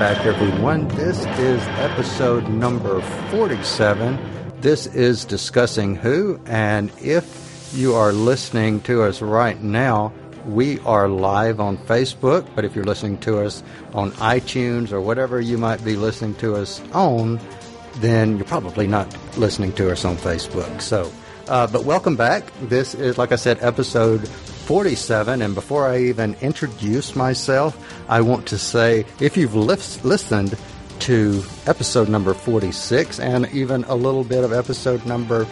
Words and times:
back, 0.00 0.24
everyone. 0.24 0.88
This 0.88 1.18
is 1.38 1.62
episode 1.76 2.48
number 2.48 3.02
47. 3.30 4.18
This 4.62 4.86
is 4.86 5.26
Discussing 5.26 5.94
Who, 5.94 6.40
and 6.46 6.90
if 7.02 7.70
you 7.74 7.94
are 7.94 8.10
listening 8.10 8.80
to 8.84 9.02
us 9.02 9.20
right 9.20 9.60
now, 9.60 10.10
we 10.46 10.78
are 10.86 11.06
live 11.06 11.60
on 11.60 11.76
Facebook, 11.76 12.48
but 12.54 12.64
if 12.64 12.74
you're 12.74 12.86
listening 12.86 13.18
to 13.18 13.40
us 13.40 13.62
on 13.92 14.12
iTunes 14.12 14.90
or 14.90 15.02
whatever 15.02 15.38
you 15.38 15.58
might 15.58 15.84
be 15.84 15.96
listening 15.96 16.34
to 16.36 16.56
us 16.56 16.80
on, 16.92 17.38
then 17.96 18.38
you're 18.38 18.46
probably 18.46 18.86
not 18.86 19.14
listening 19.36 19.70
to 19.74 19.92
us 19.92 20.06
on 20.06 20.16
Facebook. 20.16 20.80
So, 20.80 21.12
uh, 21.46 21.66
but 21.66 21.84
welcome 21.84 22.16
back. 22.16 22.50
This 22.62 22.94
is, 22.94 23.18
like 23.18 23.32
I 23.32 23.36
said, 23.36 23.58
episode 23.60 24.30
47. 24.70 25.42
And 25.42 25.52
before 25.52 25.88
I 25.88 25.98
even 25.98 26.36
introduce 26.40 27.16
myself, 27.16 27.76
I 28.08 28.20
want 28.20 28.46
to 28.46 28.56
say 28.56 29.04
if 29.18 29.36
you've 29.36 29.56
listened 29.56 30.56
to 31.00 31.42
episode 31.66 32.08
number 32.08 32.34
46 32.34 33.18
and 33.18 33.52
even 33.52 33.82
a 33.88 33.96
little 33.96 34.22
bit 34.22 34.44
of 34.44 34.52
episode 34.52 35.04
number 35.04 35.44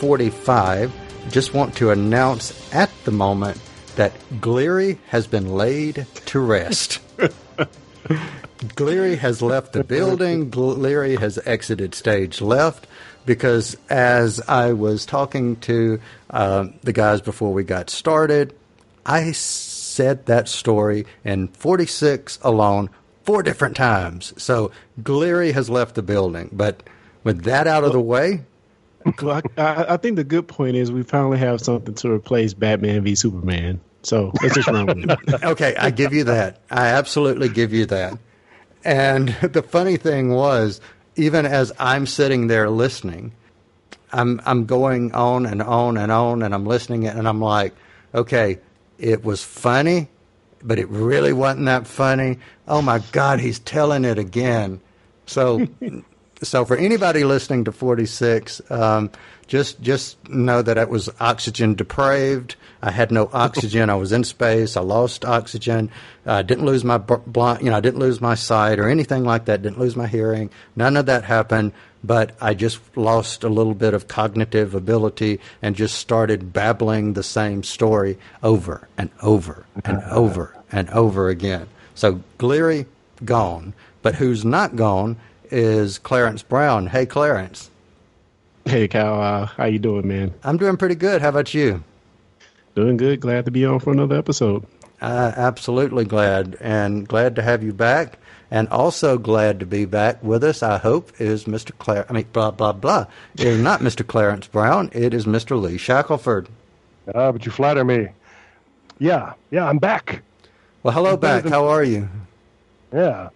45, 0.00 0.92
just 1.30 1.54
want 1.54 1.76
to 1.76 1.92
announce 1.92 2.74
at 2.74 2.90
the 3.04 3.10
moment 3.10 3.58
that 3.96 4.12
Gleary 4.38 4.98
has 5.06 5.26
been 5.26 5.54
laid 5.54 6.06
to 6.26 6.38
rest. 6.38 7.00
Gleary 8.74 9.16
has 9.16 9.40
left 9.40 9.72
the 9.72 9.82
building. 9.82 10.50
Gleary 10.50 11.16
has 11.16 11.38
exited 11.46 11.94
stage 11.94 12.42
left 12.42 12.86
because 13.24 13.78
as 13.88 14.40
I 14.48 14.72
was 14.72 15.06
talking 15.06 15.56
to 15.56 16.00
uh, 16.30 16.68
the 16.82 16.92
guys 16.92 17.20
before 17.20 17.52
we 17.52 17.62
got 17.62 17.88
started, 17.90 18.57
I 19.08 19.32
said 19.32 20.26
that 20.26 20.48
story 20.48 21.06
in 21.24 21.48
46 21.48 22.38
alone 22.42 22.90
four 23.24 23.42
different 23.42 23.76
times. 23.76 24.32
So 24.40 24.70
Gleary 25.02 25.52
has 25.52 25.68
left 25.68 25.96
the 25.96 26.02
building. 26.02 26.50
But 26.52 26.82
with 27.24 27.44
that 27.44 27.66
out 27.66 27.84
of 27.84 27.92
the 27.92 28.00
way. 28.00 28.42
Well, 29.22 29.42
I, 29.56 29.86
I, 29.90 29.96
think 29.96 30.16
the 30.16 30.24
good 30.24 30.48
point 30.48 30.76
is 30.76 30.90
we 30.90 31.02
finally 31.02 31.38
have 31.38 31.60
something 31.60 31.94
to 31.94 32.10
replace 32.10 32.54
Batman 32.54 33.02
v 33.04 33.14
Superman. 33.14 33.80
So 34.02 34.32
let's 34.42 34.54
just 34.54 34.68
run 34.68 34.86
with 34.86 35.10
it. 35.10 35.18
okay, 35.44 35.74
I 35.76 35.90
give 35.90 36.12
you 36.12 36.24
that. 36.24 36.60
I 36.70 36.88
absolutely 36.88 37.48
give 37.48 37.72
you 37.72 37.86
that. 37.86 38.18
And 38.84 39.28
the 39.42 39.62
funny 39.62 39.96
thing 39.96 40.30
was, 40.30 40.80
even 41.16 41.46
as 41.46 41.72
I'm 41.78 42.06
sitting 42.06 42.46
there 42.46 42.70
listening, 42.70 43.32
I'm 44.12 44.40
I'm 44.46 44.66
going 44.66 45.12
on 45.12 45.46
and 45.46 45.62
on 45.62 45.96
and 45.96 46.10
on 46.10 46.42
and 46.42 46.54
I'm 46.54 46.64
listening 46.64 47.06
and 47.06 47.28
I'm 47.28 47.40
like, 47.40 47.74
okay, 48.14 48.58
it 48.98 49.24
was 49.24 49.42
funny, 49.42 50.08
but 50.62 50.78
it 50.78 50.88
really 50.88 51.32
wasn't 51.32 51.66
that 51.66 51.86
funny. 51.86 52.38
Oh 52.66 52.82
my 52.82 53.00
God, 53.12 53.40
he's 53.40 53.58
telling 53.60 54.04
it 54.04 54.18
again. 54.18 54.80
So, 55.26 55.66
so 56.42 56.64
for 56.64 56.76
anybody 56.76 57.24
listening 57.24 57.64
to 57.64 57.72
46, 57.72 58.60
um, 58.70 59.10
just 59.46 59.80
just 59.80 60.28
know 60.28 60.60
that 60.60 60.76
it 60.76 60.90
was 60.90 61.08
oxygen 61.20 61.74
depraved. 61.74 62.56
I 62.82 62.90
had 62.90 63.10
no 63.10 63.30
oxygen. 63.32 63.88
I 63.88 63.94
was 63.94 64.12
in 64.12 64.22
space. 64.24 64.76
I 64.76 64.82
lost 64.82 65.24
oxygen. 65.24 65.90
I 66.26 66.42
didn't 66.42 66.66
lose 66.66 66.84
my 66.84 66.98
blind, 66.98 67.64
you 67.64 67.70
know, 67.70 67.76
I 67.76 67.80
didn't 67.80 67.98
lose 67.98 68.20
my 68.20 68.34
sight 68.34 68.78
or 68.78 68.88
anything 68.88 69.24
like 69.24 69.46
that. 69.46 69.62
Didn't 69.62 69.78
lose 69.78 69.96
my 69.96 70.06
hearing. 70.06 70.50
None 70.76 70.96
of 70.96 71.06
that 71.06 71.24
happened. 71.24 71.72
But 72.02 72.36
I 72.40 72.54
just 72.54 72.80
lost 72.96 73.42
a 73.42 73.48
little 73.48 73.74
bit 73.74 73.92
of 73.92 74.06
cognitive 74.06 74.74
ability 74.74 75.40
and 75.60 75.74
just 75.74 75.96
started 75.96 76.52
babbling 76.52 77.14
the 77.14 77.22
same 77.22 77.62
story 77.62 78.18
over 78.42 78.88
and 78.96 79.10
over 79.22 79.66
and 79.84 80.02
over 80.10 80.56
and 80.70 80.88
over 80.90 81.28
again. 81.28 81.68
So 81.94 82.22
Gleary 82.38 82.86
gone, 83.24 83.74
but 84.02 84.14
who's 84.14 84.44
not 84.44 84.76
gone 84.76 85.16
is 85.50 85.98
Clarence 85.98 86.42
Brown. 86.42 86.86
Hey, 86.86 87.06
Clarence. 87.06 87.70
Hey, 88.64 88.86
Cal. 88.86 89.20
Uh, 89.20 89.46
how 89.46 89.64
you 89.64 89.78
doing, 89.78 90.06
man? 90.06 90.34
I'm 90.44 90.58
doing 90.58 90.76
pretty 90.76 90.94
good. 90.94 91.22
How 91.22 91.30
about 91.30 91.54
you? 91.54 91.82
Doing 92.74 92.96
good. 92.96 93.20
Glad 93.20 93.46
to 93.46 93.50
be 93.50 93.64
on 93.64 93.80
for 93.80 93.92
another 93.92 94.16
episode. 94.16 94.64
Uh, 95.00 95.32
absolutely 95.36 96.04
glad, 96.04 96.56
and 96.60 97.06
glad 97.08 97.36
to 97.36 97.42
have 97.42 97.62
you 97.62 97.72
back. 97.72 98.18
And 98.50 98.68
also 98.68 99.18
glad 99.18 99.60
to 99.60 99.66
be 99.66 99.84
back 99.84 100.22
with 100.22 100.42
us, 100.42 100.62
I 100.62 100.78
hope, 100.78 101.20
is 101.20 101.44
Mr. 101.44 101.76
Claire. 101.76 102.06
I 102.08 102.12
mean, 102.14 102.26
blah, 102.32 102.50
blah, 102.50 102.72
blah. 102.72 103.06
It 103.34 103.46
is 103.46 103.60
not 103.60 103.80
Mr. 103.80 104.06
Clarence 104.06 104.46
Brown. 104.46 104.88
It 104.92 105.12
is 105.12 105.26
Mr. 105.26 105.60
Lee 105.60 105.76
Shackelford. 105.76 106.48
Ah, 107.14 107.30
but 107.32 107.44
you 107.44 107.52
flatter 107.52 107.84
me. 107.84 108.08
Yeah, 108.98 109.34
yeah, 109.50 109.66
I'm 109.66 109.78
back. 109.78 110.22
Well, 110.82 110.94
hello 110.94 111.12
I'm 111.12 111.20
back. 111.20 111.44
How 111.44 111.66
are 111.66 111.84
you? 111.84 112.08
Yeah. 112.92 113.28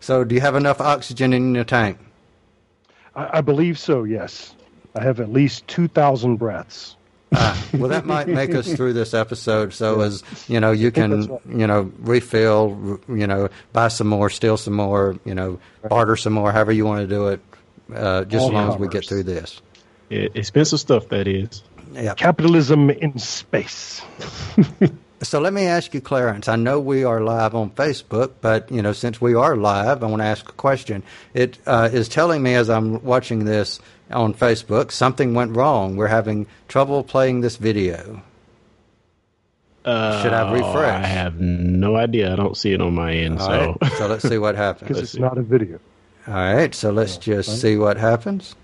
So, 0.00 0.24
do 0.24 0.34
you 0.34 0.40
have 0.40 0.56
enough 0.56 0.80
oxygen 0.80 1.32
in 1.32 1.54
your 1.54 1.64
tank? 1.64 1.98
I, 3.14 3.38
I 3.38 3.40
believe 3.40 3.78
so, 3.78 4.04
yes. 4.04 4.54
I 4.94 5.02
have 5.02 5.20
at 5.20 5.32
least 5.32 5.66
2,000 5.68 6.36
breaths. 6.36 6.95
Uh, 7.32 7.60
well, 7.74 7.88
that 7.88 8.06
might 8.06 8.28
make 8.28 8.54
us 8.54 8.72
through 8.72 8.92
this 8.92 9.12
episode. 9.12 9.72
So, 9.72 10.00
as 10.00 10.22
you 10.48 10.60
know, 10.60 10.70
you 10.70 10.90
can 10.90 11.22
you 11.48 11.66
know 11.66 11.92
refill, 11.98 13.00
you 13.08 13.26
know, 13.26 13.48
buy 13.72 13.88
some 13.88 14.06
more, 14.06 14.30
steal 14.30 14.56
some 14.56 14.74
more, 14.74 15.18
you 15.24 15.34
know, 15.34 15.58
barter 15.88 16.16
some 16.16 16.32
more, 16.32 16.52
however 16.52 16.72
you 16.72 16.84
want 16.84 17.00
to 17.00 17.06
do 17.06 17.28
it. 17.28 17.40
Uh, 17.92 18.24
just 18.24 18.42
All 18.42 18.48
as 18.48 18.52
long 18.52 18.62
commerce. 18.64 18.74
as 18.74 18.80
we 18.80 18.88
get 18.88 19.06
through 19.06 19.22
this. 19.24 19.60
Yeah, 20.08 20.28
expensive 20.34 20.80
stuff 20.80 21.08
that 21.08 21.26
is. 21.26 21.62
Yeah. 21.92 22.14
Capitalism 22.14 22.90
in 22.90 23.18
space. 23.18 24.02
so 25.22 25.40
let 25.40 25.52
me 25.52 25.66
ask 25.66 25.94
you, 25.94 26.00
Clarence. 26.00 26.48
I 26.48 26.56
know 26.56 26.80
we 26.80 27.04
are 27.04 27.20
live 27.20 27.54
on 27.54 27.70
Facebook, 27.70 28.32
but 28.40 28.70
you 28.70 28.82
know, 28.82 28.92
since 28.92 29.20
we 29.20 29.34
are 29.34 29.56
live, 29.56 30.02
I 30.02 30.06
want 30.06 30.20
to 30.20 30.26
ask 30.26 30.48
a 30.48 30.52
question. 30.52 31.02
It 31.34 31.58
uh, 31.66 31.88
is 31.92 32.08
telling 32.08 32.42
me 32.42 32.54
as 32.54 32.68
I'm 32.70 33.02
watching 33.04 33.44
this 33.44 33.80
on 34.10 34.34
Facebook, 34.34 34.92
something 34.92 35.34
went 35.34 35.56
wrong. 35.56 35.96
We're 35.96 36.06
having 36.06 36.46
trouble 36.68 37.02
playing 37.02 37.40
this 37.40 37.56
video. 37.56 38.22
Uh, 39.84 40.22
Should 40.22 40.32
I 40.32 40.52
refresh? 40.52 41.04
I 41.04 41.06
have 41.06 41.40
no 41.40 41.96
idea. 41.96 42.32
I 42.32 42.36
don't 42.36 42.56
see 42.56 42.72
it 42.72 42.80
on 42.80 42.94
my 42.94 43.12
end. 43.14 43.38
All 43.38 43.46
so, 43.46 43.78
right. 43.80 43.92
so 43.92 44.06
let's 44.08 44.28
see 44.28 44.38
what 44.38 44.56
happens. 44.64 44.88
Because 44.88 45.02
it's 45.02 45.12
see. 45.12 45.20
not 45.20 45.38
a 45.38 45.42
video. 45.42 45.78
All 46.26 46.34
right. 46.34 46.74
So 46.74 46.90
let's 46.90 47.16
just 47.18 47.48
right. 47.48 47.58
see 47.58 47.76
what 47.76 47.96
happens. 47.96 48.56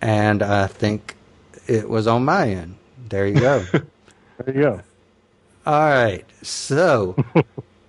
And 0.00 0.42
I 0.42 0.66
think 0.66 1.14
it 1.68 1.88
was 1.88 2.06
on 2.06 2.24
my 2.24 2.48
end. 2.48 2.76
There 3.08 3.26
you 3.26 3.40
go. 3.40 3.64
there 3.72 3.84
you 4.46 4.62
go. 4.62 4.80
All 5.66 5.88
right. 5.88 6.24
So, 6.42 7.16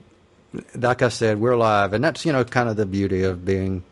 like 0.75 1.01
I 1.01 1.09
said, 1.09 1.39
we're 1.41 1.57
live, 1.57 1.93
and 1.93 2.03
that's 2.03 2.25
you 2.25 2.31
know 2.31 2.43
kind 2.45 2.69
of 2.69 2.77
the 2.77 2.85
beauty 2.85 3.23
of 3.23 3.43
being 3.43 3.83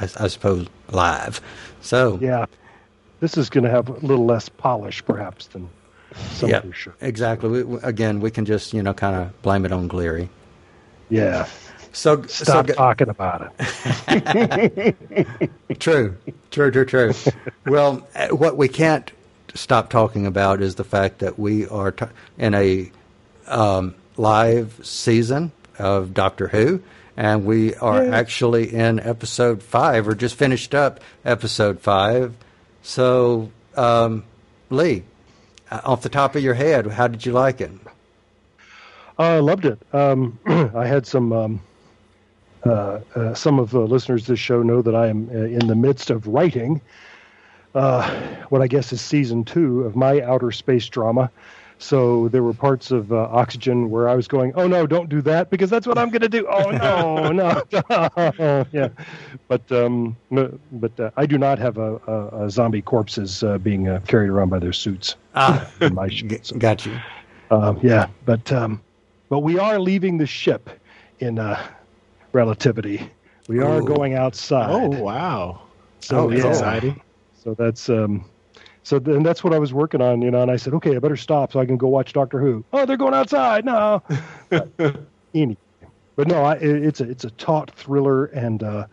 I, 0.00 0.04
I 0.18 0.28
suppose, 0.28 0.66
live. 0.90 1.40
So 1.80 2.18
yeah, 2.20 2.46
this 3.20 3.36
is 3.36 3.50
going 3.50 3.64
to 3.64 3.70
have 3.70 3.88
a 3.88 3.92
little 3.92 4.26
less 4.26 4.48
polish, 4.48 5.04
perhaps, 5.04 5.46
than 5.48 5.68
some 6.32 6.50
yeah, 6.50 6.62
Exactly. 7.00 7.62
We, 7.62 7.78
again, 7.82 8.20
we 8.20 8.30
can 8.30 8.44
just 8.44 8.72
you 8.72 8.82
know 8.82 8.94
kind 8.94 9.16
of 9.16 9.42
blame 9.42 9.64
it 9.64 9.72
on 9.72 9.88
Gleary. 9.88 10.28
Yeah. 11.08 11.46
So 11.92 12.22
stop 12.22 12.68
so, 12.68 12.74
talking 12.74 13.08
about 13.08 13.52
it. 13.58 14.96
true, 15.80 16.16
true, 16.50 16.70
true, 16.70 16.84
true. 16.84 17.12
well, 17.66 18.06
what 18.30 18.56
we 18.56 18.68
can't 18.68 19.10
stop 19.54 19.90
talking 19.90 20.26
about 20.26 20.62
is 20.62 20.76
the 20.76 20.84
fact 20.84 21.18
that 21.18 21.38
we 21.38 21.66
are 21.66 21.90
t- 21.90 22.06
in 22.38 22.54
a 22.54 22.90
um, 23.48 23.94
live 24.16 24.78
season 24.82 25.50
of 25.78 26.14
Doctor 26.14 26.46
Who, 26.48 26.80
and 27.20 27.44
we 27.44 27.74
are 27.74 28.14
actually 28.14 28.72
in 28.72 28.98
episode 28.98 29.62
five, 29.62 30.08
or 30.08 30.14
just 30.14 30.36
finished 30.36 30.74
up 30.74 31.00
episode 31.22 31.78
five. 31.78 32.34
So, 32.82 33.50
um, 33.76 34.24
Lee, 34.70 35.02
uh, 35.70 35.82
off 35.84 36.00
the 36.00 36.08
top 36.08 36.34
of 36.34 36.42
your 36.42 36.54
head, 36.54 36.86
how 36.86 37.08
did 37.08 37.26
you 37.26 37.32
like 37.32 37.60
it? 37.60 37.72
I 39.18 39.36
uh, 39.36 39.42
loved 39.42 39.66
it. 39.66 39.78
Um, 39.92 40.38
I 40.74 40.86
had 40.86 41.06
some. 41.06 41.32
Um, 41.34 41.60
uh, 42.64 43.00
uh, 43.14 43.34
some 43.34 43.58
of 43.58 43.70
the 43.70 43.80
listeners 43.80 44.24
to 44.24 44.32
this 44.32 44.40
show 44.40 44.62
know 44.62 44.82
that 44.82 44.94
I 44.94 45.08
am 45.08 45.30
uh, 45.30 45.38
in 45.44 45.66
the 45.66 45.74
midst 45.74 46.10
of 46.10 46.26
writing 46.26 46.82
uh, 47.74 48.36
what 48.50 48.60
I 48.60 48.66
guess 48.66 48.92
is 48.92 49.00
season 49.00 49.44
two 49.44 49.84
of 49.84 49.96
my 49.96 50.20
outer 50.20 50.52
space 50.52 50.86
drama. 50.86 51.30
So 51.80 52.28
there 52.28 52.42
were 52.42 52.52
parts 52.52 52.90
of 52.90 53.10
uh, 53.10 53.16
Oxygen 53.32 53.88
where 53.88 54.06
I 54.06 54.14
was 54.14 54.28
going, 54.28 54.52
"Oh 54.54 54.68
no, 54.68 54.86
don't 54.86 55.08
do 55.08 55.22
that 55.22 55.48
because 55.48 55.70
that's 55.70 55.86
what 55.86 55.96
I'm 55.96 56.10
going 56.10 56.20
to 56.20 56.28
do." 56.28 56.46
Oh 56.46 56.70
no, 56.70 57.32
no, 57.32 58.66
yeah. 58.72 58.88
But 59.48 59.72
um, 59.72 60.14
but 60.30 61.00
uh, 61.00 61.10
I 61.16 61.24
do 61.24 61.38
not 61.38 61.58
have 61.58 61.78
a, 61.78 61.96
a, 62.06 62.44
a 62.44 62.50
zombie 62.50 62.82
corpses 62.82 63.42
uh, 63.42 63.56
being 63.56 63.88
uh, 63.88 64.00
carried 64.06 64.28
around 64.28 64.50
by 64.50 64.58
their 64.58 64.74
suits. 64.74 65.16
Ah, 65.34 65.70
my 65.92 66.08
so, 66.42 66.56
got 66.58 66.84
you. 66.84 66.98
Um, 67.50 67.80
yeah, 67.82 68.08
but 68.26 68.52
um, 68.52 68.82
but 69.30 69.38
we 69.38 69.58
are 69.58 69.78
leaving 69.78 70.18
the 70.18 70.26
ship 70.26 70.68
in 71.18 71.38
uh, 71.38 71.66
relativity. 72.32 73.10
We 73.48 73.60
are 73.60 73.80
Ooh. 73.80 73.86
going 73.86 74.14
outside. 74.14 74.68
Oh 74.70 74.88
wow! 75.00 75.62
So 76.00 76.28
oh, 76.28 76.30
yeah. 76.30 76.46
exciting. 76.46 77.00
So 77.42 77.54
that's 77.54 77.88
um, 77.88 78.26
so 78.82 78.98
then 78.98 79.22
that's 79.22 79.44
what 79.44 79.52
I 79.52 79.58
was 79.58 79.72
working 79.74 80.00
on, 80.00 80.22
you 80.22 80.30
know. 80.30 80.42
And 80.42 80.50
I 80.50 80.56
said, 80.56 80.74
okay, 80.74 80.96
I 80.96 80.98
better 80.98 81.16
stop 81.16 81.52
so 81.52 81.60
I 81.60 81.66
can 81.66 81.76
go 81.76 81.88
watch 81.88 82.12
Doctor 82.12 82.40
Who. 82.40 82.64
Oh, 82.72 82.86
they're 82.86 82.96
going 82.96 83.14
outside. 83.14 83.64
No. 83.64 84.02
anyway, 85.34 85.56
but 86.16 86.28
no, 86.28 86.42
I, 86.42 86.54
it, 86.56 86.84
it's 86.84 87.00
a 87.00 87.08
it's 87.10 87.24
a 87.24 87.30
taut 87.32 87.70
thriller 87.72 88.26
and 88.26 88.62
uh, 88.62 88.86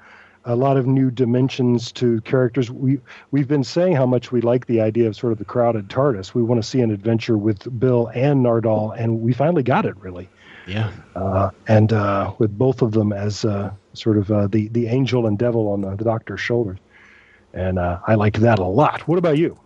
a 0.45 0.55
lot 0.55 0.77
of 0.77 0.87
new 0.87 1.11
dimensions 1.11 1.91
to 1.93 2.21
characters. 2.21 2.69
We 2.71 2.99
we've 3.31 3.47
been 3.47 3.63
saying 3.63 3.95
how 3.95 4.05
much 4.05 4.31
we 4.31 4.41
like 4.41 4.65
the 4.67 4.81
idea 4.81 5.07
of 5.07 5.15
sort 5.15 5.31
of 5.33 5.39
the 5.39 5.45
crowded 5.45 5.89
TARDIS. 5.89 6.33
We 6.33 6.43
want 6.43 6.61
to 6.61 6.67
see 6.67 6.81
an 6.81 6.91
adventure 6.91 7.37
with 7.37 7.79
Bill 7.79 8.07
and 8.13 8.45
Nardole, 8.45 8.93
and 8.97 9.21
we 9.21 9.33
finally 9.33 9.63
got 9.63 9.85
it. 9.85 9.97
Really, 9.97 10.29
Yeah. 10.67 10.91
uh, 11.15 11.49
and 11.67 11.91
uh, 11.93 12.33
with 12.37 12.57
both 12.57 12.81
of 12.81 12.91
them 12.91 13.11
as 13.11 13.43
uh, 13.45 13.71
sort 13.93 14.17
of 14.17 14.31
uh, 14.31 14.47
the 14.47 14.67
the 14.69 14.87
angel 14.87 15.27
and 15.27 15.37
devil 15.37 15.67
on 15.69 15.81
the, 15.81 15.95
the 15.95 16.03
Doctor's 16.05 16.39
shoulders, 16.41 16.77
and 17.53 17.77
uh, 17.79 17.99
I 18.07 18.15
liked 18.15 18.39
that 18.41 18.59
a 18.59 18.65
lot. 18.65 19.07
What 19.07 19.17
about 19.17 19.37
you? 19.37 19.57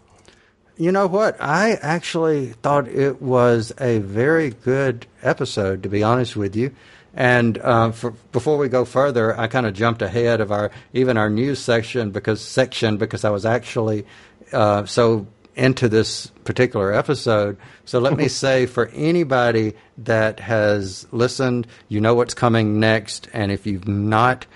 You 0.81 0.91
know 0.91 1.05
what? 1.05 1.39
I 1.39 1.73
actually 1.73 2.53
thought 2.63 2.87
it 2.87 3.21
was 3.21 3.71
a 3.79 3.99
very 3.99 4.49
good 4.49 5.05
episode, 5.21 5.83
to 5.83 5.89
be 5.89 6.01
honest 6.01 6.35
with 6.35 6.55
you. 6.55 6.73
And 7.13 7.59
uh, 7.59 7.91
for, 7.91 8.15
before 8.31 8.57
we 8.57 8.67
go 8.67 8.83
further, 8.83 9.39
I 9.39 9.45
kind 9.45 9.67
of 9.67 9.75
jumped 9.75 10.01
ahead 10.01 10.41
of 10.41 10.51
our 10.51 10.71
even 10.91 11.17
our 11.17 11.29
news 11.29 11.59
section 11.59 12.09
because 12.09 12.41
section 12.41 12.97
because 12.97 13.23
I 13.23 13.29
was 13.29 13.45
actually 13.45 14.07
uh, 14.53 14.87
so 14.87 15.27
into 15.55 15.87
this 15.87 16.31
particular 16.45 16.91
episode. 16.91 17.57
So 17.85 17.99
let 17.99 18.17
me 18.17 18.27
say 18.43 18.65
for 18.65 18.87
anybody 18.87 19.75
that 19.99 20.39
has 20.39 21.05
listened, 21.11 21.67
you 21.89 22.01
know 22.01 22.15
what's 22.15 22.33
coming 22.33 22.79
next, 22.79 23.27
and 23.33 23.51
if 23.51 23.67
you've 23.67 23.87
not 23.87 24.47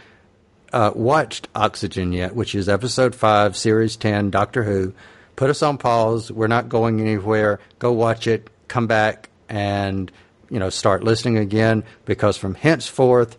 uh, 0.74 0.90
watched 0.96 1.50
Oxygen 1.54 2.14
yet, 2.14 2.34
which 2.34 2.56
is 2.56 2.68
episode 2.68 3.14
five, 3.14 3.56
series 3.56 3.96
ten, 3.96 4.32
Doctor 4.32 4.64
Who, 4.64 4.96
put 5.36 5.50
us 5.50 5.62
on 5.62 5.78
pause. 5.78 6.32
We're 6.32 6.48
not 6.48 6.70
going 6.70 7.02
anywhere. 7.02 7.60
Go 7.80 7.92
watch 7.92 8.28
it. 8.28 8.50
Come 8.68 8.88
back 8.88 9.30
and 9.50 10.12
you 10.50 10.60
know 10.60 10.70
start 10.70 11.04
listening 11.04 11.38
again 11.38 11.84
because 12.06 12.38
from 12.38 12.56
henceforth, 12.56 13.38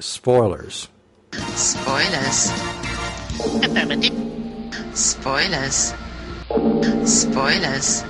spoilers. 0.00 0.88
Spoilers. 1.32 2.50
Affirmative. 3.64 4.14
Spoilers. 4.94 5.94
Spoilers. 7.04 8.04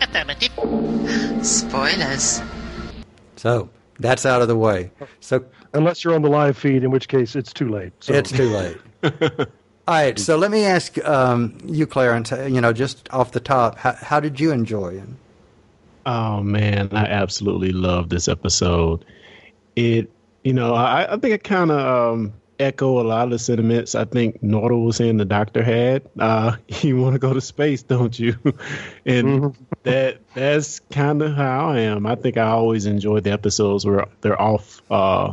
Affirmative. 0.00 1.46
Spoilers. 1.46 2.42
So 3.36 3.70
that's 3.98 4.26
out 4.26 4.42
of 4.42 4.48
the 4.48 4.56
way. 4.56 4.90
So 5.20 5.44
Unless 5.74 6.04
you're 6.04 6.14
on 6.14 6.22
the 6.22 6.30
live 6.30 6.56
feed, 6.56 6.82
in 6.82 6.90
which 6.90 7.08
case 7.08 7.36
it's 7.36 7.52
too 7.52 7.68
late. 7.68 7.92
So. 8.00 8.14
It's 8.14 8.32
too 8.32 8.48
late. 8.48 9.48
All 9.88 9.94
right, 9.94 10.18
so 10.18 10.36
let 10.36 10.50
me 10.50 10.66
ask 10.66 11.02
um, 11.02 11.56
you, 11.64 11.86
Clarence. 11.86 12.30
uh, 12.30 12.42
You 12.42 12.60
know, 12.60 12.74
just 12.74 13.08
off 13.10 13.32
the 13.32 13.40
top, 13.40 13.78
how, 13.78 13.92
how 13.94 14.20
did 14.20 14.38
you 14.38 14.52
enjoy 14.52 14.96
it? 14.96 15.08
Oh 16.04 16.42
man, 16.42 16.90
I 16.92 17.06
absolutely 17.06 17.72
love 17.72 18.10
this 18.10 18.28
episode. 18.28 19.06
It, 19.76 20.10
you 20.44 20.52
know, 20.52 20.74
I, 20.74 21.14
I 21.14 21.16
think 21.16 21.32
it 21.32 21.42
kind 21.42 21.70
of 21.70 22.12
um, 22.12 22.34
echo 22.60 23.00
a 23.00 23.04
lot 23.04 23.24
of 23.24 23.30
the 23.30 23.38
sentiments 23.38 23.94
I 23.94 24.04
think 24.04 24.42
Nardole 24.42 24.84
was 24.84 24.96
saying 24.96 25.16
the 25.16 25.24
doctor 25.24 25.62
had. 25.62 26.02
Uh, 26.20 26.56
you 26.82 26.98
want 26.98 27.14
to 27.14 27.18
go 27.18 27.32
to 27.32 27.40
space, 27.40 27.82
don't 27.82 28.18
you? 28.18 28.36
and 29.06 29.56
that 29.84 30.18
that's 30.34 30.80
kind 30.90 31.22
of 31.22 31.34
how 31.34 31.70
I 31.70 31.78
am. 31.80 32.04
I 32.04 32.14
think 32.14 32.36
I 32.36 32.48
always 32.48 32.84
enjoy 32.84 33.20
the 33.20 33.32
episodes 33.32 33.86
where 33.86 34.04
they're 34.20 34.38
off 34.38 34.82
uh, 34.90 35.32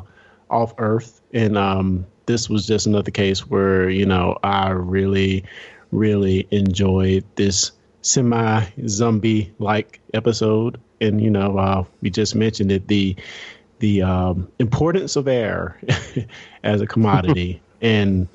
off 0.50 0.76
Earth, 0.78 1.20
and 1.34 1.58
um, 1.58 2.06
this 2.26 2.50
was 2.50 2.66
just 2.66 2.88
another 2.88 3.12
case 3.12 3.48
where 3.48 3.90
you 3.90 4.06
know 4.06 4.38
I 4.44 4.70
really, 4.70 5.46
really 5.92 6.48
enjoyed 6.52 7.24
this 7.36 7.72
semi 8.02 8.66
zombie 8.88 9.54
like 9.60 10.00
episode. 10.14 10.80
And 11.02 11.22
you 11.22 11.30
know 11.30 11.58
uh, 11.58 11.84
we 12.02 12.10
just 12.10 12.36
mentioned 12.36 12.72
it 12.72 12.88
the 12.88 13.16
the 13.80 14.02
um, 14.02 14.50
importance 14.60 15.16
of 15.16 15.28
air 15.28 15.80
as 16.64 16.82
a 16.82 16.88
commodity. 16.88 17.62
And 17.82 18.30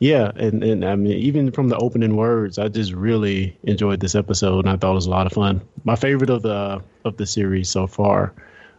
yeah 0.00 0.32
and, 0.34 0.64
and 0.64 0.84
i 0.84 0.96
mean 0.96 1.12
even 1.12 1.52
from 1.52 1.68
the 1.68 1.76
opening 1.76 2.16
words 2.16 2.58
i 2.58 2.68
just 2.68 2.92
really 2.92 3.56
enjoyed 3.64 4.00
this 4.00 4.14
episode 4.14 4.64
and 4.64 4.70
i 4.70 4.76
thought 4.76 4.92
it 4.92 4.94
was 4.94 5.06
a 5.06 5.10
lot 5.10 5.26
of 5.26 5.32
fun. 5.32 5.60
My 5.84 5.96
favorite 5.96 6.30
of 6.30 6.42
the 6.42 6.82
of 7.04 7.16
the 7.16 7.26
series 7.26 7.68
so 7.68 7.86
far 7.86 8.32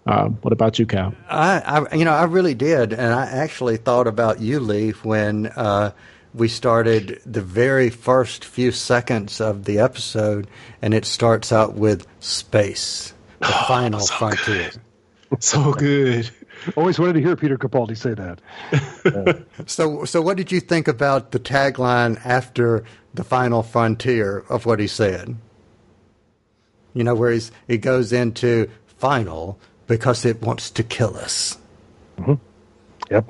um, 0.10 0.34
what 0.42 0.52
about 0.52 0.80
you 0.80 0.86
cal 0.86 1.14
I, 1.30 1.60
I, 1.60 1.96
you 1.96 2.06
know, 2.06 2.14
I 2.14 2.24
really 2.24 2.56
did, 2.56 2.94
and 2.94 3.14
I 3.14 3.26
actually 3.26 3.78
thought 3.78 4.08
about 4.08 4.40
you, 4.40 4.60
Lee, 4.60 4.92
when 4.92 5.48
uh, 5.48 5.92
we 6.34 6.48
started 6.48 7.22
the 7.26 7.42
very 7.42 7.90
first 7.90 8.46
few 8.46 8.72
seconds 8.72 9.42
of 9.42 9.66
the 9.66 9.80
episode, 9.80 10.48
and 10.82 10.94
it 10.94 11.06
starts 11.06 11.52
out 11.52 11.76
with 11.76 12.08
space, 12.20 13.14
the 13.40 13.48
final 13.48 14.06
frontier. 14.06 14.72
so 15.40 15.74
good 15.74 16.30
Always 16.76 17.00
wanted 17.00 17.14
to 17.14 17.22
hear 17.22 17.36
Peter 17.36 17.58
Capaldi 17.58 17.98
say 17.98 18.14
that. 18.14 19.46
So, 19.66 20.06
so 20.06 20.22
what 20.22 20.38
did 20.38 20.52
you 20.52 20.60
think 20.60 20.88
about 20.88 21.32
the 21.32 21.40
tagline 21.40 22.20
after 22.26 22.84
the 23.14 23.24
final 23.24 23.62
frontier 23.62 24.46
of 24.50 24.66
what 24.66 24.80
he 24.80 24.88
said? 24.88 25.36
You 26.94 27.04
know, 27.04 27.16
where 27.16 27.32
he's, 27.32 27.52
he 27.68 27.78
goes 27.78 28.14
into 28.14 28.70
final 28.98 29.60
because 29.90 30.24
it 30.24 30.42
wants 30.42 30.72
to 30.72 30.84
kill 30.84 31.18
us. 31.18 31.58
Yep. 33.12 33.26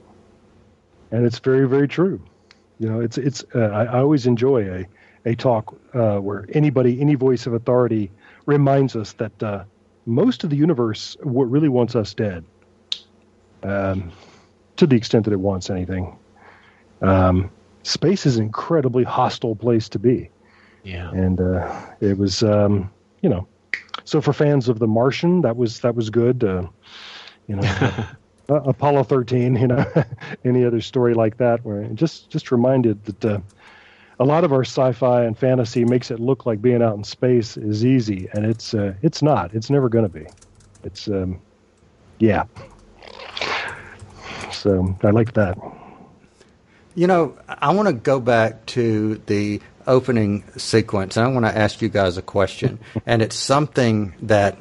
And 1.09 1.25
it's 1.25 1.39
very, 1.39 1.67
very 1.67 1.87
true. 1.87 2.21
You 2.79 2.89
know, 2.89 2.99
it's 2.99 3.17
it's. 3.17 3.43
Uh, 3.55 3.59
I, 3.59 3.85
I 3.85 3.99
always 3.99 4.27
enjoy 4.27 4.69
a 4.71 4.87
a 5.25 5.35
talk 5.35 5.75
uh, 5.95 6.17
where 6.17 6.45
anybody, 6.53 7.01
any 7.01 7.15
voice 7.15 7.47
of 7.47 7.53
authority, 7.53 8.11
reminds 8.45 8.95
us 8.95 9.13
that 9.13 9.41
uh, 9.41 9.63
most 10.05 10.43
of 10.43 10.51
the 10.51 10.55
universe 10.55 11.17
what 11.23 11.49
really 11.49 11.69
wants 11.69 11.95
us 11.95 12.13
dead. 12.13 12.45
Um, 13.63 14.11
to 14.77 14.87
the 14.87 14.95
extent 14.95 15.25
that 15.25 15.33
it 15.33 15.39
wants 15.39 15.69
anything. 15.69 16.17
Um, 17.01 17.51
space 17.83 18.25
is 18.25 18.37
an 18.37 18.45
incredibly 18.45 19.03
hostile 19.03 19.55
place 19.55 19.89
to 19.89 19.99
be, 19.99 20.29
yeah 20.83 21.11
and 21.11 21.41
uh, 21.41 21.81
it 21.99 22.17
was, 22.17 22.43
um, 22.43 22.89
you 23.21 23.29
know, 23.29 23.45
so 24.03 24.21
for 24.21 24.33
fans 24.33 24.69
of 24.69 24.79
The 24.79 24.87
Martian, 24.87 25.41
that 25.41 25.55
was 25.57 25.79
that 25.81 25.95
was 25.95 26.09
good. 26.09 26.43
Uh, 26.43 26.67
you 27.47 27.55
know, 27.55 27.61
uh, 28.49 28.61
Apollo 28.65 29.03
13, 29.03 29.55
you 29.55 29.67
know, 29.67 29.85
any 30.45 30.65
other 30.65 30.81
story 30.81 31.13
like 31.13 31.37
that, 31.37 31.63
where 31.63 31.83
just 31.93 32.29
just 32.29 32.51
reminded 32.51 33.03
that 33.05 33.25
uh, 33.25 33.39
a 34.19 34.25
lot 34.25 34.43
of 34.43 34.51
our 34.51 34.63
sci-fi 34.63 35.23
and 35.23 35.37
fantasy 35.37 35.85
makes 35.85 36.11
it 36.11 36.19
look 36.19 36.45
like 36.45 36.61
being 36.61 36.81
out 36.81 36.95
in 36.95 37.03
space 37.03 37.55
is 37.55 37.85
easy, 37.85 38.27
and 38.33 38.45
it's 38.45 38.73
uh, 38.73 38.93
it's 39.01 39.21
not. 39.21 39.53
It's 39.53 39.69
never 39.69 39.89
going 39.89 40.05
to 40.05 40.09
be. 40.09 40.25
It's 40.83 41.07
um, 41.07 41.39
yeah. 42.19 42.43
So 44.51 44.97
I 45.03 45.11
like 45.11 45.33
that. 45.33 45.57
You 46.95 47.07
know, 47.07 47.37
I 47.47 47.73
want 47.73 47.87
to 47.87 47.93
go 47.93 48.19
back 48.19 48.65
to 48.67 49.21
the 49.27 49.61
opening 49.89 50.43
sequence, 50.55 51.17
and 51.17 51.25
I 51.25 51.29
want 51.29 51.45
to 51.45 51.57
ask 51.57 51.81
you 51.81 51.89
guys 51.89 52.17
a 52.17 52.21
question. 52.21 52.79
and 53.05 53.21
it's 53.21 53.35
something 53.35 54.13
that 54.21 54.57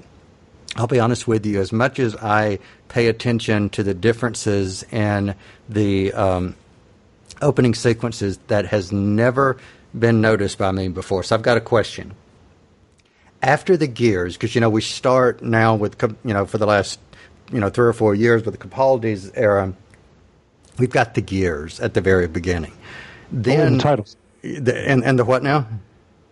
I'll 0.77 0.87
be 0.87 1.01
honest 1.01 1.27
with 1.27 1.45
you, 1.47 1.61
as 1.61 1.73
much 1.73 1.99
as 1.99 2.17
I 2.17 2.59
pay 2.89 3.09
attention 3.09 3.69
to 3.71 3.83
the 3.83 3.95
differences 3.95 4.85
in 4.85 5.35
the 5.69 6.13
um, 6.13 6.55
opening 7.43 7.75
sequences, 7.75 8.39
that 8.49 8.67
has 8.67 8.93
never 8.93 9.57
been 9.99 10.21
noticed 10.21 10.59
by 10.59 10.71
me 10.71 10.89
before. 10.89 11.23
So 11.23 11.35
I've 11.35 11.43
got 11.43 11.57
a 11.57 11.61
question. 11.61 12.15
After 13.43 13.77
the 13.77 13.87
gears, 13.87 14.37
because 14.37 14.55
you 14.55 14.61
know 14.61 14.71
we 14.71 14.81
start 14.81 15.43
now 15.43 15.75
with 15.75 16.01
you 16.25 16.35
know 16.35 16.47
for 16.47 16.59
the 16.59 16.67
last 16.67 16.99
you 17.53 17.61
know 17.61 17.71
three 17.71 17.87
or 17.87 17.93
four 17.93 18.15
years 18.15 18.45
with 18.45 18.59
the 18.59 18.69
Capaldi's 18.69 19.31
era, 19.35 19.73
we've 20.79 20.91
got 20.91 21.15
the 21.15 21.21
gears 21.21 21.81
at 21.81 21.95
the 21.95 22.01
very 22.01 22.27
beginning. 22.27 22.73
Oh, 22.73 23.37
in 23.37 23.43
Then 23.43 23.77
the 23.77 23.83
titles, 23.83 24.17
and 24.43 25.05
and 25.05 25.19
the 25.19 25.25
what 25.25 25.43
now? 25.43 25.67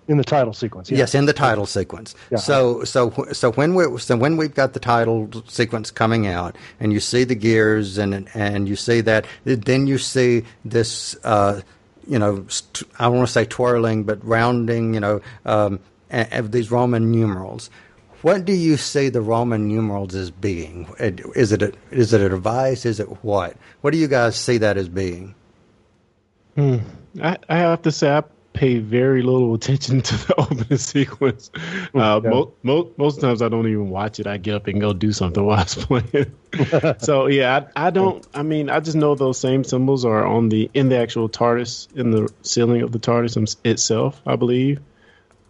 in 0.09 0.19
the 0.19 0.25
title 0.25 0.53
sequence. 0.53 0.91
Yeah. 0.91 0.99
Yes, 0.99 1.15
in 1.15 1.27
the 1.27 1.33
title 1.33 1.67
sequence. 1.67 2.15
Yeah. 2.31 2.39
So 2.39 2.85
so 2.85 3.11
so 3.33 3.53
when 3.53 3.75
we 3.75 3.99
so 3.99 4.17
when 4.17 4.37
we've 4.37 4.55
got 4.55 4.73
the 4.73 4.81
title 4.81 5.31
sequence 5.49 5.91
coming 5.91 6.27
out, 6.27 6.57
and 6.81 6.93
you 6.93 7.01
see 7.01 7.25
the 7.25 7.35
gears, 7.35 7.99
and 7.99 8.29
and 8.35 8.69
you 8.69 8.77
see 8.77 9.01
that, 9.03 9.27
then 9.45 9.87
you 9.87 9.99
see 9.99 10.45
this, 10.65 11.17
uh, 11.25 11.61
you 12.07 12.19
know, 12.19 12.45
st- 12.49 12.89
I 12.99 13.09
want 13.09 13.27
to 13.27 13.33
say 13.33 13.45
twirling, 13.45 14.05
but 14.05 14.25
rounding, 14.25 14.95
you 14.95 15.01
know, 15.01 15.21
um, 15.45 15.81
of 16.11 16.53
these 16.53 16.71
Roman 16.71 17.11
numerals. 17.11 17.71
What 18.23 18.45
do 18.45 18.53
you 18.53 18.77
see 18.77 19.09
the 19.09 19.21
Roman 19.21 19.69
numerals 19.69 20.15
as 20.15 20.31
being? 20.31 20.89
Is 20.99 21.53
it 21.53 21.63
a, 21.63 21.73
is 21.91 22.13
it 22.13 22.21
a 22.21 22.29
device? 22.29 22.87
Is 22.87 22.99
it 22.99 23.23
what? 23.23 23.57
What 23.83 23.93
do 23.93 23.99
you 23.99 24.09
guys 24.09 24.37
see 24.37 24.59
that 24.59 24.77
as 24.77 24.89
being? 24.89 25.35
I, 27.23 27.39
I 27.49 27.57
have 27.59 27.83
to 27.83 27.93
say 27.93 28.11
I 28.11 28.23
pay 28.53 28.79
very 28.79 29.23
little 29.23 29.53
attention 29.55 30.01
to 30.03 30.15
the 30.27 30.35
opening 30.39 30.79
sequence. 30.79 31.51
Uh, 31.95 32.21
Yeah. 32.25 32.31
mo- 32.31 32.53
mo- 32.63 32.91
most 32.97 33.21
times 33.21 33.43
I 33.43 33.49
don't 33.49 33.67
even 33.69 33.91
watch 33.91 34.19
it. 34.19 34.27
I 34.27 34.39
get 34.39 34.55
up 34.55 34.67
and 34.67 34.81
go 34.81 34.93
do 34.95 35.13
something 35.13 35.45
while 35.45 35.61
it's 35.61 35.75
playing. 35.75 36.33
so 36.99 37.27
yeah, 37.27 37.67
I, 37.77 37.87
I 37.89 37.91
don't. 37.91 38.27
I 38.35 38.43
mean, 38.43 38.71
I 38.71 38.81
just 38.81 38.97
know 38.97 39.15
those 39.15 39.39
same 39.39 39.63
symbols 39.65 40.05
are 40.05 40.25
on 40.25 40.49
the 40.49 40.71
in 40.73 40.89
the 40.89 40.97
actual 40.97 41.29
TARDIS 41.29 41.95
in 41.97 42.11
the 42.11 42.33
ceiling 42.43 42.83
of 42.83 42.93
the 42.93 42.99
TARDIS 42.99 43.57
itself, 43.65 44.21
I 44.27 44.37
believe. 44.37 44.81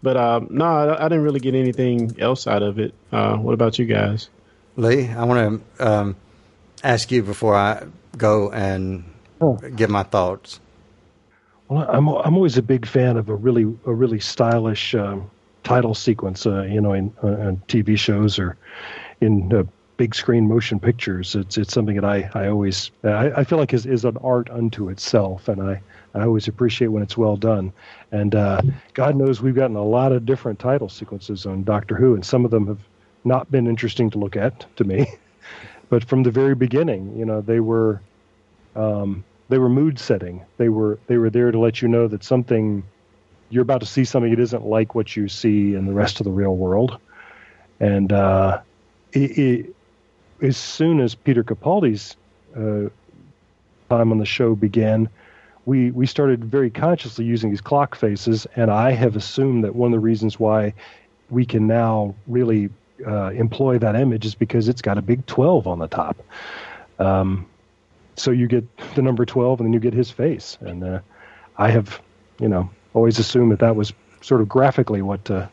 But 0.03 0.17
um, 0.17 0.49
no, 0.51 0.65
I, 0.65 1.05
I 1.05 1.09
didn't 1.09 1.25
really 1.25 1.41
get 1.41 1.55
anything 1.55 2.17
else 2.21 2.47
out 2.47 2.63
of 2.63 2.79
it. 2.79 2.93
Uh, 3.13 3.37
what 3.37 3.55
about 3.55 3.79
you 3.79 3.87
guys? 3.87 4.29
Lee, 4.77 5.09
I 5.09 5.25
want 5.25 5.69
to 5.79 5.87
um, 5.93 6.17
ask 6.85 7.11
you 7.11 7.23
before 7.23 7.55
I 7.55 7.87
go 8.17 8.51
and 8.51 9.05
Oh. 9.41 9.57
give 9.57 9.91
my 9.91 10.03
thoughts. 10.03 10.61
Well, 11.69 11.87
I'm 11.89 12.09
I'm 12.09 12.35
always 12.35 12.57
a 12.57 12.63
big 12.63 12.87
fan 12.87 13.17
of 13.17 13.29
a 13.29 13.35
really 13.35 13.63
a 13.87 13.93
really 13.93 14.21
stylish 14.21 14.95
um, 14.95 15.31
title 15.65 15.95
sequence. 15.95 16.47
Uh, 16.47 16.63
you 16.63 16.81
know, 16.81 16.93
in, 16.93 17.13
uh, 17.25 17.29
in 17.29 17.57
TV 17.69 17.99
shows 17.99 18.39
or 18.39 18.57
in 19.21 19.53
uh, 19.53 19.65
big 19.97 20.15
screen 20.15 20.47
motion 20.47 20.79
pictures. 20.79 21.35
It's 21.35 21.59
it's 21.59 21.73
something 21.73 21.97
that 21.97 22.05
I 22.05 22.31
I 22.35 22.49
always 22.49 22.91
I, 23.03 23.31
I 23.39 23.45
feel 23.45 23.59
like 23.59 23.75
is 23.75 23.87
is 23.87 24.05
an 24.05 24.17
art 24.19 24.49
unto 24.51 24.89
itself, 24.91 25.49
and 25.49 25.61
I 25.61 25.83
I 26.15 26.23
always 26.23 26.47
appreciate 26.47 26.89
when 26.89 27.03
it's 27.03 27.17
well 27.17 27.37
done. 27.37 27.73
And 28.13 28.35
uh, 28.35 28.63
God 28.95 29.17
knows 29.17 29.43
we've 29.43 29.55
gotten 29.55 29.77
a 29.77 29.85
lot 29.85 30.13
of 30.13 30.25
different 30.25 30.59
title 30.59 30.89
sequences 30.89 31.47
on 31.47 31.65
Doctor 31.65 31.97
Who, 31.97 32.15
and 32.15 32.25
some 32.25 32.45
of 32.45 32.51
them 32.51 32.67
have 32.69 32.81
not 33.25 33.51
been 33.51 33.67
interesting 33.67 34.09
to 34.11 34.19
look 34.19 34.37
at 34.37 34.67
to 34.77 34.85
me. 34.85 35.07
but 35.89 36.05
from 36.05 36.23
the 36.23 36.31
very 36.31 36.55
beginning, 36.55 37.17
you 37.17 37.25
know, 37.25 37.41
they 37.41 37.61
were 37.61 38.01
um, 38.77 39.25
they 39.49 39.59
were 39.59 39.69
mood 39.69 39.99
setting. 39.99 40.45
They 40.57 40.69
were 40.69 40.99
they 41.07 41.19
were 41.19 41.31
there 41.31 41.51
to 41.51 41.59
let 41.59 41.83
you 41.83 41.89
know 41.89 42.09
that 42.09 42.25
something 42.25 42.83
you're 43.51 43.63
about 43.63 43.81
to 43.81 43.87
see 43.87 44.05
something 44.05 44.31
that 44.31 44.41
isn't 44.41 44.65
like 44.67 44.95
what 44.95 45.17
you 45.17 45.29
see 45.29 45.75
in 45.75 45.87
the 45.87 45.93
rest 45.93 46.21
of 46.21 46.25
the 46.25 46.31
real 46.31 46.57
world. 46.57 46.99
And 47.79 48.13
uh, 48.13 48.61
it, 49.13 49.39
it, 49.39 49.77
as 50.43 50.57
soon 50.57 51.01
as 51.01 51.15
Peter 51.15 51.45
Capaldi's 51.45 52.17
uh, 52.57 52.91
time 53.89 54.11
on 54.11 54.19
the 54.19 54.27
show 54.27 54.55
began, 54.55 55.09
we 55.65 55.91
we 55.91 56.07
started 56.07 56.45
very 56.45 56.71
consciously 56.71 57.25
using 57.25 57.51
these 57.51 57.61
clock 57.61 57.97
faces, 57.97 58.47
and 58.57 58.71
I 58.71 58.93
have 58.93 59.17
assumed 59.17 59.65
that 59.65 59.75
one 59.75 59.93
of 59.93 59.93
the 59.93 60.05
reasons 60.05 60.39
why 60.39 60.75
we 61.29 61.45
can 61.45 61.67
now 61.67 62.15
really 62.27 62.71
uh, 63.07 63.31
employ 63.31 63.79
that 63.79 63.97
image 63.97 64.25
is 64.25 64.35
because 64.35 64.69
it's 64.69 64.83
got 64.83 64.97
a 64.97 65.03
big 65.03 65.27
12 65.27 65.67
on 65.67 65.81
the 65.81 65.89
top. 65.89 66.17
Um, 66.99 67.47
so 68.17 68.31
you 68.31 68.47
get 68.47 68.65
the 68.95 69.03
number 69.03 69.25
12 69.25 69.61
and 69.61 69.67
then 69.67 69.73
you 69.73 69.81
get 69.81 69.95
his 69.95 70.11
face 70.11 70.59
and 70.61 70.83
uh, 70.85 71.01
i 71.59 71.71
have 71.71 72.01
you 72.41 72.49
know 72.49 72.69
always 72.95 73.19
assumed 73.19 73.53
that 73.53 73.61
that 73.61 73.77
was 73.77 73.93
sort 74.23 74.41
of 74.41 74.49
graphically 74.49 75.03
what 75.03 75.31
uh, 75.31 75.47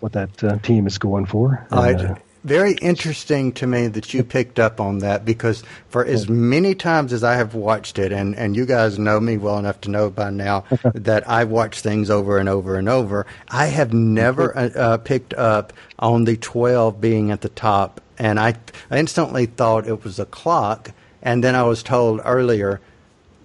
what 0.00 0.12
that 0.12 0.44
uh, 0.44 0.58
team 0.58 0.86
is 0.86 0.98
going 0.98 1.26
for 1.26 1.66
And, 1.88 2.00
uh, 2.10 2.14
Very 2.44 2.74
interesting 2.74 3.50
to 3.54 3.66
me 3.66 3.88
that 3.88 4.14
you 4.14 4.22
picked 4.22 4.60
up 4.60 4.80
on 4.80 4.98
that 4.98 5.24
because 5.24 5.64
for 5.88 6.04
as 6.04 6.28
many 6.28 6.74
times 6.76 7.12
as 7.12 7.24
I 7.24 7.34
have 7.34 7.54
watched 7.54 7.98
it, 7.98 8.12
and, 8.12 8.36
and 8.36 8.54
you 8.54 8.64
guys 8.64 8.96
know 8.96 9.18
me 9.18 9.36
well 9.36 9.58
enough 9.58 9.80
to 9.82 9.90
know 9.90 10.08
by 10.08 10.30
now 10.30 10.64
that 10.94 11.28
I 11.28 11.44
watch 11.44 11.80
things 11.80 12.10
over 12.10 12.38
and 12.38 12.48
over 12.48 12.76
and 12.76 12.88
over, 12.88 13.26
I 13.48 13.66
have 13.66 13.92
never 13.92 14.56
uh, 14.62 14.70
uh, 14.70 14.98
picked 14.98 15.34
up 15.34 15.72
on 15.98 16.24
the 16.24 16.36
12 16.36 17.00
being 17.00 17.32
at 17.32 17.40
the 17.40 17.48
top. 17.48 18.00
And 18.18 18.38
I, 18.38 18.54
I 18.88 18.98
instantly 18.98 19.46
thought 19.46 19.88
it 19.88 20.04
was 20.04 20.20
a 20.20 20.26
clock. 20.26 20.92
And 21.22 21.42
then 21.42 21.54
I 21.54 21.62
was 21.64 21.82
told 21.82 22.20
earlier, 22.24 22.80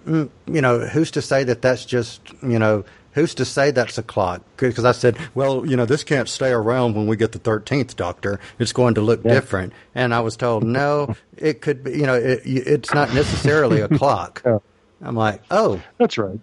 mm, 0.06 0.28
you 0.46 0.60
know, 0.60 0.80
who's 0.80 1.10
to 1.12 1.22
say 1.22 1.44
that 1.44 1.62
that's 1.62 1.84
just, 1.84 2.20
you 2.42 2.58
know, 2.58 2.84
who's 3.12 3.34
to 3.36 3.44
say 3.44 3.70
that's 3.70 3.98
a 3.98 4.02
clock? 4.02 4.42
Because 4.56 4.84
I 4.84 4.92
said, 4.92 5.16
well, 5.34 5.66
you 5.66 5.76
know, 5.76 5.86
this 5.86 6.04
can't 6.04 6.28
stay 6.28 6.50
around 6.50 6.94
when 6.96 7.06
we 7.06 7.16
get 7.16 7.32
the 7.32 7.38
13th 7.38 7.96
Doctor. 7.96 8.40
It's 8.58 8.72
going 8.72 8.94
to 8.94 9.00
look 9.00 9.24
Yeah. 9.24 9.34
different. 9.34 9.72
And 9.94 10.14
I 10.14 10.20
was 10.20 10.36
told, 10.36 10.64
no, 10.64 11.14
it 11.36 11.60
could 11.60 11.84
be, 11.84 11.92
you 11.92 12.06
know, 12.06 12.14
it, 12.14 12.42
it's 12.44 12.92
not 12.94 13.12
necessarily 13.14 13.80
a 13.80 13.88
clock. 13.88 14.42
Yeah. 14.46 14.58
I'm 15.02 15.16
like, 15.16 15.42
oh, 15.50 15.82
that's 15.98 16.16
right 16.16 16.38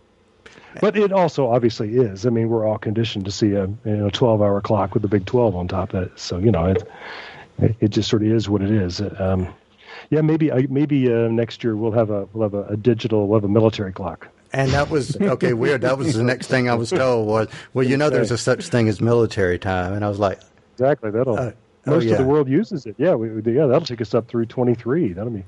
but 0.79 0.95
it 0.95 1.11
also 1.11 1.49
obviously 1.49 1.95
is 1.97 2.25
i 2.25 2.29
mean 2.29 2.47
we're 2.47 2.65
all 2.65 2.77
conditioned 2.77 3.25
to 3.25 3.31
see 3.31 3.53
a 3.53 3.65
you 3.65 3.97
know 3.97 4.09
12 4.09 4.41
hour 4.41 4.61
clock 4.61 4.93
with 4.93 5.03
a 5.03 5.07
big 5.07 5.25
12 5.25 5.53
on 5.55 5.67
top 5.67 5.93
of 5.93 6.03
it 6.03 6.11
so 6.19 6.37
you 6.37 6.49
know 6.51 6.65
it 6.67 6.83
it, 7.59 7.75
it 7.81 7.87
just 7.89 8.09
sort 8.09 8.21
of 8.21 8.29
is 8.29 8.47
what 8.47 8.61
it 8.61 8.71
is 8.71 9.01
um, 9.19 9.53
yeah 10.11 10.21
maybe 10.21 10.51
I, 10.51 10.67
maybe 10.69 11.11
uh, 11.11 11.27
next 11.27 11.63
year 11.63 11.75
we'll 11.75 11.93
have 11.93 12.11
a 12.11 12.27
we'll 12.33 12.43
have 12.43 12.53
a, 12.53 12.73
a 12.73 12.77
digital 12.77 13.27
we'll 13.27 13.39
have 13.39 13.49
a 13.49 13.51
military 13.51 13.91
clock 13.91 14.27
and 14.53 14.71
that 14.71 14.89
was 14.89 15.15
okay. 15.15 15.53
Weird. 15.53 15.81
That 15.81 15.97
was 15.97 16.13
the 16.13 16.23
next 16.23 16.47
thing 16.47 16.69
I 16.69 16.73
was 16.73 16.89
told 16.89 17.25
was, 17.25 17.47
well, 17.73 17.87
you 17.87 17.95
know, 17.95 18.09
there's 18.09 18.31
a 18.31 18.37
such 18.37 18.67
thing 18.67 18.89
as 18.89 18.99
military 18.99 19.57
time, 19.57 19.93
and 19.93 20.03
I 20.03 20.09
was 20.09 20.19
like, 20.19 20.41
Exactly. 20.73 21.11
That'll 21.11 21.37
Uh, 21.37 21.51
oh, 21.87 21.91
most 21.91 22.05
yeah. 22.05 22.13
of 22.13 22.17
the 22.17 22.25
world 22.25 22.49
uses 22.49 22.85
it. 22.85 22.95
Yeah, 22.97 23.15
we, 23.15 23.29
yeah, 23.53 23.67
that'll 23.67 23.85
take 23.85 24.01
us 24.01 24.13
up 24.13 24.27
through 24.27 24.47
23. 24.47 25.13
That'll 25.13 25.31
be 25.31 25.45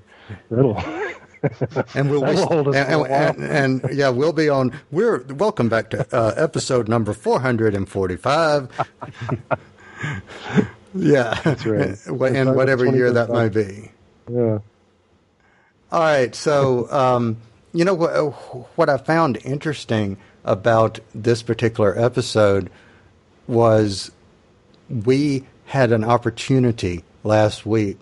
that'll 0.50 0.78
and 1.96 2.10
we'll 2.10 2.24
us 2.26 2.40
and, 2.40 2.68
for 2.68 3.08
and, 3.08 3.44
and, 3.44 3.90
yeah, 3.92 4.10
we'll 4.10 4.32
be 4.32 4.48
on. 4.48 4.80
We're 4.92 5.24
welcome 5.24 5.70
back 5.70 5.90
to 5.90 6.08
uh, 6.16 6.34
episode 6.38 6.88
number 6.88 7.14
four 7.14 7.42
hundred 7.42 7.76
and 7.76 7.90
forty-five. 7.90 8.70
yeah, 10.96 11.40
That's 11.44 11.66
right. 11.66 11.98
in 12.08 12.56
whatever 12.56 12.86
year 12.86 13.12
that 13.12 13.30
might 13.30 13.54
be. 13.54 13.92
Yeah. 14.30 14.60
All 15.92 16.00
right, 16.00 16.34
so 16.34 16.92
um, 16.92 17.38
you 17.74 17.86
know 17.86 17.94
what? 17.94 18.12
What 18.78 18.90
I 18.90 18.98
found 18.98 19.38
interesting 19.44 20.18
about 20.44 21.00
this 21.14 21.44
particular 21.44 21.98
episode 21.98 22.70
was 23.48 24.12
we 24.90 25.46
had 25.66 25.92
an 25.92 26.04
opportunity 26.04 27.04
last 27.24 27.66
week 27.66 27.98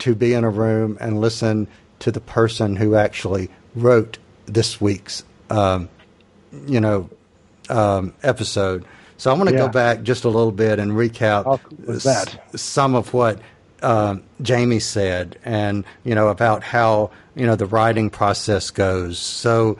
to 0.00 0.14
be 0.14 0.34
in 0.34 0.44
a 0.44 0.50
room 0.50 0.98
and 1.00 1.20
listen 1.20 1.66
to 2.00 2.12
the 2.12 2.20
person 2.20 2.76
who 2.76 2.94
actually 2.94 3.48
wrote 3.74 4.18
this 4.44 4.80
week's, 4.80 5.24
um, 5.50 5.88
you 6.66 6.80
know, 6.80 7.08
um, 7.70 8.12
episode. 8.22 8.84
So 9.16 9.32
I'm 9.32 9.38
going 9.38 9.48
to 9.48 9.54
Yeah. 9.54 9.66
go 9.66 9.72
back 9.72 10.02
just 10.02 10.24
a 10.24 10.28
little 10.28 10.52
bit 10.52 10.78
and 10.78 10.92
recap 10.92 11.44
How 11.44 11.56
cool 11.56 11.78
was 11.86 12.04
that? 12.04 12.38
s- 12.54 12.60
some 12.60 12.94
of 12.94 13.12
what 13.14 13.40
um, 13.82 14.22
Jamie 14.42 14.80
said, 14.80 15.38
and 15.44 15.84
you 16.04 16.14
know 16.14 16.28
about 16.28 16.62
how 16.62 17.10
you 17.34 17.46
know 17.46 17.56
the 17.56 17.66
writing 17.66 18.10
process 18.10 18.70
goes. 18.70 19.18
So, 19.18 19.78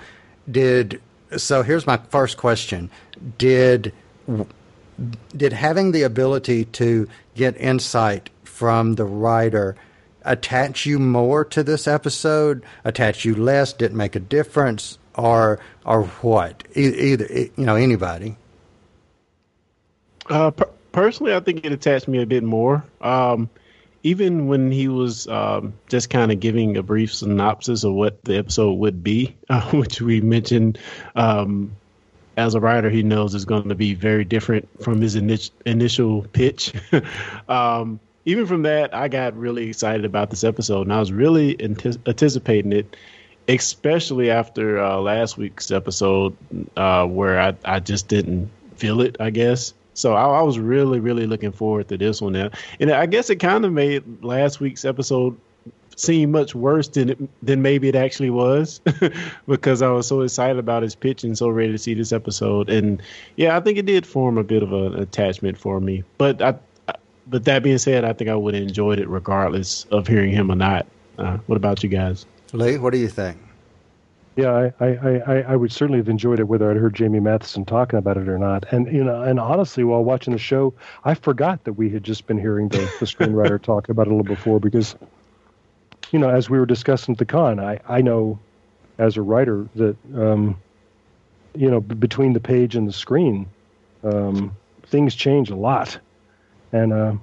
did 0.51 1.01
so? 1.37 1.63
Here's 1.63 1.87
my 1.87 1.97
first 2.11 2.37
question: 2.37 2.91
Did 3.39 3.93
did 5.37 5.53
having 5.53 5.93
the 5.93 6.03
ability 6.03 6.65
to 6.65 7.09
get 7.35 7.57
insight 7.57 8.31
from 8.45 8.95
the 8.95 9.05
writer 9.05 9.77
attach 10.23 10.85
you 10.85 10.99
more 10.99 11.45
to 11.45 11.63
this 11.63 11.87
episode? 11.87 12.63
Attach 12.85 13.25
you 13.25 13.35
less? 13.35 13.73
Did 13.73 13.93
it 13.93 13.95
make 13.95 14.17
a 14.17 14.21
difference, 14.21 14.99
or 15.15 15.61
or 15.85 16.05
what? 16.05 16.65
Either 16.75 17.27
you 17.33 17.51
know 17.57 17.77
anybody. 17.77 18.37
Uh, 20.29 20.51
per- 20.51 20.71
personally, 20.93 21.35
I 21.35 21.41
think 21.41 21.65
it 21.65 21.73
attached 21.73 22.09
me 22.09 22.21
a 22.21 22.27
bit 22.27 22.43
more. 22.43 22.85
Um, 23.01 23.49
even 24.03 24.47
when 24.47 24.71
he 24.71 24.89
was 24.89 25.27
um, 25.29 25.75
just 25.89 26.11
kind 26.11 26.31
of 26.33 26.41
giving 26.41 26.77
a 26.77 26.83
brief 26.83 27.15
synopsis 27.15 27.85
of 27.85 27.93
what 27.93 28.23
the 28.25 28.37
episode 28.37 28.75
would 28.75 29.03
be, 29.03 29.37
uh, 29.49 29.71
which 29.71 30.01
we 30.01 30.21
mentioned, 30.21 30.79
um, 31.15 31.73
as 32.37 32.55
a 32.55 32.61
writer, 32.61 32.91
he 32.91 33.03
knows 33.03 33.35
is 33.35 33.47
going 33.47 33.71
to 33.71 33.75
be 33.75 33.95
very 33.95 34.25
different 34.25 34.83
from 34.83 35.01
his 35.01 35.17
init- 35.17 35.51
initial 35.65 36.23
pitch. 36.23 36.73
um, 37.49 37.99
even 38.27 38.47
from 38.47 38.63
that, 38.63 38.95
I 38.95 39.09
got 39.09 39.37
really 39.37 39.69
excited 39.69 40.05
about 40.05 40.31
this 40.31 40.45
episode, 40.45 40.83
and 40.83 40.93
I 40.93 41.01
was 41.01 41.13
really 41.13 41.59
antis- 41.61 41.99
anticipating 42.07 42.73
it, 42.73 42.97
especially 43.49 44.31
after 44.31 44.83
uh, 44.83 44.99
last 44.99 45.39
week's 45.39 45.71
episode, 45.71 46.37
uh, 46.77 47.07
where 47.07 47.41
I, 47.41 47.55
I 47.65 47.81
just 47.81 48.09
didn't 48.09 48.51
feel 48.75 49.01
it, 49.01 49.17
I 49.19 49.31
guess. 49.31 49.73
So 49.97 50.15
I, 50.15 50.39
I 50.39 50.43
was 50.43 50.59
really, 50.59 51.01
really 51.01 51.27
looking 51.27 51.53
forward 51.53 51.89
to 51.89 51.97
this 51.97 52.21
one 52.21 52.35
now, 52.35 52.51
and 52.79 52.91
I 52.91 53.07
guess 53.07 53.31
it 53.31 53.37
kind 53.37 53.65
of 53.65 53.73
made 53.73 54.23
last 54.23 54.61
week's 54.61 54.85
episode 54.85 55.37
seem 55.97 56.31
much 56.31 56.55
worse 56.55 56.89
than 56.89 57.11
it, 57.11 57.45
than 57.45 57.63
maybe 57.63 57.89
it 57.89 57.97
actually 57.97 58.31
was, 58.31 58.81
because 59.49 59.83
I 59.83 59.89
was 59.89 60.07
so 60.07 60.21
excited 60.21 60.59
about 60.59 60.83
his 60.83 60.95
pitch 60.95 61.25
and 61.25 61.37
so 61.37 61.49
ready 61.49 61.73
to 61.73 61.79
see 61.79 61.95
this 61.95 62.13
episode. 62.13 62.69
And 62.69 63.03
yeah, 63.37 63.57
I 63.57 63.61
think 63.61 63.79
it 63.79 63.87
did 63.87 64.07
form 64.07 64.39
a 64.39 64.45
bit 64.45 64.63
of 64.63 64.73
an 64.73 64.95
attachment 64.95 65.59
for 65.59 65.81
me. 65.81 66.05
But 66.19 66.43
I, 66.43 66.55
but 67.27 67.45
that 67.47 67.63
being 67.63 67.79
said, 67.79 68.05
I 68.05 68.13
think 68.13 68.31
I 68.31 68.37
would 68.37 68.55
have 68.55 68.63
enjoyed 68.63 69.01
it 69.01 69.09
regardless 69.09 69.85
of 69.91 70.07
hearing 70.07 70.33
him 70.33 70.53
or 70.53 70.55
not. 70.55 70.87
Uh, 71.19 71.39
what 71.47 71.57
about 71.57 71.83
you 71.83 71.89
guys? 71.89 72.27
Lee, 72.53 72.79
what 72.79 72.93
do 72.93 72.99
you 72.99 73.09
think? 73.09 73.39
Yeah, 74.37 74.71
I, 74.79 74.87
I, 74.87 75.21
I, 75.27 75.41
I 75.53 75.57
would 75.57 75.73
certainly 75.73 75.99
have 75.99 76.11
enjoyed 76.11 76.41
it 76.41 76.45
whether 76.49 76.71
I'd 76.71 76.77
heard 76.77 76.95
Jamie 76.95 77.21
Mathieson 77.21 77.65
talking 77.65 77.99
about 77.99 78.19
it 78.19 78.29
or 78.29 78.39
not. 78.39 78.71
And 78.71 78.87
you 78.93 79.03
know, 79.03 79.23
and 79.23 79.41
honestly, 79.41 79.83
while 79.83 80.05
watching 80.05 80.35
the 80.35 80.39
show, 80.39 80.75
I 81.05 81.15
forgot 81.15 81.65
that 81.65 81.73
we 81.73 81.89
had 81.89 82.05
just 82.05 82.27
been 82.27 82.37
hearing 82.39 82.69
the, 82.69 82.93
the 82.99 83.07
screenwriter 83.07 83.61
talk 83.63 83.89
about 83.89 84.07
it 84.07 84.11
a 84.11 84.15
little 84.15 84.25
before 84.25 84.61
because, 84.61 84.95
you 86.13 86.19
know, 86.19 86.29
as 86.29 86.51
we 86.51 86.59
were 86.59 86.67
discussing 86.67 87.13
at 87.13 87.19
the 87.19 87.25
con, 87.25 87.59
I, 87.59 87.81
I 87.89 88.03
know 88.03 88.41
as 88.99 89.17
a 89.17 89.23
writer 89.23 89.71
that, 89.75 89.97
um, 90.15 90.63
you 91.55 91.71
know, 91.71 91.81
b- 91.81 91.95
between 91.95 92.35
the 92.35 92.41
page 92.41 92.77
and 92.77 92.87
the 92.87 92.93
screen, 92.93 93.51
um, 94.03 94.59
things 94.87 95.15
change 95.15 95.51
a 95.51 95.57
lot, 95.57 95.99
and 96.73 96.93
uh, 96.93 97.15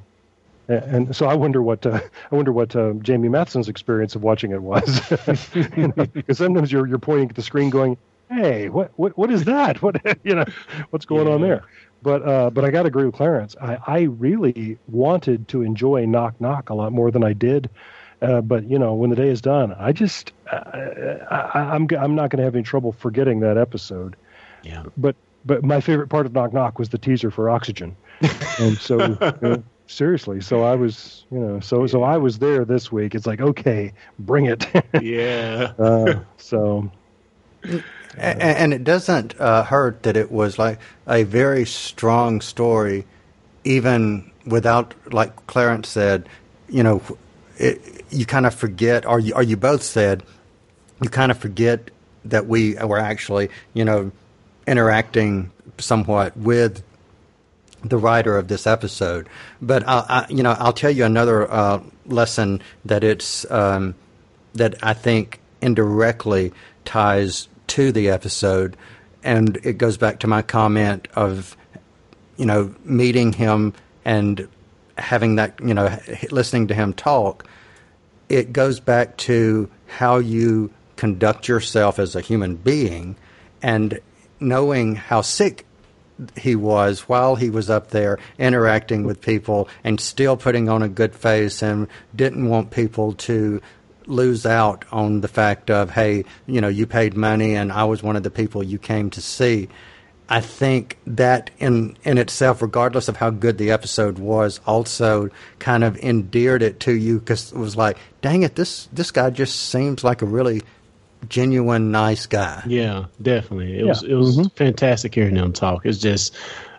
and 0.68 1.16
so 1.16 1.26
I 1.28 1.36
wonder 1.36 1.62
what 1.62 1.86
uh, 1.86 2.00
I 2.32 2.36
wonder 2.36 2.52
what 2.52 2.76
uh, 2.76 2.94
Jamie 3.02 3.30
Mathieson's 3.30 3.70
experience 3.70 4.16
of 4.16 4.24
watching 4.24 4.52
it 4.52 4.62
was, 4.62 5.02
because 6.14 6.38
sometimes 6.38 6.72
you're 6.72 6.88
you're 6.88 7.00
pointing 7.00 7.30
at 7.30 7.36
the 7.36 7.42
screen, 7.42 7.70
going, 7.70 7.98
"Hey, 8.30 8.70
what 8.70 8.92
what 8.96 9.18
what 9.18 9.32
is 9.32 9.44
that? 9.46 9.82
What 9.82 10.02
you 10.24 10.36
know, 10.36 10.46
what's 10.92 11.06
going 11.06 11.28
on 11.28 11.42
there?" 11.42 11.64
But 12.02 12.28
uh, 12.28 12.50
but 12.50 12.66
I 12.66 12.72
got 12.72 12.84
to 12.84 12.88
agree 12.88 13.06
with 13.06 13.16
Clarence. 13.16 13.56
I, 13.62 13.78
I 13.88 14.02
really 14.02 14.78
wanted 14.88 15.48
to 15.50 15.62
enjoy 15.62 16.06
Knock 16.06 16.40
Knock 16.42 16.70
a 16.70 16.74
lot 16.74 16.92
more 16.92 17.12
than 17.12 17.24
I 17.24 17.34
did, 17.34 17.70
Uh, 18.22 18.40
but 18.42 18.64
you 18.70 18.80
know, 18.80 18.94
when 18.94 19.10
the 19.10 19.16
day 19.18 19.28
is 19.28 19.42
done, 19.42 19.74
I 19.78 19.92
just 19.92 20.32
I, 20.50 21.18
I, 21.30 21.60
I'm 21.76 21.88
I'm 22.00 22.16
not 22.16 22.30
going 22.30 22.38
to 22.38 22.44
have 22.44 22.56
any 22.56 22.64
trouble 22.64 22.94
forgetting 22.94 23.42
that 23.42 23.58
episode. 23.58 24.16
Yeah. 24.64 24.84
But 24.96 25.18
but 25.46 25.64
my 25.64 25.82
favorite 25.82 26.08
part 26.08 26.26
of 26.26 26.32
Knock 26.34 26.54
Knock 26.54 26.80
was 26.80 26.90
the 26.90 26.98
teaser 26.98 27.32
for 27.32 27.50
Oxygen, 27.50 27.98
and 28.60 28.78
so 28.78 28.98
you 29.42 29.48
know, 29.50 29.64
seriously, 29.94 30.42
so 30.42 30.64
I 30.64 30.76
was 30.76 31.26
you 31.32 31.40
know 31.40 31.60
so 31.60 31.88
so 31.88 32.04
I 32.04 32.18
was 32.18 32.40
there 32.40 32.66
this 32.66 32.92
week. 32.92 33.16
It's 33.16 33.26
like 33.28 33.42
okay, 33.42 33.94
bring 34.20 34.46
it. 34.46 34.66
Yeah. 35.02 35.74
uh, 35.80 36.20
so 36.38 36.92
and, 38.18 38.42
and 38.42 38.74
it 38.74 38.84
doesn't 38.84 39.40
uh, 39.40 39.64
hurt 39.64 40.04
that 40.04 40.18
it 40.18 40.32
was 40.32 40.60
like 40.60 40.80
a 41.08 41.24
very 41.24 41.66
strong 41.66 42.42
story, 42.42 43.06
even 43.64 44.30
without, 44.46 44.94
like 45.12 45.48
Clarence 45.48 45.90
said, 45.90 46.28
you 46.70 46.84
know, 46.84 47.02
it, 47.58 48.06
you 48.10 48.26
kind 48.26 48.46
of 48.46 48.54
forget, 48.54 49.06
or 49.06 49.20
you, 49.20 49.34
or 49.34 49.44
you 49.44 49.58
both 49.58 49.82
said, 49.84 50.24
you 51.02 51.10
kind 51.10 51.32
of 51.32 51.38
forget 51.38 51.90
that 52.26 52.48
we 52.48 52.76
were 52.76 53.00
actually, 53.00 53.50
you 53.74 53.84
know, 53.84 54.12
interacting 54.68 55.52
somewhat 55.78 56.36
with 56.38 56.84
the 57.84 57.98
writer 57.98 58.38
of 58.38 58.48
this 58.48 58.66
episode. 58.66 59.28
But 59.62 59.88
I, 59.88 60.06
I 60.08 60.26
you 60.30 60.44
know, 60.44 60.56
I'll 60.58 60.74
tell 60.74 60.92
you 60.92 61.06
another 61.06 61.52
uh, 61.52 61.82
lesson 62.06 62.62
that 62.86 63.04
it's 63.04 63.50
um, 63.52 63.96
that 64.54 64.76
I 64.84 64.94
think 64.94 65.40
indirectly 65.62 66.54
ties 66.86 67.48
to 67.68 67.92
the 67.92 68.10
episode, 68.10 68.78
and 69.24 69.58
it 69.64 69.78
goes 69.78 69.98
back 69.98 70.20
to 70.20 70.28
my 70.28 70.42
comment 70.42 71.08
of, 71.16 71.56
you 72.38 72.46
know, 72.46 72.74
meeting 72.84 73.34
him 73.34 73.74
and 74.06 74.48
having 74.98 75.36
that, 75.38 75.60
you 75.64 75.74
know, 75.74 75.98
listening 76.30 76.68
to 76.68 76.74
him 76.74 76.94
talk. 76.94 77.48
It 78.30 78.54
goes 78.54 78.80
back 78.80 79.18
to 79.18 79.70
how 79.88 80.18
you 80.18 80.72
conduct 80.96 81.48
yourself 81.48 82.00
as 82.00 82.16
a 82.16 82.22
human 82.22 82.56
being, 82.56 83.16
and 83.62 84.00
knowing 84.40 84.96
how 84.96 85.22
sick 85.22 85.66
he 86.38 86.56
was 86.56 87.02
while 87.02 87.36
he 87.36 87.50
was 87.50 87.70
up 87.70 87.90
there 87.90 88.20
interacting 88.38 89.04
with 89.04 89.22
people 89.22 89.68
and 89.84 90.00
still 90.00 90.38
putting 90.38 90.70
on 90.70 90.84
a 90.84 90.90
good 90.90 91.16
face 91.16 91.62
and 91.62 91.88
didn't 92.16 92.48
want 92.48 92.72
people 92.72 93.14
to 93.14 93.62
lose 94.06 94.46
out 94.46 94.86
on 94.92 95.22
the 95.22 95.28
fact 95.28 95.70
of 95.70 95.90
hey 95.92 96.26
you 96.46 96.60
know 96.60 96.68
you 96.68 96.86
paid 96.86 97.16
money 97.16 97.56
and 97.56 97.72
I 97.72 97.86
was 97.86 98.04
one 98.04 98.16
of 98.16 98.24
the 98.24 98.32
people 98.32 98.64
you 98.64 98.78
came 98.78 99.10
to 99.12 99.22
see. 99.22 99.70
I 100.30 100.40
think 100.40 100.98
that 101.06 101.52
in 101.58 101.98
in 102.04 102.18
itself 102.18 102.62
regardless 102.62 103.08
of 103.08 103.18
how 103.18 103.30
good 103.30 103.58
the 103.58 103.72
episode 103.72 104.20
was 104.20 104.60
also 104.66 105.30
kind 105.60 105.84
of 105.84 105.98
endeared 105.98 106.62
it 106.64 106.80
to 106.82 106.94
you 106.94 107.20
cuz 107.20 107.52
it 107.52 107.58
was 107.58 107.76
like 107.76 107.98
dang 108.22 108.44
it 108.44 108.56
this 108.56 108.88
this 108.94 109.12
guy 109.12 109.30
just 109.30 109.56
seems 109.56 110.04
like 110.04 110.22
a 110.22 110.26
really 110.26 110.62
genuine 111.30 111.92
nice 111.92 112.26
guy 112.26 112.64
Yeah, 112.66 113.06
definitely. 113.22 113.80
It 113.80 113.84
Yeah. 113.84 113.90
was 113.90 114.04
it 114.04 114.14
was 114.16 114.38
Mhm. 114.38 114.52
fantastic 114.54 115.16
hearing 115.16 115.36
him 115.36 115.54
talk. 115.54 115.86
It's 115.86 115.98
just 116.00 116.36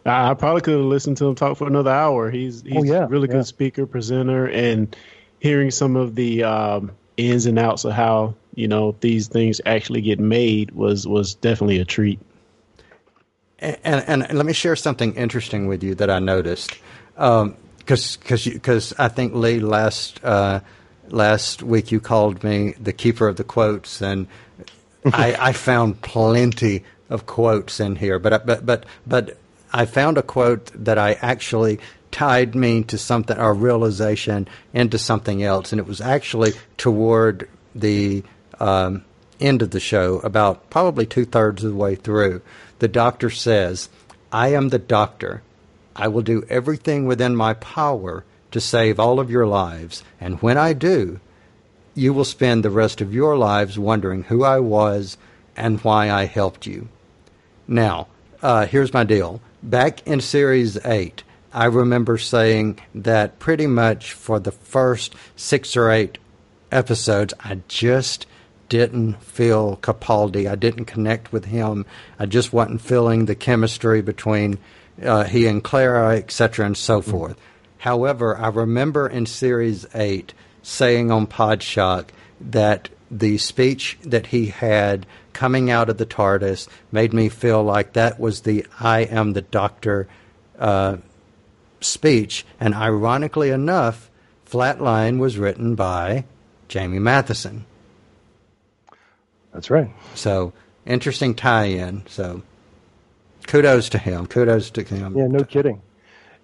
I, 0.07 0.31
I 0.31 0.35
probably 0.35 0.61
could 0.63 0.75
have 0.75 0.85
listened 0.85 1.17
to 1.19 1.27
him 1.27 1.35
talk 1.35 1.57
for 1.57 1.67
another 1.67 1.91
hour. 1.91 2.31
He's 2.31 2.63
he's 2.63 2.77
Oh, 2.77 2.83
yeah, 2.83 3.05
a 3.05 3.09
really 3.09 3.29
yeah. 3.29 3.35
good 3.35 3.47
speaker, 3.47 3.87
presenter, 3.87 4.47
and 4.47 4.95
hearing 5.41 5.71
some 5.71 5.97
of 5.97 6.15
the 6.15 6.43
um, 6.45 6.93
ins 7.17 7.47
and 7.47 7.59
outs 7.59 7.85
of 7.85 7.93
how 7.93 8.35
you 8.55 8.69
know 8.69 8.95
these 9.01 9.29
things 9.29 9.61
actually 9.67 10.01
get 10.03 10.19
made 10.21 10.71
was 10.73 11.07
was 11.07 11.35
definitely 11.35 11.79
a 11.81 11.85
treat. 11.85 12.19
And, 13.61 13.79
and, 13.85 14.23
and 14.25 14.33
let 14.37 14.45
me 14.47 14.53
share 14.53 14.77
something 14.77 15.15
interesting 15.15 15.67
with 15.69 15.83
you 15.83 15.95
that 15.95 16.11
I 16.11 16.19
noticed, 16.19 16.77
because 17.15 18.19
because 18.45 18.93
I 18.99 19.09
think 19.09 19.33
Lee 19.35 19.61
last 19.61 20.23
uh, 20.25 20.61
last 21.09 21.63
week 21.63 21.91
you 21.93 22.01
called 22.01 22.43
me 22.45 22.75
the 22.81 22.93
keeper 22.93 23.27
of 23.29 23.37
the 23.37 23.45
quotes, 23.45 24.03
and 24.03 24.27
I, 25.05 25.37
I 25.39 25.53
found 25.53 26.01
plenty 26.01 26.85
of 27.11 27.27
quotes 27.27 27.81
in 27.81 27.97
here, 27.97 28.19
but 28.19 28.33
I- 28.33 28.39
but 28.39 28.65
but 28.67 28.85
but 29.07 29.37
I 29.73 29.85
found 29.87 30.19
a 30.19 30.23
quote 30.23 30.71
that 30.85 30.99
I 30.99 31.15
actually 31.21 31.81
tied 32.11 32.55
me 32.55 32.83
to 32.85 32.97
something 32.97 33.37
or 33.37 33.53
realization 33.55 34.47
into 34.73 34.99
something 34.99 35.43
else, 35.43 35.73
and 35.73 35.81
it 35.81 35.87
was 35.87 36.01
actually 36.01 36.53
toward 36.77 37.49
the 37.75 38.23
um, 38.61 39.05
end 39.41 39.63
of 39.63 39.71
the 39.73 39.81
show, 39.81 40.21
about 40.21 40.71
probably 40.71 41.07
two 41.07 41.25
thirds 41.25 41.65
of 41.65 41.71
the 41.71 41.77
way 41.77 41.97
through. 41.97 42.41
The 42.79 42.89
doctor 42.89 43.31
says, 43.31 43.89
"I 44.33 44.49
am 44.49 44.69
the 44.69 44.79
doctor. 44.79 45.43
I 45.97 46.09
will 46.09 46.23
do 46.23 46.45
everything 46.49 47.07
within 47.07 47.35
my 47.37 47.55
power 47.55 48.25
to 48.53 48.61
save 48.61 48.99
all 49.01 49.19
of 49.21 49.31
your 49.31 49.47
lives, 49.47 50.03
and 50.21 50.41
when 50.41 50.57
I 50.57 50.73
do, 50.73 51.19
you 51.95 52.13
will 52.13 52.25
spend 52.25 52.65
the 52.65 52.71
rest 52.71 53.01
of 53.01 53.15
your 53.15 53.37
lives 53.37 53.79
wondering 53.79 54.25
who 54.25 54.45
I 54.45 54.59
was 54.59 55.17
and 55.57 55.81
why 55.81 56.11
I 56.11 56.25
helped 56.25 56.67
you. 56.67 56.89
Now, 57.67 58.09
uh, 58.43 58.67
here's 58.67 58.93
my 58.93 59.05
deal. 59.05 59.41
Back 59.63 60.07
in 60.07 60.21
Series 60.21 60.77
8, 60.85 61.23
I 61.53 61.67
remember 61.67 62.19
saying 62.19 62.81
that 62.95 63.39
pretty 63.39 63.67
much 63.67 64.13
for 64.13 64.41
the 64.41 64.53
first 64.53 65.15
six 65.37 65.77
or 65.77 65.91
eight 65.91 66.19
episodes, 66.73 67.33
I 67.41 67.61
just 67.69 68.27
didn't 68.69 69.23
feel 69.23 69.77
Capaldi. 69.77 70.51
I 70.51 70.57
didn't 70.57 70.87
connect 70.87 71.33
with 71.33 71.45
him. 71.45 71.87
I 72.19 72.27
just 72.27 72.53
wasn't 72.53 72.81
feeling 72.81 73.27
the 73.27 73.35
chemistry 73.35 74.03
between 74.03 74.59
uh, 75.03 75.25
he 75.25 75.47
and 75.47 75.63
Clara, 75.63 76.17
etc., 76.17 76.67
and 76.67 76.77
so 76.77 77.01
forth. 77.01 77.41
However, 77.79 78.37
I 78.37 78.49
remember 78.49 79.07
in 79.07 79.27
Series 79.27 79.87
8 79.95 80.35
saying 80.65 81.11
on 81.13 81.27
Podshock 81.27 82.09
that 82.41 82.89
the 83.11 83.39
speech 83.39 83.99
that 84.03 84.27
he 84.27 84.47
had 84.47 85.07
coming 85.33 85.71
out 85.71 85.89
of 85.89 85.99
the 85.99 86.07
TARDIS 86.07 86.67
made 86.91 87.13
me 87.13 87.29
feel 87.29 87.63
like 87.63 87.93
that 87.93 88.19
was 88.19 88.41
the 88.41 88.67
I 88.81 89.01
am 89.01 89.35
the 89.35 89.43
doctor 89.43 90.09
uh, 90.59 90.97
speech. 91.81 92.47
And 92.59 92.75
ironically 92.75 93.51
enough, 93.51 94.11
Flatline 94.47 95.19
was 95.19 95.39
written 95.39 95.75
by 95.75 96.25
Jamie 96.69 96.99
Mathieson. 96.99 97.67
that's 99.53 99.71
right. 99.71 99.91
So 100.15 100.53
interesting 100.87 101.35
tie-in. 101.35 102.05
So 102.09 102.43
kudos 103.47 103.91
to 103.91 103.99
him. 103.99 104.27
Kudos 104.27 104.71
to 104.71 104.83
him. 104.83 105.17
Yeah, 105.17 105.27
no 105.27 105.45
kidding. 105.45 105.83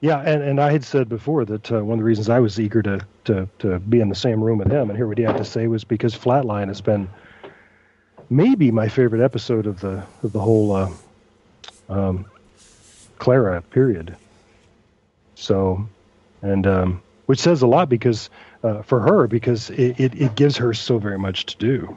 Yeah, 0.00 0.18
and, 0.20 0.42
and 0.42 0.60
I 0.60 0.72
had 0.72 0.84
said 0.84 1.08
before 1.08 1.44
that 1.44 1.70
uh, 1.70 1.84
one 1.84 1.98
of 1.98 1.98
the 1.98 2.04
reasons 2.04 2.30
I 2.30 2.40
was 2.40 2.58
eager 2.58 2.82
to, 2.82 3.00
to, 3.26 3.48
to 3.58 3.78
be 3.80 4.00
in 4.00 4.08
the 4.08 4.14
same 4.14 4.42
room 4.42 4.58
with 4.58 4.70
him 4.70 4.88
and 4.88 4.96
hear 4.96 5.06
what 5.06 5.18
he 5.18 5.24
had 5.24 5.36
to 5.36 5.44
say 5.44 5.66
was 5.66 5.84
because 5.84 6.14
Flatline 6.14 6.68
has 6.68 6.80
been 6.80 7.08
maybe 8.30 8.70
my 8.70 8.88
favorite 8.88 9.22
episode 9.22 9.66
of 9.66 9.80
the 9.80 10.02
of 10.22 10.32
the 10.32 10.40
whole 10.40 10.72
uh, 10.72 10.90
um, 11.90 12.24
Clara 13.18 13.60
period. 13.60 14.16
So, 15.34 15.86
and 16.40 16.66
um, 16.66 17.02
which 17.26 17.40
says 17.40 17.60
a 17.60 17.66
lot 17.66 17.90
because 17.90 18.30
uh, 18.62 18.80
for 18.82 19.00
her 19.00 19.26
because 19.26 19.68
it, 19.70 20.00
it, 20.00 20.14
it 20.14 20.34
gives 20.34 20.56
her 20.56 20.72
so 20.72 20.98
very 20.98 21.18
much 21.18 21.44
to 21.46 21.56
do. 21.58 21.96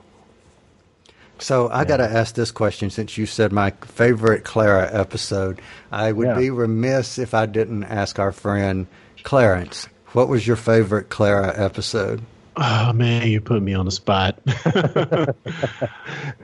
So 1.43 1.69
I 1.69 1.83
got 1.83 1.97
to 1.97 2.05
ask 2.05 2.35
this 2.35 2.51
question 2.51 2.89
since 2.89 3.17
you 3.17 3.25
said 3.25 3.51
my 3.51 3.71
favorite 3.81 4.45
Clara 4.45 4.89
episode. 4.93 5.61
I 5.91 6.13
would 6.13 6.27
Yeah. 6.27 6.37
be 6.37 6.49
remiss 6.49 7.19
if 7.19 7.33
I 7.33 7.47
didn't 7.47 7.83
ask 7.83 8.17
our 8.17 8.31
friend 8.31 8.87
Clarence, 9.23 9.89
what 10.13 10.29
was 10.29 10.47
your 10.47 10.55
favorite 10.55 11.09
Clara 11.09 11.51
episode? 11.53 12.21
Oh 12.55 12.93
man, 12.93 13.27
you 13.27 13.41
put 13.41 13.61
me 13.61 13.73
on 13.73 13.83
the 13.83 13.91
spot. 13.91 14.39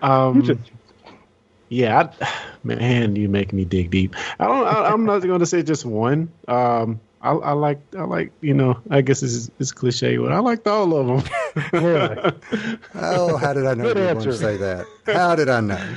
um, 0.01 0.59
yeah, 1.69 2.09
I, 2.21 2.29
man, 2.63 3.15
you 3.15 3.29
make 3.29 3.53
me 3.53 3.63
dig 3.63 3.91
deep. 3.91 4.15
I 4.37 4.47
don't. 4.47 4.67
I, 4.67 4.91
I'm 4.91 5.05
not 5.05 5.21
going 5.21 5.39
to 5.39 5.45
say 5.45 5.63
just 5.63 5.85
one. 5.85 6.29
Um, 6.47 6.99
I, 7.21 7.31
I 7.31 7.51
like. 7.53 7.79
I 7.97 8.03
like. 8.03 8.31
You 8.41 8.53
know. 8.53 8.79
I 8.89 9.01
guess 9.01 9.21
it's 9.23 9.49
it's 9.59 9.71
cliche, 9.71 10.17
but 10.17 10.31
I 10.31 10.39
liked 10.39 10.67
all 10.67 10.93
of 10.95 11.07
them. 11.25 11.33
Yeah. 11.73 12.31
Oh, 12.95 13.35
how 13.37 13.53
did 13.53 13.65
I 13.65 13.73
know 13.73 13.83
Good 13.83 13.97
you 13.97 14.03
were 14.03 14.13
going 14.13 14.17
answer. 14.17 14.31
to 14.31 14.37
say 14.37 14.57
that? 14.57 14.85
How 15.07 15.35
did 15.35 15.49
I 15.49 15.59
know? 15.61 15.95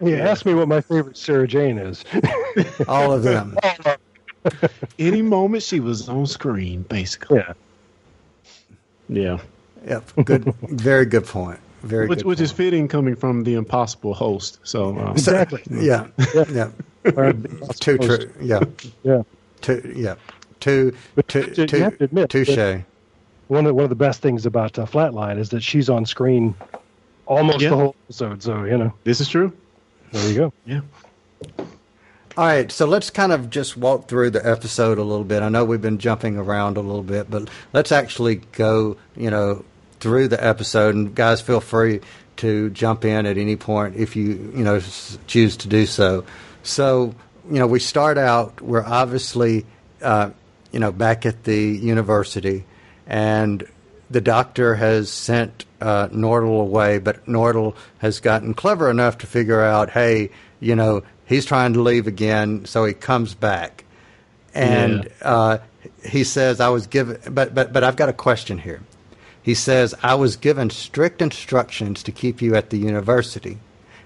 yeah, 0.00 0.16
ask 0.28 0.44
me 0.46 0.54
what 0.54 0.66
my 0.68 0.80
favorite 0.80 1.16
Sarah 1.16 1.46
Jane 1.46 1.78
is. 1.78 2.04
All 2.88 3.12
of 3.12 3.22
them. 3.22 3.56
Any 4.98 5.22
moment 5.22 5.62
she 5.62 5.78
was 5.80 6.08
on 6.08 6.26
screen, 6.26 6.82
basically. 6.82 7.38
yeah. 7.38 7.52
Yeah. 9.08 9.38
Yep. 9.86 10.10
Good. 10.24 10.44
Very 10.62 11.04
good 11.06 11.26
point. 11.26 11.60
Very 11.82 12.08
Which 12.08 12.20
good. 12.20 12.26
which 12.26 12.40
is 12.40 12.50
fitting 12.52 12.88
coming 12.88 13.16
from 13.16 13.44
the 13.44 13.54
impossible 13.54 14.14
host. 14.14 14.58
So 14.62 14.98
um, 14.98 15.12
Exactly. 15.12 15.62
Yeah. 15.70 16.08
Yeah. 16.50 16.70
Or- 17.16 17.32
Too 17.78 17.98
true. 17.98 18.30
Yeah. 18.40 18.60
Yeah. 19.02 19.22
Too. 19.60 19.92
Yeah. 19.94 20.14
Too. 20.60 20.94
But 21.14 21.28
Too. 21.28 21.52
you 21.56 21.66
Too. 21.66 21.76
have 21.78 21.98
to 21.98 22.04
admit 22.04 22.30
Touche. 22.30 22.82
one 23.48 23.66
of 23.66 23.74
one 23.74 23.84
of 23.84 23.90
the 23.90 23.96
best 23.96 24.20
things 24.22 24.46
about 24.46 24.78
uh, 24.78 24.86
Flatline 24.86 25.38
is 25.38 25.50
that 25.50 25.62
she's 25.62 25.88
on 25.90 26.06
screen 26.06 26.54
almost 27.26 27.60
Yeah. 27.60 27.70
the 27.70 27.76
whole 27.76 27.96
episode. 28.08 28.42
So 28.42 28.64
you 28.64 28.76
know, 28.78 28.92
this 29.04 29.20
is 29.20 29.28
true. 29.28 29.52
there 30.12 30.28
you 30.28 30.34
go. 30.36 30.52
Yeah. 30.66 30.80
All 32.36 32.46
right, 32.46 32.70
so 32.70 32.86
let's 32.86 33.10
kind 33.10 33.32
of 33.32 33.50
just 33.50 33.76
walk 33.76 34.06
through 34.08 34.30
the 34.30 34.48
episode 34.48 34.98
a 34.98 35.02
little 35.02 35.24
bit. 35.24 35.42
I 35.42 35.48
know 35.48 35.64
we've 35.64 35.82
been 35.82 35.98
jumping 35.98 36.36
around 36.36 36.76
a 36.76 36.80
little 36.80 37.02
bit, 37.02 37.28
but 37.30 37.50
let's 37.72 37.90
actually 37.92 38.36
go, 38.52 38.96
you 39.16 39.30
know, 39.30 39.64
through 39.98 40.28
the 40.28 40.42
episode, 40.42 40.94
and 40.94 41.14
guys, 41.14 41.40
feel 41.40 41.60
free 41.60 42.00
to 42.36 42.70
jump 42.70 43.04
in 43.04 43.26
at 43.26 43.36
any 43.36 43.56
point 43.56 43.96
if 43.96 44.16
you 44.16 44.52
you 44.56 44.64
know 44.64 44.80
choose 45.26 45.56
to 45.58 45.68
do 45.68 45.84
so. 45.86 46.24
So 46.62 47.14
you 47.50 47.58
know, 47.58 47.66
we 47.66 47.80
start 47.80 48.16
out. 48.16 48.60
We're 48.62 48.84
obviously 48.86 49.66
uh, 50.00 50.30
you 50.72 50.80
know 50.80 50.92
back 50.92 51.26
at 51.26 51.44
the 51.44 51.58
university, 51.58 52.64
and 53.06 53.66
the 54.10 54.20
doctor 54.20 54.74
has 54.74 55.08
sent 55.10 55.64
uh, 55.80 56.08
Nardole 56.08 56.60
away, 56.60 56.98
but 56.98 57.24
Nardole 57.26 57.76
has 57.98 58.20
gotten 58.20 58.54
clever 58.54 58.90
enough 58.90 59.18
to 59.18 59.26
figure 59.26 59.62
out, 59.62 59.90
hey, 59.90 60.30
you 60.58 60.74
know, 60.74 61.02
he's 61.26 61.44
trying 61.44 61.74
to 61.74 61.80
leave 61.80 62.06
again, 62.06 62.64
so 62.64 62.84
he 62.84 62.92
comes 62.92 63.34
back, 63.34 63.84
and 64.52 65.08
uh, 65.22 65.58
he 66.04 66.24
says, 66.24 66.60
"I 66.60 66.68
was 66.68 66.86
given," 66.86 67.18
but 67.32 67.54
but 67.54 67.72
but 67.72 67.84
I've 67.84 67.96
got 67.96 68.08
a 68.08 68.14
question 68.14 68.58
here. 68.58 68.82
He 69.42 69.54
says, 69.54 69.94
"I 70.02 70.16
was 70.16 70.36
given 70.36 70.70
strict 70.70 71.22
instructions 71.22 72.02
to 72.02 72.12
keep 72.12 72.42
you 72.42 72.56
at 72.56 72.70
the 72.70 72.78
university," 72.78 73.58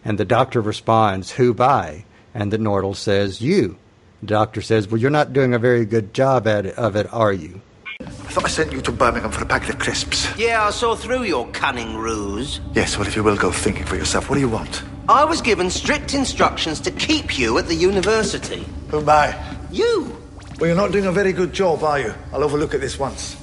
and 0.05 0.19
the 0.19 0.25
doctor 0.25 0.61
responds, 0.61 1.33
"Who 1.33 1.55
by?" 1.55 2.05
And 2.35 2.53
the 2.53 2.59
Nardole 2.59 2.97
says, 2.97 3.41
"You." 3.41 3.79
The 4.25 4.29
doctor 4.29 4.63
says, 4.63 4.91
"Well, 4.91 4.99
you're 4.99 5.11
not 5.11 5.35
doing 5.35 5.53
a 5.53 5.59
very 5.59 5.85
good 5.85 6.15
job 6.15 6.47
at 6.47 6.65
it, 6.65 6.79
of 6.79 6.97
it, 6.97 7.07
are 7.13 7.35
you?" 7.35 7.61
I 8.01 8.07
thought 8.07 8.47
I 8.47 8.49
sent 8.49 8.73
you 8.73 8.81
to 8.81 8.91
Birmingham 8.91 9.31
for 9.31 9.43
a 9.43 9.47
packet 9.47 9.69
of 9.69 9.79
crisps. 9.79 10.27
Yeah, 10.39 10.65
I 10.65 10.71
saw 10.71 10.95
through 10.95 11.25
your 11.25 11.47
cunning 11.49 11.99
ruse. 11.99 12.59
Yes, 12.73 12.97
well, 12.97 13.07
if 13.07 13.17
you 13.17 13.23
will 13.23 13.37
go 13.37 13.53
thinking 13.53 13.85
for 13.85 13.97
yourself, 13.97 14.31
what 14.31 14.37
do 14.37 14.41
you 14.41 14.49
want? 14.49 14.83
I 15.11 15.27
was 15.27 15.43
given 15.43 15.69
strict 15.69 16.15
instructions 16.15 16.81
to 16.81 16.91
keep 16.91 17.39
you 17.39 17.59
at 17.59 17.69
the 17.69 17.75
university. 17.75 18.65
Oh, 18.95 19.01
Who 19.01 19.05
by? 19.05 19.35
You! 19.71 20.17
Well, 20.59 20.69
you're 20.69 20.75
not 20.75 20.91
doing 20.91 21.05
a 21.05 21.13
very 21.13 21.35
good 21.35 21.53
job, 21.53 21.85
are 21.85 22.01
you? 22.01 22.15
I'll 22.33 22.45
overlook 22.45 22.73
it 22.73 22.79
this 22.79 22.99
once. 22.99 23.37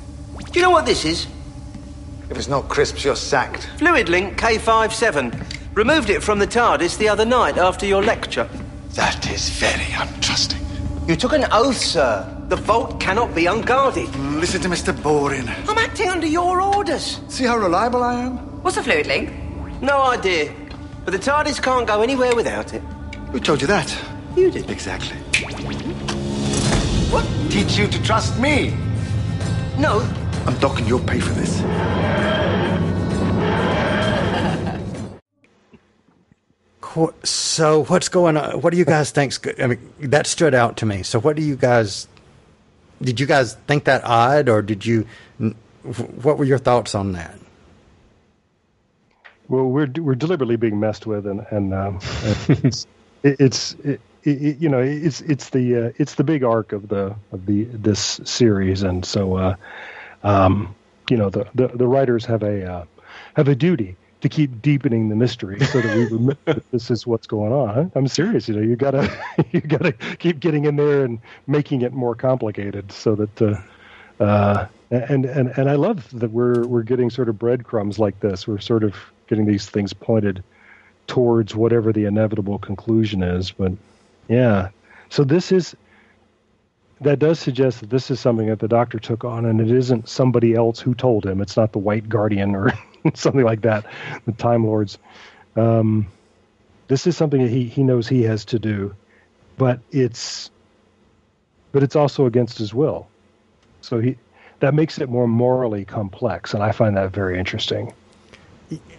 Do 0.52 0.60
you 0.60 0.64
know 0.64 0.72
what 0.72 0.88
this 0.88 1.06
is? 1.06 1.28
If 2.32 2.40
it's 2.40 2.48
not 2.48 2.70
crisps, 2.70 3.06
you're 3.06 3.16
sacked. 3.16 3.70
Fluid 3.78 4.10
Link 4.10 4.36
K57. 4.36 5.76
Removed 5.76 6.10
it 6.10 6.24
from 6.24 6.40
the 6.40 6.48
TARDIS 6.48 6.98
the 6.98 7.08
other 7.08 7.24
night 7.24 7.60
after 7.60 7.86
your 7.86 8.02
lecture. 8.02 8.50
That 8.96 9.32
is 9.32 9.48
very 9.50 9.94
untrusting. 9.94 10.71
You 11.08 11.16
took 11.16 11.34
an 11.34 11.46
oath, 11.52 11.78
sir. 11.78 12.28
The 12.48 12.56
vault 12.56 13.00
cannot 13.00 13.34
be 13.34 13.48
unguarded. 13.48 14.16
Listen 14.16 14.62
to 14.62 14.70
Mr. 14.70 14.94
Boring. 15.02 15.48
I'm 15.68 15.78
acting 15.78 16.10
under 16.10 16.28
your 16.28 16.62
orders. 16.62 17.20
See 17.28 17.44
how 17.44 17.58
reliable 17.58 18.04
I 18.04 18.22
am? 18.22 18.38
What's 18.62 18.76
the 18.76 18.84
fluid 18.84 19.08
link? 19.08 19.32
No 19.82 20.04
idea. 20.04 20.54
But 21.04 21.12
the 21.12 21.20
TARDIS 21.20 21.62
can't 21.62 21.88
go 21.88 22.02
anywhere 22.02 22.36
without 22.36 22.74
it. 22.74 22.82
Who 23.32 23.40
told 23.40 23.62
you 23.62 23.68
that? 23.68 23.96
You 24.36 24.52
did. 24.52 24.70
Exactly. 24.70 25.18
What 27.10 27.26
teach 27.50 27.78
you 27.78 27.88
to 27.88 28.04
trust 28.04 28.40
me? 28.40 28.74
No, 29.78 30.00
I'm 30.46 30.58
docking 30.60 30.86
your 30.86 31.00
pay 31.00 31.20
for 31.20 31.34
this. 31.34 31.62
So 37.24 37.86
what's 37.86 38.10
going 38.10 38.38
on? 38.38 38.62
What 38.62 38.72
do 38.72 38.78
you 38.78 38.86
guys 38.86 39.12
think? 39.12 39.34
I 39.62 39.68
mean, 39.68 39.94
that 40.00 40.28
stood 40.28 40.54
out 40.54 40.78
to 40.78 40.86
me. 40.86 41.04
So 41.04 41.20
what 41.20 41.36
do 41.36 41.42
you 41.42 41.56
guys? 41.56 42.08
Did 43.02 43.20
you 43.20 43.26
guys 43.26 43.56
think 43.68 43.86
that 43.86 44.04
odd, 44.04 44.50
or 44.50 44.62
did 44.62 44.86
you? 44.86 45.06
What 46.22 46.38
were 46.38 46.46
your 46.46 46.58
thoughts 46.58 46.94
on 46.94 47.14
that? 47.14 47.36
Well, 49.48 49.66
we're 49.66 49.92
we're 49.98 50.16
deliberately 50.16 50.56
being 50.56 50.80
messed 50.80 51.06
with, 51.06 51.26
and 51.28 51.46
and 51.50 51.74
um, 51.74 52.00
it's 52.48 52.88
it's 53.24 53.74
it, 53.74 54.02
it, 54.24 54.58
you 54.60 54.70
know 54.70 54.80
it's 54.80 55.22
it's 55.22 55.50
the 55.50 55.88
uh, 55.88 55.92
it's 55.98 56.16
the 56.16 56.24
big 56.24 56.44
arc 56.44 56.74
of 56.74 56.88
the 56.88 57.16
of 57.32 57.46
the 57.46 57.64
this 57.66 58.20
series, 58.24 58.84
and 58.84 59.06
so 59.06 59.38
uh, 59.38 59.56
um, 60.24 60.76
you 61.10 61.18
know 61.18 61.30
the, 61.30 61.48
the 61.56 61.68
the 61.68 61.88
writers 61.88 62.26
have 62.26 62.44
a 62.44 62.66
uh, 62.66 62.86
have 63.36 63.48
a 63.48 63.56
duty 63.56 63.96
to 64.22 64.30
keep 64.30 64.62
deepening 64.62 65.10
the 65.10 65.16
mystery 65.16 65.60
so 65.66 65.82
that 65.82 65.96
we 65.96 66.06
remember 66.06 66.38
that 66.46 66.72
this 66.72 66.90
is 66.90 67.06
what's 67.06 67.28
going 67.28 67.52
on. 67.52 67.92
I'm 67.96 68.08
serious, 68.08 68.48
you 68.48 68.56
know, 68.56 68.62
you 68.62 68.76
gotta 68.76 69.12
you 69.52 69.62
gotta 69.62 69.92
keep 69.92 70.40
getting 70.40 70.66
in 70.66 70.76
there 70.76 71.04
and 71.04 71.20
making 71.48 71.82
it 71.82 71.94
more 71.94 72.16
complicated 72.16 72.92
so 72.92 73.16
that. 73.16 73.42
Uh, 73.42 73.62
uh, 74.22 74.68
and 74.92 75.26
and 75.26 75.48
and 75.58 75.70
I 75.70 75.76
love 75.76 76.08
that 76.20 76.32
we're 76.32 76.68
we're 76.68 76.84
getting 76.84 77.10
sort 77.10 77.30
of 77.30 77.40
breadcrumbs 77.40 77.98
like 77.98 78.20
this. 78.20 78.48
We're 78.48 78.60
sort 78.60 78.84
of 78.84 78.96
getting 79.28 79.46
these 79.46 79.68
things 79.68 79.94
pointed 79.94 80.44
towards 81.08 81.56
whatever 81.56 81.92
the 81.92 82.06
inevitable 82.06 82.60
conclusion 82.60 83.24
is. 83.24 83.52
But 83.52 83.72
yeah, 84.28 84.70
so 85.10 85.24
this 85.24 85.52
is 85.52 85.76
that 87.02 87.20
does 87.20 87.40
suggest 87.40 87.82
that 87.82 87.90
this 87.90 88.12
is 88.12 88.20
something 88.20 88.48
that 88.48 88.60
the 88.60 88.68
doctor 88.68 89.00
took 89.00 89.24
on, 89.24 89.46
and 89.46 89.60
it 89.60 89.72
isn't 89.72 90.08
somebody 90.08 90.54
else 90.54 90.80
who 90.80 90.94
told 90.94 91.26
him. 91.26 91.42
It's 91.42 91.58
not 91.58 91.72
the 91.72 91.80
White 91.80 92.08
Guardian 92.08 92.56
or 92.56 92.72
something 93.14 93.44
like 93.44 93.62
that, 93.62 93.86
the 94.26 94.32
Time 94.34 94.66
Lords. 94.66 94.98
Um, 95.56 96.08
this 96.88 97.08
is 97.08 97.18
something 97.18 97.42
that 97.42 97.50
he 97.50 97.66
he 97.66 97.84
knows 97.84 98.08
he 98.08 98.24
has 98.24 98.46
to 98.46 98.60
do, 98.60 98.96
but 99.58 99.80
it's 99.92 100.52
but 101.72 101.84
it's 101.84 101.96
also 101.96 102.26
against 102.26 102.58
his 102.58 102.74
will. 102.74 103.08
So 103.82 104.00
he 104.00 104.18
that 104.60 104.74
makes 104.74 105.00
it 105.00 105.10
more 105.10 105.28
morally 105.28 105.86
complex, 105.86 106.54
and 106.54 106.62
I 106.62 106.72
find 106.72 106.96
that 106.98 107.12
very 107.12 107.40
interesting. 107.40 107.94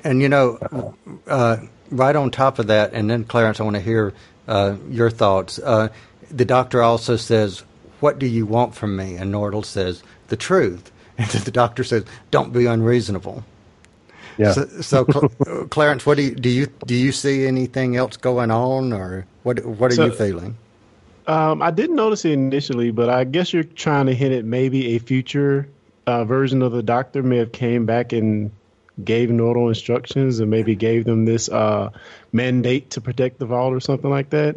And 0.05 0.21
you 0.21 0.29
know, 0.29 0.95
uh, 1.27 1.59
right 1.91 2.17
on 2.17 2.31
top 2.31 2.59
of 2.59 2.67
that, 2.67 2.93
and 2.93 3.09
then 3.09 3.25
Clarence, 3.25 3.61
I 3.61 3.65
want 3.65 3.77
to 3.77 3.83
hear 3.83 4.13
uh, 4.49 4.77
your 4.91 5.11
thoughts. 5.11 5.59
Uh, 5.59 5.89
the 6.31 6.45
doctor 6.45 6.83
also 6.83 7.17
says, 7.17 7.63
"What 8.03 8.19
do 8.19 8.27
you 8.27 8.45
want 8.45 8.75
from 8.75 8.97
me?" 8.97 9.17
And 9.17 9.33
Nardole 9.33 9.65
says, 9.65 10.03
"The 10.29 10.37
truth." 10.37 10.91
And 11.19 11.29
the 11.29 11.51
doctor 11.51 11.85
says, 11.85 12.05
"Don't 12.31 12.53
be 12.53 12.67
unreasonable." 12.67 13.45
Yeah. 14.39 14.53
So, 14.53 14.67
so 14.81 15.05
Cl- 15.05 15.67
Clarence, 15.71 16.07
what 16.07 16.17
do 16.17 16.23
you 16.23 16.35
do? 16.35 16.49
You 16.49 16.67
do 16.87 16.95
you 16.95 17.13
see 17.13 17.47
anything 17.47 17.97
else 17.97 18.17
going 18.17 18.51
on, 18.51 18.93
or 18.93 19.27
what? 19.43 19.65
What 19.65 19.93
are 19.93 19.95
So- 19.95 20.07
you 20.07 20.13
feeling? 20.13 20.57
Um, 21.27 21.63
I 21.63 21.71
didn't 21.71 21.95
notice 21.97 22.25
it 22.25 22.33
initially, 22.33 22.91
but 22.91 23.09
I 23.09 23.23
guess 23.23 23.53
you're 23.53 23.63
trying 23.63 24.07
to 24.07 24.15
hint 24.15 24.35
at 24.35 24.45
maybe 24.45 24.97
a 24.97 24.99
future 24.99 25.69
uh, 26.07 26.25
version 26.25 26.63
of 26.63 26.73
the 26.73 26.83
Doctor 26.83 27.23
may 27.23 27.37
have 27.37 27.53
came 27.53 27.87
back 27.87 28.13
and 28.13 28.51
gave 29.05 29.29
Nardole 29.29 29.69
instructions 29.69 30.41
and 30.41 30.51
maybe 30.51 30.75
gave 30.75 31.05
them 31.05 31.25
this 31.25 31.49
uh, 31.49 31.91
mandate 32.33 32.91
to 32.91 33.01
protect 33.01 33.39
the 33.39 33.47
vault 33.47 33.73
or 33.73 33.79
something 33.79 34.11
like 34.11 34.31
that. 34.31 34.57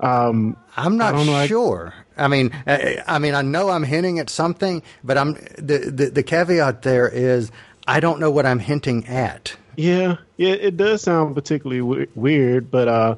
Um, 0.00 0.56
I'm 0.76 0.96
not 0.96 1.14
I 1.14 1.24
know, 1.24 1.34
I- 1.34 1.46
sure. 1.46 1.94
I 2.16 2.28
mean, 2.28 2.50
I, 2.66 3.02
I 3.06 3.18
mean, 3.18 3.34
I 3.34 3.42
know 3.42 3.70
I'm 3.70 3.82
hinting 3.82 4.18
at 4.18 4.28
something, 4.28 4.82
but 5.02 5.16
I'm 5.16 5.34
the, 5.56 5.90
the 5.92 6.10
the 6.10 6.22
caveat 6.22 6.82
there 6.82 7.08
is 7.08 7.50
I 7.86 8.00
don't 8.00 8.20
know 8.20 8.30
what 8.30 8.44
I'm 8.46 8.58
hinting 8.58 9.06
at. 9.06 9.56
Yeah, 9.76 10.16
yeah, 10.36 10.52
it 10.52 10.76
does 10.76 11.02
sound 11.02 11.34
particularly 11.34 11.80
we- 11.80 12.08
weird, 12.14 12.70
but 12.70 12.88
uh, 12.88 13.16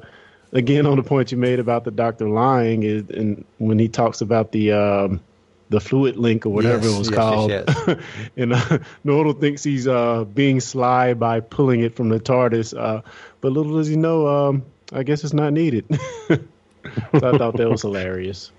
again, 0.53 0.85
on 0.85 0.95
the 0.97 1.03
point 1.03 1.31
you 1.33 1.37
made 1.37 1.59
about 1.59 1.83
the 1.83 1.91
doctor 1.91 2.29
lying 2.29 2.83
is, 2.83 3.09
and 3.09 3.43
when 3.57 3.77
he 3.79 3.89
talks 3.89 4.21
about 4.21 4.51
the 4.53 4.71
um, 4.71 5.21
the 5.69 5.81
fluid 5.81 6.15
link 6.15 6.45
or 6.45 6.49
whatever 6.49 6.85
Yes, 6.85 6.95
it 6.95 6.99
was 6.99 7.09
yes, 7.09 7.17
called, 7.17 7.51
yes, 7.51 7.97
and 8.37 8.53
uh, 8.53 8.77
Nardole 9.03 9.37
thinks 9.39 9.63
he's 9.63 9.87
uh, 9.87 10.23
being 10.23 10.59
sly 10.61 11.13
by 11.13 11.39
pulling 11.41 11.81
it 11.81 11.95
from 11.95 12.07
the 12.09 12.19
TARDIS, 12.19 12.77
uh, 12.77 13.01
but 13.41 13.51
little 13.51 13.73
does 13.75 13.87
he 13.87 13.95
know, 13.97 14.27
um, 14.27 14.63
I 14.93 15.03
guess 15.03 15.23
it's 15.25 15.33
not 15.33 15.51
needed. 15.51 15.85
so 17.19 17.33
I 17.33 17.37
thought 17.37 17.57
that 17.57 17.69
was 17.69 17.81
hilarious. 17.81 18.51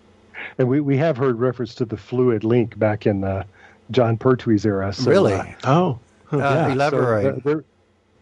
And 0.59 0.69
we, 0.69 0.81
we 0.81 0.97
have 0.99 1.17
heard 1.17 1.39
reference 1.39 1.75
to 1.77 1.85
the 1.85 1.97
fluid 1.97 2.45
link 2.45 2.79
back 2.79 3.07
in 3.07 3.25
uh, 3.25 3.45
Jon 3.91 4.17
Pertwee's 4.19 4.67
era. 4.67 4.93
So, 4.93 5.11
really? 5.11 5.33
uh, 5.35 5.45
Oh, 5.65 5.99
Uh, 6.33 6.39
yeah, 6.39 6.67
so 6.67 6.73
elaborate. 6.73 7.23
there- 7.45 7.55
there, 7.55 7.65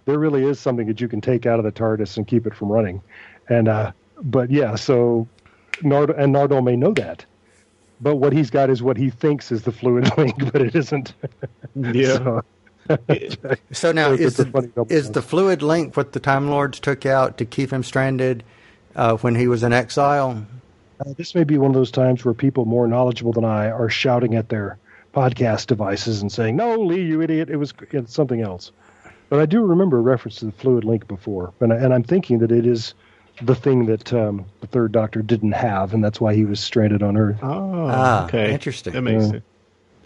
there 0.04 0.18
really 0.18 0.44
is 0.44 0.58
something 0.60 0.86
that 0.88 1.00
you 1.00 1.08
can 1.08 1.20
take 1.20 1.46
out 1.46 1.58
of 1.58 1.64
the 1.64 1.72
TARDIS 1.72 2.16
and 2.16 2.26
keep 2.26 2.46
it 2.46 2.54
from 2.54 2.68
running. 2.68 3.00
And 3.48 3.68
uh, 3.68 3.92
but 4.22 4.50
yeah, 4.50 4.74
so 4.74 5.26
Nard 5.82 6.10
and 6.10 6.34
Nardole 6.34 6.62
may 6.62 6.76
know 6.76 6.92
that, 6.94 7.24
but 8.00 8.16
what 8.16 8.32
he's 8.32 8.50
got 8.50 8.68
is 8.70 8.82
what 8.82 8.96
he 8.96 9.10
thinks 9.10 9.50
is 9.52 9.62
the 9.62 9.72
fluid 9.72 10.10
link, 10.18 10.34
but 10.52 10.60
it 10.62 10.74
isn't. 10.74 11.14
yeah. 11.76 12.18
So- 12.18 12.42
So 13.70 13.92
now, 13.92 14.10
is 14.10 14.40
a 14.40 14.44
funny 14.46 14.66
double 14.68 14.92
is 14.92 15.12
the 15.12 15.22
fluid 15.22 15.62
link 15.62 15.96
what 15.96 16.12
the 16.12 16.20
Time 16.20 16.50
Lords 16.50 16.80
took 16.80 17.06
out 17.06 17.38
to 17.38 17.44
keep 17.44 17.72
him 17.72 17.82
stranded 17.84 18.42
uh, 18.96 19.16
when 19.18 19.34
he 19.34 19.48
was 19.48 19.62
in 19.62 19.72
exile? 19.72 20.44
Uh, 21.00 21.12
this 21.16 21.34
may 21.34 21.44
be 21.44 21.58
one 21.58 21.70
of 21.70 21.74
those 21.74 21.90
times 21.90 22.24
where 22.24 22.34
people 22.34 22.64
more 22.64 22.86
knowledgeable 22.86 23.32
than 23.32 23.44
I 23.44 23.70
are 23.70 23.88
shouting 23.88 24.34
at 24.34 24.48
their 24.48 24.78
podcast 25.14 25.66
devices 25.66 26.22
and 26.22 26.30
saying, 26.30 26.56
"No, 26.56 26.76
Lee, 26.80 27.02
you 27.02 27.20
idiot! 27.22 27.50
It 27.50 27.56
was 27.56 27.74
it's 27.90 28.14
something 28.14 28.40
else." 28.40 28.72
But 29.28 29.40
I 29.40 29.46
do 29.46 29.62
remember 29.64 29.98
a 29.98 30.02
reference 30.02 30.36
to 30.36 30.46
the 30.46 30.52
fluid 30.52 30.84
link 30.84 31.08
before, 31.08 31.52
and, 31.60 31.72
I, 31.72 31.76
and 31.76 31.94
I'm 31.94 32.02
thinking 32.02 32.38
that 32.40 32.52
it 32.52 32.66
is 32.66 32.94
the 33.40 33.54
thing 33.54 33.86
that 33.86 34.12
um, 34.12 34.44
the 34.60 34.66
Third 34.66 34.92
Doctor 34.92 35.22
didn't 35.22 35.52
have, 35.52 35.94
and 35.94 36.04
that's 36.04 36.20
why 36.20 36.34
he 36.34 36.44
was 36.44 36.60
stranded 36.60 37.02
on 37.02 37.16
Earth. 37.16 37.38
Oh, 37.42 37.88
Ah, 37.90 38.24
okay. 38.26 38.52
interesting. 38.52 38.92
That 38.92 39.02
makes 39.02 39.24
Yeah. 39.24 39.30
sense. 39.30 39.44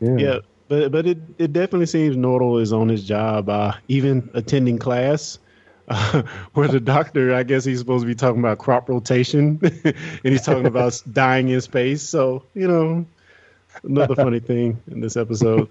Yeah. 0.00 0.16
Yeah, 0.16 0.38
but 0.68 0.92
but 0.92 1.06
it, 1.06 1.18
it 1.38 1.52
definitely 1.52 1.86
seems 1.86 2.16
Nardole 2.16 2.60
is 2.62 2.72
on 2.72 2.88
his 2.88 3.02
job, 3.04 3.48
uh, 3.48 3.72
even 3.88 4.30
attending 4.34 4.78
class. 4.78 5.38
Uh, 5.88 6.22
where 6.54 6.68
the 6.68 6.80
doctor, 6.80 7.34
I 7.34 7.42
guess 7.42 7.64
he's 7.64 7.78
supposed 7.78 8.02
to 8.02 8.06
be 8.06 8.14
talking 8.14 8.40
about 8.40 8.58
crop 8.58 8.88
rotation, 8.88 9.60
and 9.84 9.94
he's 10.22 10.42
talking 10.42 10.66
about 10.66 11.00
dying 11.12 11.48
in 11.48 11.60
space. 11.60 12.02
So 12.02 12.42
you 12.54 12.68
know, 12.68 13.06
another 13.82 14.14
funny 14.14 14.40
thing 14.40 14.82
in 14.90 15.00
this 15.00 15.16
episode. 15.16 15.68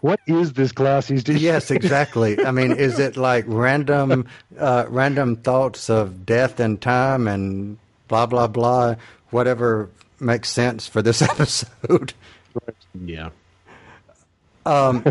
what 0.00 0.20
is 0.26 0.54
this 0.54 0.72
class 0.72 1.06
he's 1.06 1.22
doing? 1.22 1.38
Yes, 1.38 1.70
exactly. 1.70 2.42
I 2.44 2.50
mean, 2.50 2.72
is 2.72 2.98
it 2.98 3.16
like 3.16 3.44
random, 3.46 4.26
uh, 4.58 4.86
random 4.88 5.36
thoughts 5.36 5.90
of 5.90 6.24
death 6.24 6.60
and 6.60 6.80
time 6.80 7.28
and 7.28 7.78
blah 8.08 8.26
blah 8.26 8.46
blah, 8.46 8.96
whatever 9.30 9.90
makes 10.20 10.48
sense 10.48 10.86
for 10.86 11.02
this 11.02 11.20
episode? 11.22 12.14
Yeah. 12.94 13.30
Um, 14.66 15.04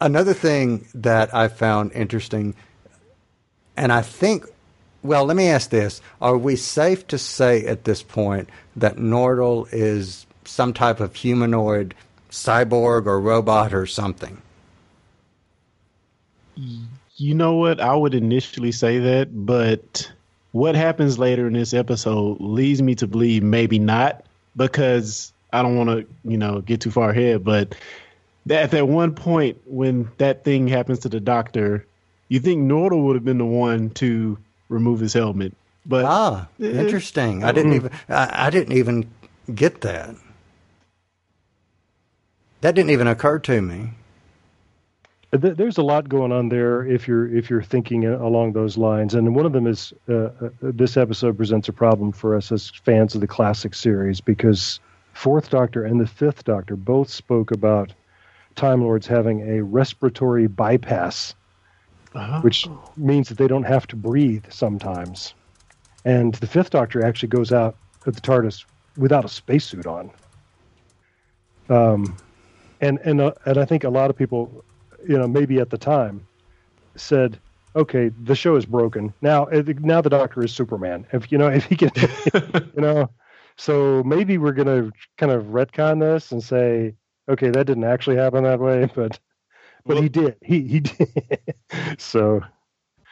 another 0.00 0.34
thing 0.34 0.86
that 0.94 1.34
I 1.34 1.48
found 1.48 1.92
interesting, 1.92 2.54
and 3.76 3.92
I 3.92 4.02
think, 4.02 4.44
well, 5.02 5.24
let 5.24 5.36
me 5.36 5.48
ask 5.48 5.70
this: 5.70 6.00
Are 6.20 6.36
we 6.36 6.56
safe 6.56 7.06
to 7.08 7.18
say 7.18 7.64
at 7.64 7.84
this 7.84 8.02
point 8.02 8.48
that 8.76 8.96
Nardole 8.96 9.68
is 9.72 10.26
some 10.44 10.72
type 10.72 11.00
of 11.00 11.14
humanoid, 11.14 11.94
cyborg, 12.30 13.06
or 13.06 13.20
robot 13.20 13.72
or 13.72 13.86
something? 13.86 14.40
You 17.16 17.34
know 17.34 17.54
what? 17.54 17.80
I 17.80 17.94
would 17.94 18.14
initially 18.14 18.72
say 18.72 18.98
that, 18.98 19.28
but 19.46 20.10
what 20.52 20.74
happens 20.74 21.18
later 21.18 21.46
in 21.46 21.52
this 21.52 21.72
episode 21.72 22.38
leads 22.40 22.82
me 22.82 22.94
to 22.96 23.06
believe 23.06 23.42
maybe 23.42 23.78
not, 23.78 24.24
because 24.56 25.32
I 25.52 25.62
don't 25.62 25.76
want 25.76 25.90
to, 25.90 26.06
you 26.28 26.36
know, 26.36 26.60
get 26.60 26.80
too 26.80 26.90
far 26.90 27.10
ahead. 27.10 27.44
But 27.44 27.74
at 28.50 28.70
that 28.72 28.88
one 28.88 29.14
point 29.14 29.58
when 29.66 30.10
that 30.18 30.44
thing 30.44 30.66
happens 30.68 30.98
to 31.00 31.08
the 31.08 31.20
doctor, 31.20 31.86
you 32.30 32.40
think 32.40 32.62
Nardole 32.62 33.04
would 33.04 33.16
have 33.16 33.24
been 33.24 33.36
the 33.38 33.44
one 33.44 33.90
to 33.90 34.38
remove 34.70 35.00
his 35.00 35.12
helmet, 35.12 35.52
but 35.84 36.06
Ah, 36.06 36.48
interesting. 36.58 37.44
I 37.44 37.52
didn't 37.52 37.74
even 37.74 37.90
I, 38.08 38.46
I 38.46 38.50
didn't 38.50 38.72
even 38.76 39.10
get 39.54 39.82
that. 39.82 40.14
That 42.62 42.74
didn't 42.74 42.90
even 42.90 43.06
occur 43.06 43.38
to 43.40 43.60
me. 43.60 43.90
There's 45.32 45.78
a 45.78 45.82
lot 45.82 46.08
going 46.08 46.32
on 46.32 46.48
there 46.48 46.84
if 46.84 47.06
you're 47.06 47.32
if 47.34 47.48
you're 47.50 47.62
thinking 47.62 48.04
along 48.04 48.52
those 48.52 48.76
lines, 48.76 49.14
and 49.14 49.34
one 49.34 49.46
of 49.46 49.52
them 49.52 49.68
is 49.68 49.92
uh, 50.08 50.14
uh, 50.14 50.30
this 50.60 50.96
episode 50.96 51.36
presents 51.36 51.68
a 51.68 51.72
problem 51.72 52.10
for 52.10 52.34
us 52.36 52.50
as 52.50 52.68
fans 52.70 53.14
of 53.14 53.20
the 53.20 53.28
classic 53.28 53.74
series 53.74 54.20
because 54.20 54.80
Fourth 55.12 55.48
Doctor 55.50 55.84
and 55.84 56.00
the 56.00 56.06
Fifth 56.06 56.44
Doctor 56.44 56.74
both 56.74 57.08
spoke 57.10 57.52
about 57.52 57.92
Time 58.56 58.82
Lords 58.82 59.06
having 59.06 59.56
a 59.56 59.62
respiratory 59.62 60.48
bypass, 60.48 61.36
Uh-huh. 62.14 62.40
which 62.40 62.66
means 62.96 63.28
that 63.28 63.38
they 63.38 63.46
don't 63.46 63.64
have 63.64 63.86
to 63.88 63.96
breathe 63.96 64.44
sometimes, 64.48 65.34
and 66.04 66.34
the 66.34 66.46
Fifth 66.46 66.70
Doctor 66.70 67.04
actually 67.04 67.28
goes 67.28 67.52
out 67.52 67.76
at 68.06 68.14
the 68.14 68.20
TARDIS 68.20 68.64
without 68.96 69.24
a 69.24 69.28
spacesuit 69.28 69.86
on. 69.86 70.10
Um, 71.68 72.16
and 72.80 72.98
and 73.04 73.20
uh, 73.20 73.32
and 73.46 73.58
I 73.58 73.64
think 73.64 73.84
a 73.84 73.90
lot 73.90 74.10
of 74.10 74.16
people, 74.16 74.64
you 75.06 75.18
know, 75.18 75.28
maybe 75.28 75.60
at 75.60 75.70
the 75.70 75.78
time, 75.78 76.26
said, 76.96 77.38
"Okay, 77.76 78.10
the 78.24 78.34
show 78.34 78.56
is 78.56 78.66
broken 78.66 79.14
now. 79.22 79.46
Now 79.50 80.00
the 80.00 80.10
Doctor 80.10 80.42
is 80.42 80.52
Superman. 80.52 81.06
If 81.12 81.30
you 81.30 81.38
know, 81.38 81.48
if 81.48 81.64
he 81.64 81.76
can, 81.76 81.90
you 82.74 82.82
know, 82.82 83.10
so 83.56 84.02
maybe 84.04 84.38
we're 84.38 84.52
gonna 84.52 84.90
kind 85.18 85.32
of 85.32 85.44
retcon 85.44 86.00
this 86.00 86.32
and 86.32 86.42
say, 86.42 86.94
okay, 87.28 87.50
that 87.50 87.66
didn't 87.66 87.84
actually 87.84 88.16
happen 88.16 88.44
that 88.44 88.58
way, 88.58 88.90
but 88.94 89.18
but 89.94 90.02
he 90.02 90.08
did. 90.08 90.36
He 90.42 90.62
he 90.62 90.80
did. 90.80 91.54
so 91.98 92.42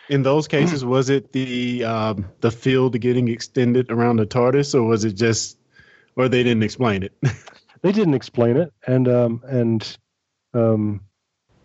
in 0.08 0.22
those 0.22 0.48
cases, 0.48 0.84
was 0.84 1.10
it 1.10 1.32
the 1.32 1.84
um, 1.84 2.26
the 2.40 2.50
field 2.50 2.98
getting 3.00 3.28
extended 3.28 3.90
around 3.90 4.16
the 4.16 4.26
TARDIS, 4.26 4.74
or 4.74 4.82
was 4.84 5.04
it 5.04 5.12
just, 5.12 5.58
or 6.16 6.28
they 6.28 6.42
didn't 6.42 6.62
explain 6.62 7.02
it? 7.02 7.12
they 7.82 7.92
didn't 7.92 8.14
explain 8.14 8.56
it 8.56 8.72
and 8.88 9.06
um 9.06 9.40
and 9.46 9.98
um 10.52 11.00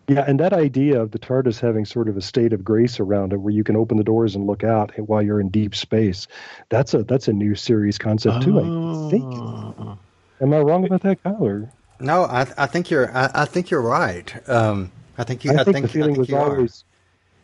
yeah 0.07 0.23
and 0.27 0.39
that 0.39 0.53
idea 0.53 1.01
of 1.01 1.09
the 1.09 1.17
tardis 1.17 1.59
having 1.59 1.85
sort 1.85 2.07
of 2.07 2.15
a 2.17 2.21
state 2.21 2.53
of 2.53 2.63
grace 2.63 2.99
around 2.99 3.33
it 3.33 3.37
where 3.37 3.51
you 3.51 3.63
can 3.63 3.75
open 3.75 3.97
the 3.97 4.03
doors 4.03 4.35
and 4.35 4.45
look 4.45 4.63
out 4.63 4.91
while 4.99 5.23
you're 5.23 5.39
in 5.41 5.49
deep 5.49 5.73
space 5.73 6.27
that's 6.69 6.93
a 6.93 7.03
that's 7.03 7.27
a 7.27 7.33
new 7.33 7.55
series 7.55 7.97
concept 7.97 8.43
too 8.43 8.59
i 8.59 8.69
think 9.09 9.25
Oh. 9.41 9.97
am 10.39 10.53
i 10.53 10.59
wrong 10.59 10.85
about 10.85 11.01
that 11.01 11.23
kyle 11.23 11.43
or 11.43 11.67
No, 11.99 12.25
I, 12.25 12.41
I 12.57 12.67
think 12.67 12.91
you're. 12.91 13.09
I, 13.15 13.31
I 13.33 13.45
think 13.45 13.71
you're 13.71 13.81
right. 13.81 14.31
Um, 14.47 14.91
I 15.17 15.23
think 15.23 15.43
you. 15.45 15.51
i, 15.51 15.55
I, 15.55 15.63
think, 15.63 15.75
think, 15.75 15.85
the 15.87 15.91
feeling 15.91 16.11
I 16.11 16.13
think 16.13 16.17
was 16.19 16.29
you 16.29 16.35
are. 16.37 16.55
always 16.55 16.83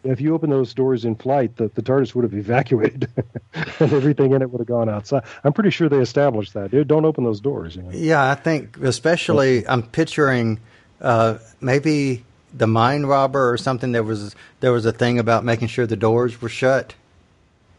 if 0.03 0.21
you 0.21 0.33
open 0.33 0.49
those 0.49 0.73
doors 0.73 1.03
in 1.05 1.15
flight 1.15 1.55
the, 1.57 1.67
the 1.75 1.81
tardis 1.81 2.15
would 2.15 2.23
have 2.23 2.33
evacuated 2.33 3.09
and 3.53 3.93
everything 3.93 4.31
in 4.33 4.41
it 4.41 4.49
would 4.49 4.59
have 4.59 4.67
gone 4.67 4.87
outside 4.89 5.23
i'm 5.43 5.51
pretty 5.53 5.69
sure 5.71 5.89
they 5.89 5.97
established 5.99 6.53
that 6.53 6.71
Dude, 6.71 6.87
don't 6.87 7.05
open 7.05 7.23
those 7.25 7.41
doors 7.41 7.75
you 7.75 7.81
know? 7.83 7.89
Yeah, 7.91 8.29
I 8.31 8.35
think 8.35 8.77
especially 8.77 9.67
I'm 9.67 9.83
picturing 9.83 10.59
uh, 11.01 11.37
maybe 11.61 12.23
the 12.53 12.65
Mind 12.67 13.07
Robber 13.07 13.51
or 13.51 13.57
something. 13.57 13.91
There 13.91 14.03
was 14.03 14.35
there 14.61 14.71
was 14.73 14.85
a 14.85 14.91
thing 14.91 15.19
about 15.19 15.43
making 15.45 15.67
sure 15.67 15.85
the 15.85 15.95
doors 15.95 16.41
were 16.41 16.49
shut. 16.49 16.95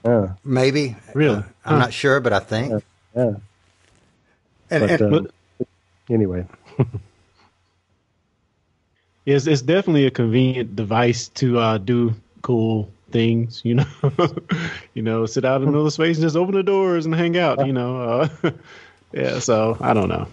yeah 0.05 0.35
Maybe 0.45 0.97
Really? 1.15 1.39
Uh, 1.39 1.43
I'm 1.65 1.73
Huh. 1.75 1.79
not 1.79 1.93
sure, 1.93 2.21
but 2.21 2.33
I 2.33 2.39
think. 2.39 2.83
yeah 3.17 3.23
And, 4.71 4.81
but, 4.89 5.01
and- 5.01 5.15
um, 5.15 5.29
anyway 6.09 6.47
It's 9.27 9.47
it's 9.47 9.63
definitely 9.63 10.07
a 10.07 10.11
convenient 10.11 10.77
device 10.77 11.29
to 11.29 11.59
uh, 11.59 11.79
do 11.79 12.15
cool 12.43 12.91
things. 13.11 13.61
You 13.65 13.75
know, 13.75 13.87
you 14.95 15.03
know, 15.03 15.27
sit 15.27 15.45
out 15.45 15.63
in 15.63 15.69
another 15.69 15.91
space 15.91 16.17
and 16.17 16.25
just 16.25 16.37
open 16.37 16.55
the 16.55 16.63
doors 16.63 17.07
and 17.07 17.15
hang 17.15 17.37
out. 17.37 17.67
You 17.67 17.73
know, 17.73 18.01
uh, 18.01 18.29
yeah. 19.13 19.39
So 19.39 19.77
I 19.81 19.93
don't 19.93 20.09
know. 20.09 20.27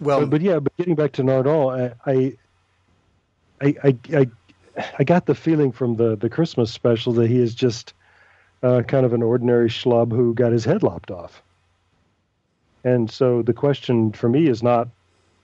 well, 0.00 0.20
but, 0.20 0.30
but 0.30 0.40
yeah, 0.40 0.58
but 0.60 0.76
getting 0.76 0.94
back 0.94 1.12
to 1.12 1.22
Nardole, 1.22 1.94
I, 2.06 2.10
I, 2.10 3.76
I, 3.82 3.96
I, 4.14 4.26
I 4.98 5.04
got 5.04 5.26
the 5.26 5.34
feeling 5.34 5.72
from 5.72 5.96
the 5.96 6.16
the 6.16 6.30
Christmas 6.30 6.72
special 6.72 7.12
that 7.14 7.28
he 7.28 7.38
is 7.38 7.54
just 7.54 7.94
uh, 8.62 8.82
kind 8.86 9.04
of 9.04 9.12
an 9.12 9.22
ordinary 9.22 9.68
schlub 9.68 10.12
who 10.12 10.34
got 10.34 10.52
his 10.52 10.64
head 10.64 10.82
lopped 10.82 11.10
off. 11.10 11.42
And 12.84 13.10
so 13.10 13.42
the 13.42 13.52
question 13.52 14.12
for 14.12 14.28
me 14.28 14.48
is 14.48 14.62
not 14.62 14.88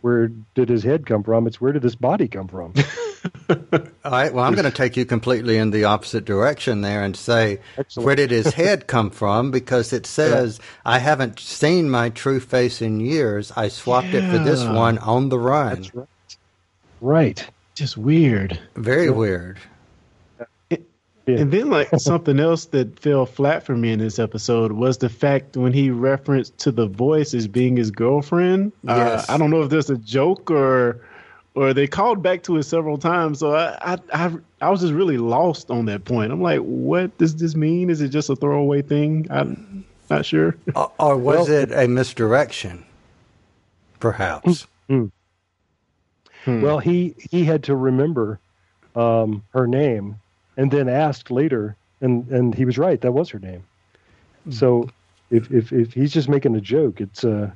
where 0.00 0.28
did 0.54 0.68
his 0.68 0.82
head 0.82 1.06
come 1.06 1.22
from; 1.22 1.46
it's 1.46 1.60
where 1.60 1.72
did 1.72 1.82
this 1.82 1.94
body 1.94 2.28
come 2.28 2.48
from. 2.48 2.74
All 3.50 4.12
right. 4.12 4.32
Well, 4.32 4.44
I'm 4.44 4.54
going 4.54 4.70
to 4.70 4.76
take 4.76 4.96
you 4.96 5.04
completely 5.04 5.56
in 5.56 5.70
the 5.70 5.84
opposite 5.84 6.24
direction 6.24 6.82
there 6.82 7.02
and 7.02 7.16
say, 7.16 7.60
Excellent. 7.76 8.06
where 8.06 8.14
did 8.16 8.30
his 8.30 8.54
head 8.54 8.86
come 8.86 9.10
from? 9.10 9.50
Because 9.50 9.92
it 9.92 10.06
says, 10.06 10.60
I 10.84 10.98
haven't 10.98 11.40
seen 11.40 11.90
my 11.90 12.10
true 12.10 12.40
face 12.40 12.80
in 12.80 13.00
years. 13.00 13.52
I 13.56 13.68
swapped 13.68 14.14
it 14.14 14.30
for 14.30 14.38
this 14.38 14.64
one 14.64 14.98
on 14.98 15.28
the 15.28 15.38
run. 15.38 15.82
That's 15.82 15.94
right. 15.94 16.08
Right. 17.00 17.50
Just 17.74 17.96
weird. 17.96 18.58
Very 18.74 19.10
weird. 19.10 19.58
Yeah. 21.26 21.38
And 21.38 21.50
then, 21.52 21.70
like 21.70 21.88
something 21.98 22.38
else 22.38 22.66
that 22.66 22.98
fell 23.00 23.26
flat 23.26 23.64
for 23.64 23.76
me 23.76 23.90
in 23.92 23.98
this 23.98 24.18
episode 24.18 24.72
was 24.72 24.98
the 24.98 25.08
fact 25.08 25.56
when 25.56 25.72
he 25.72 25.90
referenced 25.90 26.56
to 26.58 26.70
the 26.70 26.86
voice 26.86 27.34
as 27.34 27.48
being 27.48 27.76
his 27.76 27.90
girlfriend. 27.90 28.72
Yes. 28.84 29.28
Uh, 29.28 29.32
I 29.32 29.38
don't 29.38 29.50
know 29.50 29.62
if 29.62 29.70
that's 29.70 29.90
a 29.90 29.98
joke 29.98 30.50
or 30.50 31.00
or 31.56 31.72
they 31.74 31.86
called 31.86 32.22
back 32.22 32.42
to 32.44 32.56
it 32.58 32.62
several 32.64 32.96
times. 32.98 33.40
So 33.40 33.54
I, 33.56 33.94
I 33.94 33.98
I 34.12 34.36
I 34.60 34.70
was 34.70 34.80
just 34.82 34.92
really 34.92 35.18
lost 35.18 35.70
on 35.70 35.86
that 35.86 36.04
point. 36.04 36.30
I'm 36.32 36.40
like, 36.42 36.60
what 36.60 37.16
does 37.18 37.34
this 37.36 37.54
mean? 37.56 37.90
Is 37.90 38.00
it 38.00 38.08
just 38.10 38.30
a 38.30 38.36
throwaway 38.36 38.82
thing? 38.82 39.26
I'm 39.30 39.84
not 40.08 40.24
sure. 40.24 40.54
Or, 40.76 40.92
or 41.00 41.16
was 41.16 41.48
Well- 41.48 41.58
it 41.62 41.72
a 41.72 41.88
misdirection? 41.88 42.84
Perhaps. 43.98 44.66
Well, 46.46 46.78
he 46.78 47.16
he 47.30 47.42
had 47.44 47.64
to 47.64 47.74
remember 47.74 48.38
um, 48.94 49.42
her 49.52 49.66
name, 49.66 50.20
and 50.56 50.70
then 50.70 50.88
asked 50.88 51.30
later, 51.30 51.76
and 52.00 52.28
and 52.28 52.54
he 52.54 52.64
was 52.64 52.78
right. 52.78 53.00
That 53.00 53.12
was 53.12 53.30
her 53.30 53.38
name. 53.38 53.64
So 54.50 54.88
if 55.30 55.50
if 55.50 55.72
if 55.72 55.92
he's 55.92 56.12
just 56.12 56.28
making 56.28 56.54
a 56.54 56.60
joke, 56.60 57.00
it's 57.00 57.24
uh 57.24 57.50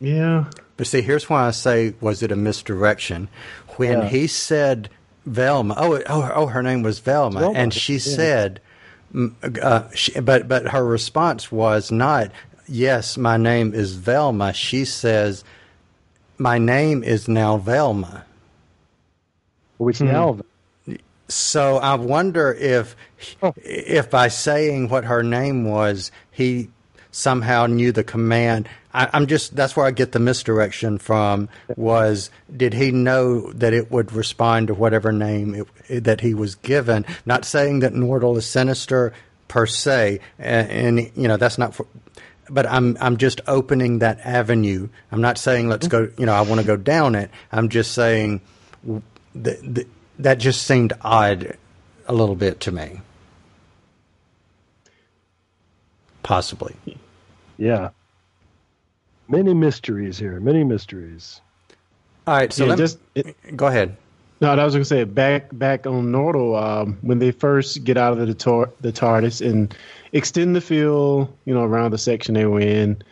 Yeah. 0.00 0.44
But 0.76 0.86
see, 0.86 1.00
here's 1.00 1.28
why 1.28 1.46
I 1.46 1.50
say, 1.52 1.94
was 2.00 2.22
it 2.22 2.30
a 2.30 2.36
misdirection? 2.36 3.28
When 3.76 4.02
Yeah. 4.02 4.08
he 4.08 4.26
said 4.26 4.90
Velma, 5.24 5.74
oh, 5.76 6.02
oh, 6.06 6.32
oh, 6.34 6.46
her 6.46 6.62
name 6.62 6.82
was 6.82 6.98
Velma, 7.00 7.40
Velma, 7.40 7.58
and 7.58 7.74
she 7.74 7.94
yeah. 7.94 7.98
said, 7.98 8.60
uh, 9.62 9.88
she, 9.94 10.20
but 10.20 10.46
but 10.46 10.68
her 10.68 10.84
response 10.84 11.50
was 11.50 11.90
not, 11.90 12.30
yes, 12.68 13.16
my 13.16 13.36
name 13.36 13.74
is 13.74 13.94
Velma. 13.94 14.52
She 14.52 14.84
says, 14.84 15.42
my 16.38 16.58
name 16.58 17.02
is 17.02 17.26
now 17.26 17.56
Velma. 17.56 18.24
which 19.78 20.00
now 20.00 20.38
So 21.28 21.78
I 21.78 21.94
wonder 21.94 22.52
if 22.52 22.96
Oh. 23.42 23.54
if 23.56 24.10
by 24.10 24.28
saying 24.28 24.88
what 24.88 25.04
her 25.04 25.22
name 25.22 25.64
was, 25.64 26.10
he 26.30 26.68
somehow 27.10 27.66
knew 27.66 27.92
the 27.92 28.04
command. 28.04 28.68
I, 28.92 29.08
I'm 29.12 29.26
just 29.26 29.56
that's 29.56 29.76
where 29.76 29.86
I 29.86 29.90
get 29.90 30.12
the 30.12 30.18
misdirection 30.18 30.98
from. 30.98 31.48
Was 31.76 32.30
did 32.54 32.74
he 32.74 32.90
know 32.92 33.52
that 33.52 33.72
it 33.72 33.90
would 33.90 34.12
respond 34.12 34.68
to 34.68 34.74
whatever 34.74 35.12
name 35.12 35.66
it, 35.88 36.04
that 36.04 36.20
he 36.20 36.34
was 36.34 36.54
given? 36.56 37.04
Not 37.24 37.44
saying 37.44 37.80
that 37.80 37.92
Nardole 37.92 38.36
is 38.36 38.46
sinister 38.46 39.12
per 39.48 39.66
se, 39.66 40.20
and, 40.38 40.70
and 40.70 41.12
you 41.16 41.28
know 41.28 41.36
that's 41.36 41.58
not. 41.58 41.74
For, 41.74 41.86
but 42.48 42.66
I'm 42.66 42.96
I'm 43.00 43.16
just 43.16 43.40
opening 43.46 43.98
that 44.00 44.20
avenue. 44.20 44.88
I'm 45.10 45.20
not 45.20 45.38
saying 45.38 45.68
let's 45.68 45.88
mm-hmm. 45.88 46.06
go. 46.06 46.12
You 46.18 46.26
know, 46.26 46.34
I 46.34 46.42
want 46.42 46.60
to 46.60 46.66
go 46.66 46.76
down 46.76 47.14
it. 47.14 47.30
I'm 47.50 47.70
just 47.70 47.92
saying 47.92 48.40
that 49.34 49.86
that 50.18 50.38
just 50.38 50.66
seemed 50.66 50.92
odd 51.02 51.56
a 52.06 52.12
little 52.14 52.36
bit 52.36 52.60
to 52.60 52.72
me. 52.72 53.00
Possibly. 56.22 56.74
Yeah. 57.58 57.90
Many 59.28 59.54
mysteries 59.54 60.18
here. 60.18 60.40
Many 60.40 60.64
mysteries. 60.64 61.40
All 62.26 62.34
right. 62.36 62.52
So 62.52 62.64
Yeah, 62.64 62.70
let 62.70 62.78
just- 62.78 62.98
me, 63.14 63.34
go 63.54 63.66
ahead. 63.66 63.96
No, 64.40 64.50
I 64.50 64.62
was 64.64 64.74
going 64.74 64.82
to 64.82 64.88
say 64.88 65.04
back 65.04 65.48
back 65.52 65.86
on 65.86 66.12
Nardole 66.12 66.62
um, 66.62 66.98
when 67.00 67.18
they 67.20 67.30
first 67.30 67.84
get 67.84 67.96
out 67.96 68.18
of 68.18 68.26
the 68.26 68.34
tar- 68.34 68.70
the 68.82 68.92
TARDIS 68.92 69.40
and 69.40 69.74
extend 70.12 70.54
the 70.54 70.60
field, 70.60 71.34
you 71.46 71.54
know, 71.54 71.62
around 71.62 71.92
the 71.92 71.98
section 71.98 72.34
they 72.34 72.44
were 72.44 72.60
in. 72.60 73.02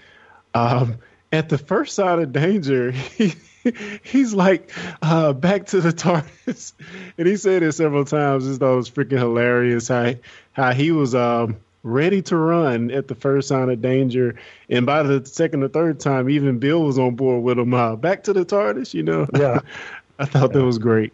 Um, 0.52 0.98
at 1.32 1.48
the 1.48 1.56
first 1.56 1.94
sign 1.94 2.18
of 2.20 2.30
danger, 2.32 2.90
he, 2.90 3.32
he's 4.02 4.34
like, 4.34 4.70
uh, 5.02 5.32
"Back 5.32 5.66
to 5.66 5.80
the 5.80 5.92
TARDIS," 5.92 6.72
and 7.18 7.26
he 7.26 7.36
said 7.36 7.62
it 7.62 7.72
several 7.72 8.04
times. 8.04 8.46
Just 8.46 8.60
thought 8.60 8.72
it 8.72 8.76
was 8.76 8.90
freaking 8.90 9.18
hilarious 9.18 9.88
how 9.88 10.14
how 10.52 10.72
he 10.72 10.92
was 10.92 11.14
um, 11.14 11.56
ready 11.82 12.22
to 12.22 12.36
run 12.36 12.90
at 12.90 13.08
the 13.08 13.14
first 13.14 13.48
sign 13.48 13.70
of 13.70 13.80
danger, 13.80 14.36
and 14.68 14.86
by 14.86 15.02
the 15.02 15.24
second 15.26 15.62
or 15.62 15.68
third 15.68 16.00
time, 16.00 16.28
even 16.30 16.58
Bill 16.58 16.82
was 16.82 16.98
on 16.98 17.14
board 17.14 17.42
with 17.42 17.58
him. 17.58 17.74
Uh, 17.74 17.96
back 17.96 18.24
to 18.24 18.32
the 18.32 18.44
TARDIS, 18.44 18.94
you 18.94 19.02
know. 19.02 19.26
Yeah. 19.34 19.60
I 20.18 20.26
thought 20.26 20.52
that 20.52 20.64
was 20.64 20.78
great. 20.78 21.12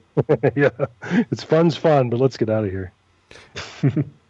yeah. 0.55 0.69
It's 1.31 1.43
fun's 1.43 1.75
fun, 1.75 2.11
but 2.11 2.21
let's 2.21 2.37
get 2.37 2.51
out 2.51 2.65
of 2.65 2.71
here. 2.71 2.93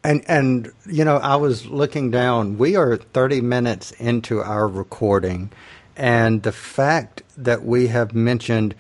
And 0.02 0.24
and 0.28 0.72
you 0.86 1.04
know, 1.04 1.16
I 1.16 1.36
was 1.36 1.66
looking 1.66 2.10
down. 2.10 2.56
We 2.56 2.76
are 2.76 2.96
30 2.96 3.40
minutes 3.42 3.90
into 3.92 4.40
our 4.40 4.66
recording, 4.66 5.50
and 5.96 6.42
the 6.42 6.52
fact 6.52 7.22
that 7.36 7.64
we 7.64 7.88
have 7.88 8.14
mentioned 8.14 8.74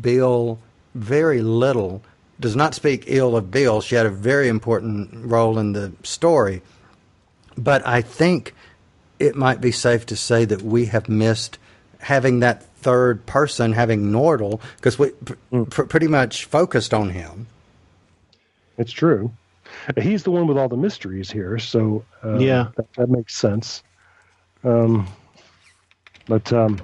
Bill 0.00 0.58
very 0.94 1.42
little 1.42 2.02
does 2.40 2.54
not 2.56 2.74
speak 2.74 3.04
ill 3.06 3.36
of 3.36 3.50
Bill. 3.50 3.80
She 3.80 3.94
had 3.94 4.06
a 4.06 4.10
very 4.10 4.48
important 4.48 5.10
role 5.26 5.58
in 5.58 5.72
the 5.72 5.92
story, 6.02 6.62
but 7.56 7.86
I 7.86 8.00
think 8.02 8.54
it 9.18 9.34
might 9.34 9.60
be 9.60 9.72
safe 9.72 10.06
to 10.06 10.16
say 10.16 10.44
that 10.44 10.62
we 10.62 10.86
have 10.86 11.08
missed 11.08 11.58
having 12.00 12.40
that 12.40 12.62
third 12.76 13.26
person, 13.26 13.72
having 13.72 14.12
Nardole, 14.12 14.60
because 14.76 14.98
we 14.98 15.10
pr- 15.10 15.34
pr- 15.68 15.82
pretty 15.84 16.06
much 16.06 16.44
focused 16.44 16.94
on 16.94 17.10
him. 17.10 17.48
It's 18.76 18.92
true. 18.92 19.32
He's 20.00 20.22
the 20.22 20.30
one 20.30 20.46
with 20.46 20.56
all 20.56 20.68
the 20.68 20.76
mysteries 20.76 21.30
here, 21.30 21.58
so 21.58 22.04
uh, 22.24 22.38
Yeah. 22.38 22.68
that, 22.76 22.92
that 22.94 23.10
makes 23.10 23.36
sense. 23.36 23.82
Um, 24.62 25.08
but 26.28 26.52
um, 26.52 26.80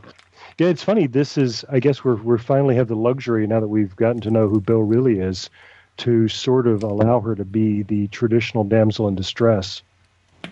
yeah, 0.58 0.68
it's 0.68 0.82
funny. 0.82 1.06
This 1.06 1.36
is, 1.36 1.64
I 1.68 1.80
guess, 1.80 2.04
we're 2.04 2.16
we 2.16 2.38
finally 2.38 2.76
have 2.76 2.88
the 2.88 2.96
luxury 2.96 3.46
now 3.46 3.60
that 3.60 3.68
we've 3.68 3.94
gotten 3.96 4.20
to 4.22 4.30
know 4.30 4.48
who 4.48 4.60
Bill 4.60 4.82
really 4.82 5.18
is, 5.18 5.50
to 5.98 6.28
sort 6.28 6.66
of 6.66 6.82
allow 6.82 7.20
her 7.20 7.34
to 7.34 7.44
be 7.44 7.82
the 7.82 8.08
traditional 8.08 8.64
damsel 8.64 9.08
in 9.08 9.14
distress 9.14 9.82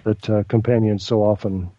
that 0.04 0.30
uh, 0.30 0.42
companions 0.44 1.04
so 1.04 1.22
often 1.22 1.70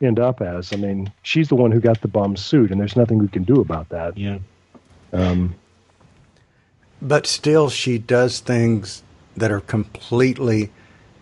end 0.00 0.18
up 0.18 0.40
as. 0.40 0.72
I 0.72 0.76
mean, 0.76 1.12
she's 1.22 1.48
the 1.48 1.56
one 1.56 1.70
who 1.70 1.80
got 1.80 2.00
the 2.00 2.08
bum 2.08 2.36
suit, 2.36 2.70
and 2.70 2.80
there's 2.80 2.96
nothing 2.96 3.18
we 3.18 3.28
can 3.28 3.44
do 3.44 3.60
about 3.60 3.88
that. 3.88 4.16
Yeah. 4.16 4.38
Um, 5.12 5.54
But 7.00 7.26
still, 7.26 7.70
she 7.70 7.98
does 7.98 8.40
things 8.40 9.02
that 9.36 9.52
are 9.52 9.60
completely 9.60 10.70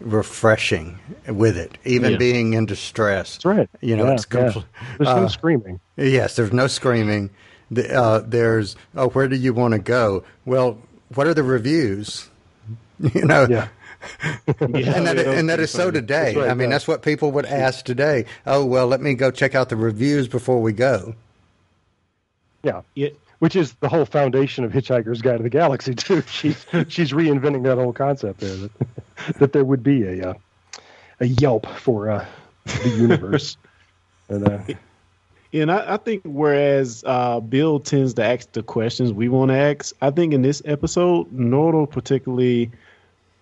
refreshing 0.00 0.98
with 1.28 1.56
it, 1.56 1.78
even 1.84 2.12
Yeah. 2.12 2.18
being 2.18 2.52
in 2.54 2.66
distress. 2.66 3.34
that's 3.34 3.44
right. 3.44 3.68
You 3.80 3.96
know, 3.96 4.06
Yeah, 4.06 4.12
it's 4.14 4.26
yeah. 4.32 4.40
compl- 4.40 4.64
There's 4.98 5.08
no 5.08 5.24
uh, 5.24 5.28
screaming. 5.28 5.80
Yes, 5.96 6.36
there's 6.36 6.52
no 6.52 6.66
screaming. 6.66 7.30
The, 7.70 7.92
uh, 7.92 8.18
there's, 8.26 8.76
oh, 8.94 9.08
where 9.08 9.26
do 9.28 9.36
you 9.36 9.52
want 9.54 9.72
to 9.72 9.78
go? 9.80 10.22
Well, 10.44 10.78
what 11.14 11.26
are 11.26 11.34
the 11.34 11.42
reviews? 11.42 12.28
You 12.98 13.24
know, 13.26 13.46
Yeah. 13.48 13.68
and 14.60 14.74
that, 15.06 15.16
Yeah, 15.16 15.32
and 15.32 15.48
that's 15.50 15.72
so 15.72 15.86
funny. 15.86 15.92
today. 15.92 16.34
Right, 16.36 16.48
I 16.50 16.54
mean, 16.54 16.68
yeah. 16.68 16.74
that's 16.76 16.86
what 16.88 17.02
people 17.02 17.30
would 17.32 17.44
ask 17.46 17.84
today. 17.84 18.24
Oh, 18.46 18.64
well, 18.64 18.86
let 18.86 19.00
me 19.00 19.14
go 19.14 19.30
check 19.30 19.54
out 19.54 19.68
the 19.68 19.76
reviews 19.76 20.28
before 20.28 20.62
we 20.62 20.72
go. 20.72 21.14
Yeah. 22.62 22.82
Yeah. 22.94 23.10
Which 23.38 23.54
is 23.54 23.74
the 23.74 23.88
whole 23.88 24.06
foundation 24.06 24.64
of 24.64 24.72
Hitchhiker's 24.72 25.20
Guide 25.20 25.38
to 25.38 25.42
the 25.42 25.50
Galaxy 25.50 25.94
too. 25.94 26.22
She's 26.30 26.64
she's 26.88 27.12
reinventing 27.12 27.64
that 27.64 27.76
whole 27.76 27.92
concept 27.92 28.40
there 28.40 28.56
that, 28.56 28.70
that 29.38 29.52
there 29.52 29.64
would 29.64 29.82
be 29.82 30.04
a 30.04 30.30
uh, 30.30 30.34
a 31.20 31.26
Yelp 31.26 31.66
for 31.66 32.10
uh, 32.10 32.26
the 32.64 32.88
universe. 32.90 33.56
and 34.28 34.48
uh, 34.48 34.58
And 35.52 35.70
I, 35.70 35.94
I 35.94 35.96
think 35.96 36.22
whereas 36.24 37.04
uh, 37.06 37.40
Bill 37.40 37.80
tends 37.80 38.14
to 38.14 38.24
ask 38.24 38.52
the 38.52 38.62
questions 38.62 39.12
we 39.12 39.28
want 39.28 39.50
to 39.50 39.56
ask, 39.56 39.94
I 40.02 40.10
think 40.10 40.32
in 40.34 40.42
this 40.42 40.60
episode, 40.64 41.30
Nardole 41.32 41.90
particularly 41.90 42.70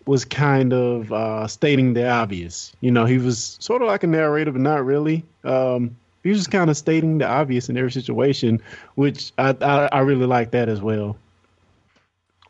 was 0.07 0.25
kind 0.25 0.73
of 0.73 1.13
uh, 1.13 1.47
stating 1.49 1.95
the 1.95 2.09
obvious. 2.09 2.73
You 2.81 2.91
know, 2.91 3.07
he 3.07 3.19
was 3.19 3.57
sort 3.61 3.83
of 3.83 3.89
like 3.89 4.03
a 4.03 4.07
narrator, 4.07 4.53
but 4.53 4.61
not 4.61 4.85
really. 4.85 5.25
Um, 5.45 5.97
he 6.25 6.31
was 6.31 6.39
just 6.39 6.51
kind 6.51 6.69
of 6.71 6.77
stating 6.77 7.19
the 7.19 7.29
obvious 7.29 7.69
in 7.69 7.77
every 7.77 7.93
situation, 7.93 8.61
which 8.97 9.33
I, 9.39 9.55
I, 9.61 9.89
I 9.93 10.01
really 10.01 10.27
like 10.27 10.51
that 10.53 10.69
as 10.69 10.81
well. 10.81 11.17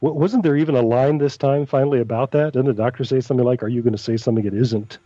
wa- 0.00 0.12
wasn't 0.12 0.42
there 0.44 0.56
even 0.56 0.74
a 0.76 0.82
line 0.82 1.18
this 1.18 1.37
time 1.37 1.66
finally 1.66 2.00
about 2.00 2.30
that? 2.30 2.52
Didn't 2.54 2.66
the 2.66 2.72
doctor 2.74 3.04
say 3.04 3.20
something 3.20 3.44
like, 3.44 3.62
"Are 3.62 3.68
you 3.68 3.82
going 3.82 3.92
to 3.92 3.98
say 4.02 4.16
something 4.16 4.44
that 4.44 4.54
isn't 4.54 4.98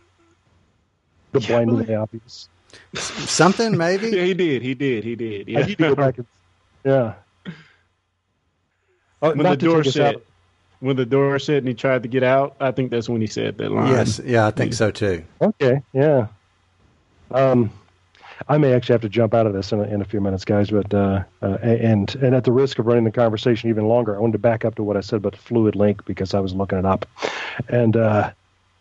the 1.33 1.39
Yeah, 1.41 1.47
blindingly 1.47 1.83
really? 1.83 1.95
obvious?" 1.95 2.47
Something, 2.95 3.75
maybe? 3.77 4.09
Yeah, 4.15 4.23
he 4.23 4.33
did. 4.35 4.61
He 4.61 4.73
did. 4.75 5.03
He 5.03 5.15
did. 5.15 5.49
I 5.49 5.51
Yeah. 5.51 5.65
need 5.65 5.77
to 5.79 5.89
go 5.89 5.95
back 5.95 6.17
and 6.19 6.27
yeah. 6.85 7.13
Oh, 9.21 9.29
when 9.29 9.37
the 9.39 9.43
not 9.43 9.59
to 9.59 9.65
door 9.65 9.83
shut, 9.83 10.15
out- 10.15 10.23
when 10.79 10.95
the 10.95 11.05
door 11.05 11.37
shut 11.39 11.57
and 11.57 11.67
he 11.67 11.73
tried 11.73 12.03
to 12.03 12.09
get 12.09 12.23
out, 12.23 12.55
I 12.61 12.71
think 12.71 12.89
that's 12.89 13.09
when 13.09 13.19
he 13.19 13.27
said 13.27 13.57
that 13.57 13.69
line. 13.71 13.91
Yes, 13.91 14.21
yeah, 14.23 14.47
I 14.47 14.51
think 14.51 14.73
so 14.73 14.91
too. 14.91 15.25
Okay, 15.41 15.81
yeah. 15.91 16.27
Um, 17.31 17.69
I 18.47 18.57
may 18.57 18.73
actually 18.73 18.93
have 18.93 19.01
to 19.01 19.09
jump 19.09 19.33
out 19.33 19.45
of 19.45 19.53
this 19.53 19.71
in 19.71 19.79
a, 19.79 19.83
in 19.83 20.01
a 20.01 20.05
few 20.05 20.21
minutes, 20.21 20.45
guys. 20.45 20.69
But 20.69 20.93
uh, 20.93 21.23
uh, 21.41 21.57
and 21.61 22.13
and 22.15 22.33
at 22.35 22.43
the 22.43 22.51
risk 22.51 22.79
of 22.79 22.85
running 22.85 23.03
the 23.03 23.11
conversation 23.11 23.69
even 23.69 23.87
longer, 23.87 24.15
I 24.15 24.19
wanted 24.19 24.33
to 24.33 24.39
back 24.39 24.65
up 24.65 24.75
to 24.75 24.83
what 24.83 24.97
I 24.97 25.01
said 25.01 25.17
about 25.17 25.33
the 25.33 25.39
fluid 25.39 25.75
link 25.75 26.05
because 26.05 26.33
I 26.33 26.39
was 26.39 26.53
looking 26.53 26.77
it 26.77 26.85
up, 26.85 27.05
and 27.67 27.97
uh, 27.97 28.31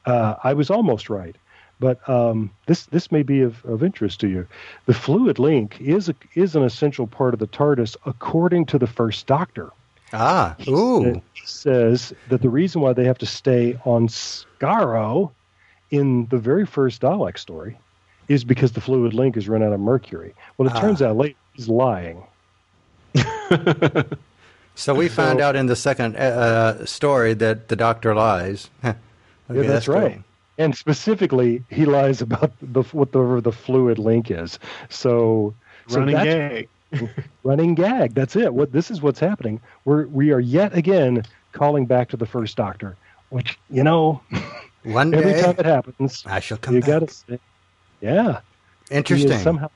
uh, 0.07 0.35
I 0.45 0.55
was 0.55 0.71
almost 0.71 1.11
right. 1.11 1.37
But 1.81 2.07
um, 2.09 2.51
this 2.67 2.87
this 2.87 3.11
may 3.13 3.23
be 3.23 3.43
of, 3.43 3.65
of 3.65 3.83
interest 3.83 4.21
to 4.21 4.29
you. 4.29 4.47
The 4.87 4.95
fluid 4.95 5.39
link 5.39 5.81
is 5.81 6.09
a, 6.09 6.15
is 6.35 6.57
an 6.57 6.65
essential 6.65 7.07
part 7.07 7.35
of 7.35 7.41
the 7.41 7.47
TARDIS, 7.47 7.97
according 8.07 8.67
to 8.67 8.79
the 8.79 8.87
First 8.87 9.27
Doctor. 9.27 9.71
Ah, 10.13 10.57
ooh. 10.67 11.23
He 11.35 11.43
says 11.45 12.13
that 12.31 12.43
the 12.43 12.49
reason 12.49 12.81
why 12.81 12.95
they 12.95 13.05
have 13.05 13.19
to 13.19 13.27
stay 13.27 13.79
on 13.85 14.09
Skaro 14.09 15.31
in 15.91 16.27
the 16.27 16.39
very 16.39 16.65
first 16.65 17.03
Dalek 17.03 17.39
story 17.39 17.77
is 18.29 18.45
because 18.45 18.73
the 18.73 18.81
fluid 18.81 19.15
link 19.15 19.35
has 19.37 19.49
run 19.49 19.63
out 19.63 19.73
of 19.73 19.81
mercury. 19.81 20.35
Well, 20.57 20.69
it 20.69 20.75
Ah. 20.77 20.81
turns 20.81 21.03
out 21.03 21.17
later 21.17 21.35
he's 21.55 21.69
lying. 21.69 22.23
So 24.75 24.95
we 24.95 25.09
find 25.09 25.41
So- 25.41 25.45
out 25.45 25.57
in 25.57 25.67
the 25.67 25.75
second 25.75 26.15
uh, 26.17 26.87
story 26.87 27.35
that 27.35 27.67
the 27.67 27.75
doctor 27.75 28.15
lies. 28.15 28.71
okay, 28.85 28.97
yeah, 29.53 29.63
that's, 29.63 29.89
right. 29.89 30.13
cool. 30.15 30.25
And 30.57 30.77
specifically, 30.77 31.65
he 31.69 31.85
lies 31.85 32.23
about 32.23 32.53
the 32.63 32.83
what 32.93 33.11
the 33.11 33.41
the 33.43 33.51
fluid 33.51 33.99
link 33.99 34.31
is. 34.31 34.61
So, 34.89 35.53
so 35.89 35.99
Running 35.99 36.15
that's 36.15 36.69
gag. 36.93 37.11
running 37.43 37.75
gag. 37.75 38.15
That's 38.15 38.37
it. 38.37 38.55
What 38.55 38.71
this 38.71 38.89
is 38.93 39.03
what's 39.03 39.19
happening. 39.19 39.61
We're 39.85 40.07
we 40.07 40.31
are 40.31 40.39
yet 40.39 40.77
again 40.77 41.25
calling 41.53 41.87
back 41.87 42.09
to 42.11 42.17
the 42.17 42.27
first 42.27 42.57
Doctor, 42.57 42.97
which 43.31 43.59
you 43.71 43.83
know 43.83 44.21
One 44.85 45.13
every 45.13 45.33
day 45.33 45.43
time 45.43 45.57
it 45.59 45.67
happens, 45.67 46.23
I 46.25 46.39
shall 46.39 46.59
come 46.59 46.75
you 46.77 46.81
back. 46.83 47.01
got 47.01 47.09
to. 47.27 47.41
Yeah. 48.01 48.41
Interesting. 48.91 49.39
somehow. 49.39 49.71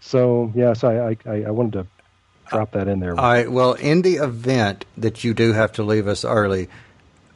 So 0.00 0.52
yeah, 0.54 0.72
so 0.72 0.88
I, 0.88 1.30
I 1.30 1.44
I 1.44 1.50
wanted 1.50 1.72
to 1.72 1.86
drop 2.48 2.72
that 2.72 2.88
in 2.88 3.00
there. 3.00 3.18
All 3.18 3.32
right. 3.32 3.50
Well, 3.50 3.74
in 3.74 4.02
the 4.02 4.16
event 4.16 4.84
that 4.96 5.24
you 5.24 5.34
do 5.34 5.52
have 5.52 5.72
to 5.72 5.82
leave 5.82 6.08
us 6.08 6.24
early, 6.24 6.68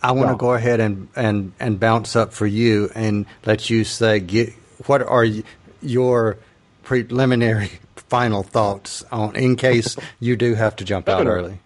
I 0.03 0.13
want 0.13 0.25
to 0.25 0.33
Well- 0.33 0.37
go 0.37 0.55
ahead 0.55 0.81
and, 0.81 1.09
and, 1.17 1.53
and 1.61 1.81
bounce 1.81 2.17
up 2.17 2.33
for 2.33 2.47
you 2.47 2.91
and 2.95 3.27
let 3.47 3.71
you 3.71 3.85
say 3.85 4.21
get, 4.21 4.53
what 4.87 5.03
are 5.03 5.27
your 5.81 6.37
preliminary 6.83 7.71
final 7.97 8.43
thoughts 8.43 9.05
on 9.11 9.35
in 9.37 9.57
case 9.57 9.97
you 10.21 10.37
do 10.37 10.55
have 10.55 10.77
to 10.77 10.85
jump 10.85 11.09
out 11.09 11.27
early. 11.27 11.59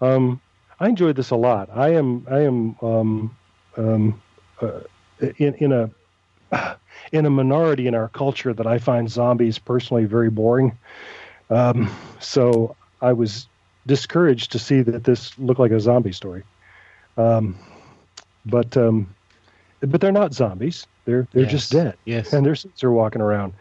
Um, 0.00 0.40
I 0.78 0.88
enjoyed 0.88 1.16
this 1.16 1.30
a 1.30 1.36
lot. 1.36 1.68
I 1.74 1.90
am 1.90 2.26
I 2.30 2.40
am 2.40 2.76
um, 2.80 3.36
um, 3.76 4.22
uh, 4.60 4.80
in 5.36 5.54
in 5.54 5.72
a 5.72 5.90
in 7.12 7.26
a 7.26 7.30
minority 7.30 7.86
in 7.86 7.94
our 7.94 8.08
culture 8.08 8.52
that 8.54 8.66
I 8.66 8.78
find 8.78 9.10
zombies 9.10 9.58
personally 9.58 10.04
very 10.04 10.30
boring. 10.30 10.78
Um, 11.48 11.90
so 12.20 12.76
I 13.00 13.12
was 13.12 13.48
discouraged 13.86 14.52
to 14.52 14.58
see 14.58 14.82
that 14.82 15.04
this 15.04 15.36
looked 15.38 15.60
like 15.60 15.72
a 15.72 15.80
zombie 15.80 16.12
story. 16.12 16.44
Um, 17.16 17.56
but 18.46 18.76
um, 18.76 19.14
but 19.80 20.00
they're 20.00 20.12
not 20.12 20.32
zombies. 20.34 20.86
They're 21.04 21.26
they're 21.32 21.42
Yes. 21.42 21.50
just 21.50 21.72
dead. 21.72 21.96
Yes. 22.04 22.32
and 22.32 22.44
their 22.46 22.54
suits 22.54 22.84
are 22.84 22.92
walking 22.92 23.22
around. 23.22 23.54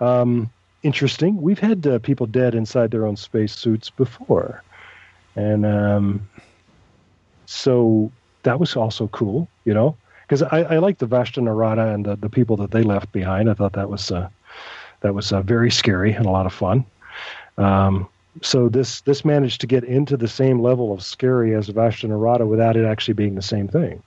Um, 0.00 0.50
interesting. 0.82 1.40
We've 1.40 1.58
had 1.58 1.86
uh, 1.86 1.98
people 2.00 2.26
dead 2.26 2.54
inside 2.54 2.90
their 2.90 3.06
own 3.06 3.16
space 3.16 3.54
suits 3.54 3.90
before, 3.90 4.62
and 5.36 5.64
um, 5.64 6.28
so 7.46 8.10
that 8.42 8.58
was 8.58 8.76
also 8.76 9.08
cool. 9.08 9.48
You 9.64 9.74
know, 9.74 9.96
because 10.26 10.42
I, 10.42 10.62
I 10.62 10.78
like 10.78 10.98
the 10.98 11.06
Vashta 11.06 11.42
Nerada 11.42 11.94
and 11.94 12.04
the, 12.04 12.16
the 12.16 12.28
people 12.28 12.56
that 12.58 12.70
they 12.70 12.82
left 12.82 13.12
behind. 13.12 13.48
I 13.48 13.54
thought 13.54 13.72
that 13.74 13.88
was 13.88 14.10
uh, 14.10 14.28
that 15.00 15.14
was 15.14 15.32
uh, 15.32 15.42
very 15.42 15.70
scary 15.70 16.12
and 16.12 16.26
a 16.26 16.30
lot 16.30 16.46
of 16.46 16.52
fun. 16.52 16.84
Um, 17.58 18.08
so 18.42 18.68
this 18.68 19.00
this 19.02 19.24
managed 19.24 19.60
to 19.62 19.66
get 19.66 19.84
into 19.84 20.16
the 20.16 20.28
same 20.28 20.60
level 20.60 20.92
of 20.92 21.02
scary 21.02 21.54
as 21.54 21.68
Vashta 21.68 22.08
Nerada 22.08 22.46
without 22.46 22.76
it 22.76 22.84
actually 22.84 23.14
being 23.14 23.34
the 23.34 23.42
same 23.42 23.68
thing, 23.68 24.02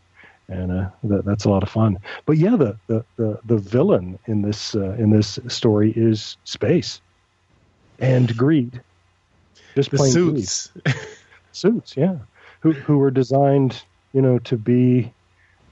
and 0.47 0.72
uh, 0.72 0.89
that, 1.05 1.26
that's 1.26 1.45
a 1.45 1.49
lot 1.49 1.63
of 1.63 1.70
fun. 1.70 1.97
But 2.26 2.38
yeah, 2.38 2.55
the 2.55 2.78
the 2.88 3.05
the, 3.15 3.39
the 3.45 3.57
villain 3.57 4.20
in 4.28 4.41
this 4.41 4.76
uh, 4.76 4.91
in 4.99 5.09
this 5.09 5.39
story 5.47 5.93
is 5.95 6.38
space 6.43 7.01
and 7.99 8.36
greed. 8.36 8.82
Just 9.76 9.91
The 9.91 9.97
plain 9.97 10.11
suits. 10.11 10.72
suits, 11.51 11.97
yeah, 11.97 12.17
who 12.59 12.74
who 12.74 12.97
were 12.97 13.11
designed, 13.11 13.84
you 14.13 14.22
know, 14.22 14.38
to 14.39 14.57
be 14.57 15.11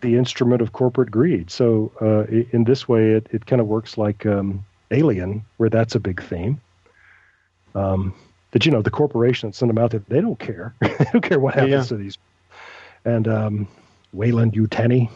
the 0.01 0.15
instrument 0.15 0.61
of 0.61 0.73
corporate 0.73 1.11
greed. 1.11 1.49
So 1.49 1.91
uh, 2.01 2.23
in 2.51 2.63
this 2.63 2.87
way, 2.87 3.11
it, 3.13 3.27
it 3.31 3.45
kind 3.45 3.61
of 3.61 3.67
works 3.67 3.97
like 3.97 4.25
um, 4.25 4.63
Alien, 4.91 5.43
where 5.57 5.69
that's 5.69 5.95
a 5.95 5.99
big 5.99 6.21
theme. 6.23 6.59
Um, 7.75 8.13
that 8.51 8.65
you 8.65 8.71
know, 8.71 8.81
the 8.81 8.89
corporation 8.89 9.49
that 9.49 9.55
sent 9.55 9.69
them 9.69 9.77
out 9.77 9.91
there, 9.91 10.01
they 10.07 10.21
don't 10.21 10.39
care. 10.39 10.73
they 10.81 11.05
don't 11.11 11.21
care 11.21 11.39
what 11.39 11.53
happens 11.55 11.71
Yeah. 11.71 11.83
to 11.83 11.95
these. 11.97 12.17
And 13.05 13.27
um, 13.27 13.67
Weyland-Yutani, 14.13 15.09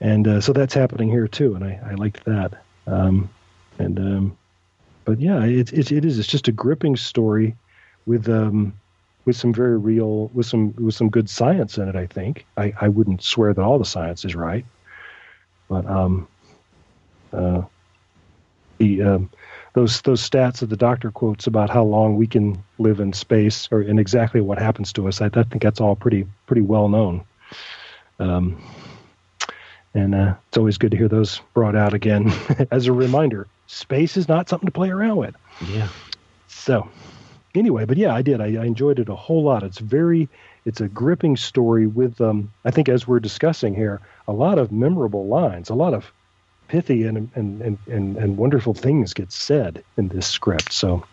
and 0.00 0.26
uh, 0.26 0.40
so 0.40 0.52
that's 0.52 0.74
happening 0.74 1.10
here 1.10 1.28
too, 1.28 1.54
and 1.54 1.64
I, 1.64 1.78
I 1.84 1.94
liked 1.94 2.24
that. 2.24 2.54
Um, 2.86 3.28
and 3.78 3.98
um, 3.98 4.36
but 5.04 5.20
yeah, 5.20 5.44
it, 5.44 5.72
it 5.72 5.92
it 5.92 6.04
is. 6.04 6.18
It's 6.18 6.28
just 6.28 6.48
a 6.48 6.52
gripping 6.52 6.96
story 6.96 7.54
with 8.06 8.28
um 8.28 8.72
with 9.30 9.36
some 9.36 9.54
very 9.54 9.78
real 9.78 10.26
with 10.34 10.44
some 10.44 10.74
with 10.74 10.96
some 10.96 11.08
good 11.08 11.30
science 11.30 11.78
in 11.78 11.88
it. 11.88 11.94
I 11.94 12.06
think 12.06 12.46
I 12.56 12.74
I 12.80 12.88
wouldn't 12.88 13.22
swear 13.22 13.54
that 13.54 13.62
all 13.62 13.78
the 13.78 13.84
science 13.84 14.24
is 14.24 14.34
right, 14.34 14.64
but 15.68 15.86
um 15.86 16.26
uh 17.32 17.62
the 18.78 19.02
um 19.02 19.30
those 19.74 20.02
those 20.02 20.28
stats 20.28 20.58
that 20.58 20.66
the 20.66 20.76
doctor 20.76 21.12
quotes 21.12 21.46
about 21.46 21.70
how 21.70 21.84
long 21.84 22.16
we 22.16 22.26
can 22.26 22.60
live 22.80 22.98
in 22.98 23.12
space 23.12 23.68
or 23.70 23.82
and 23.82 24.00
exactly 24.00 24.40
what 24.40 24.58
happens 24.58 24.92
to 24.94 25.06
us. 25.06 25.20
I, 25.20 25.26
I 25.26 25.44
think 25.44 25.62
that's 25.62 25.80
all 25.80 25.94
pretty 25.94 26.26
pretty 26.46 26.62
well 26.62 26.88
known. 26.88 27.22
Um, 28.18 28.60
and 29.94 30.12
uh, 30.12 30.34
it's 30.48 30.58
always 30.58 30.76
good 30.76 30.90
to 30.90 30.96
hear 30.96 31.08
those 31.08 31.40
brought 31.54 31.76
out 31.76 31.94
again 31.94 32.32
as 32.72 32.88
a 32.88 32.92
reminder. 32.92 33.46
Space 33.68 34.16
is 34.16 34.26
not 34.26 34.48
something 34.48 34.66
to 34.66 34.72
play 34.72 34.90
around 34.90 35.18
with. 35.18 35.36
Yeah. 35.68 35.86
So, 36.48 36.88
anyway, 37.54 37.84
but 37.84 37.96
yeah, 37.96 38.14
I 38.14 38.22
did. 38.22 38.40
I, 38.40 38.62
I 38.62 38.64
enjoyed 38.64 38.98
it 38.98 39.08
a 39.08 39.14
whole 39.14 39.42
lot. 39.42 39.62
It's 39.62 39.78
very, 39.78 40.28
it's 40.64 40.80
a 40.80 40.88
gripping 40.88 41.36
story 41.36 41.86
with, 41.86 42.20
um, 42.20 42.52
I 42.64 42.70
think, 42.70 42.88
as 42.88 43.06
we're 43.06 43.20
discussing 43.20 43.74
here, 43.74 44.00
a 44.28 44.32
lot 44.32 44.58
of 44.58 44.72
memorable 44.72 45.26
lines, 45.26 45.70
a 45.70 45.74
lot 45.74 45.94
of 45.94 46.12
pithy 46.68 47.04
and 47.04 47.28
and 47.34 47.60
and 47.62 47.78
and, 47.88 48.16
and 48.16 48.36
wonderful 48.36 48.74
things 48.74 49.12
get 49.12 49.32
said 49.32 49.82
in 49.96 50.08
this 50.08 50.26
script. 50.26 50.72
So, 50.72 51.04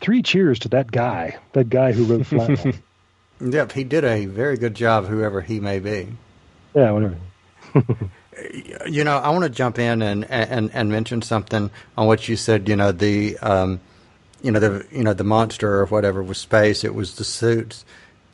three 0.00 0.22
cheers 0.22 0.60
to 0.60 0.68
that 0.68 0.90
guy, 0.90 1.36
that 1.52 1.68
guy 1.68 1.92
who 1.92 2.04
wrote 2.04 2.22
Flatline. 2.22 2.78
Yep, 3.38 3.72
he 3.72 3.84
did 3.84 4.02
a 4.02 4.24
very 4.24 4.56
good 4.56 4.74
job, 4.74 5.04
whoever 5.04 5.42
he 5.42 5.60
may 5.60 5.78
be. 5.78 6.08
yeah, 6.74 6.90
whatever. 6.90 7.16
You 8.86 9.02
know, 9.02 9.16
I 9.16 9.30
want 9.30 9.44
to 9.44 9.50
jump 9.50 9.78
in 9.78 10.02
and, 10.02 10.30
and, 10.30 10.70
and 10.74 10.90
mention 10.90 11.22
something 11.22 11.70
on 11.96 12.06
what 12.06 12.28
you 12.28 12.36
said. 12.36 12.68
You 12.68 12.76
know, 12.76 12.92
the 12.92 13.38
um, 13.38 13.80
you 14.42 14.50
know 14.50 14.60
the 14.60 14.86
you 14.90 15.02
know 15.02 15.14
the 15.14 15.24
monster 15.24 15.80
or 15.80 15.86
whatever 15.86 16.22
was 16.22 16.38
space. 16.38 16.84
It 16.84 16.94
was 16.94 17.16
the 17.16 17.24
suits. 17.24 17.84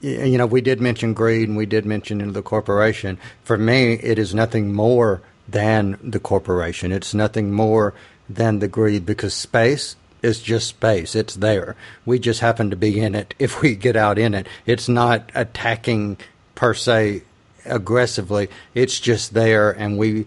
You 0.01 0.37
know, 0.37 0.47
we 0.47 0.61
did 0.61 0.81
mention 0.81 1.15
greed 1.15 1.49
and 1.49 1.57
we 1.57 1.67
did 1.67 1.87
mention 1.87 2.33
the 2.33 2.43
corporation. 2.43 3.19
For 3.45 3.57
me, 3.57 3.95
it 3.95 4.19
is 4.19 4.35
nothing 4.35 4.73
more 4.73 5.23
than 5.49 5.97
the 6.03 6.19
corporation. 6.19 6.91
It's 6.91 7.15
nothing 7.15 7.53
more 7.53 7.95
than 8.29 8.59
the 8.59 8.67
greed 8.67 9.07
because 9.07 9.33
space 9.33 9.95
is 10.23 10.41
just 10.41 10.69
space. 10.69 11.15
It's 11.15 11.37
there. 11.37 11.77
We 12.05 12.19
just 12.19 12.41
happen 12.41 12.71
to 12.71 12.77
be 12.77 13.01
in 13.01 13.15
it. 13.15 13.35
If 13.39 13.61
we 13.61 13.75
get 13.77 13.97
out 13.97 14.19
in 14.19 14.35
it, 14.35 14.47
it's 14.67 14.89
not 14.89 15.31
attacking 15.35 16.19
per 16.55 16.75
se 16.75 17.23
aggressively. 17.65 18.49
It's 18.75 18.99
just 18.99 19.35
there, 19.35 19.71
and 19.71 19.99
we, 19.99 20.27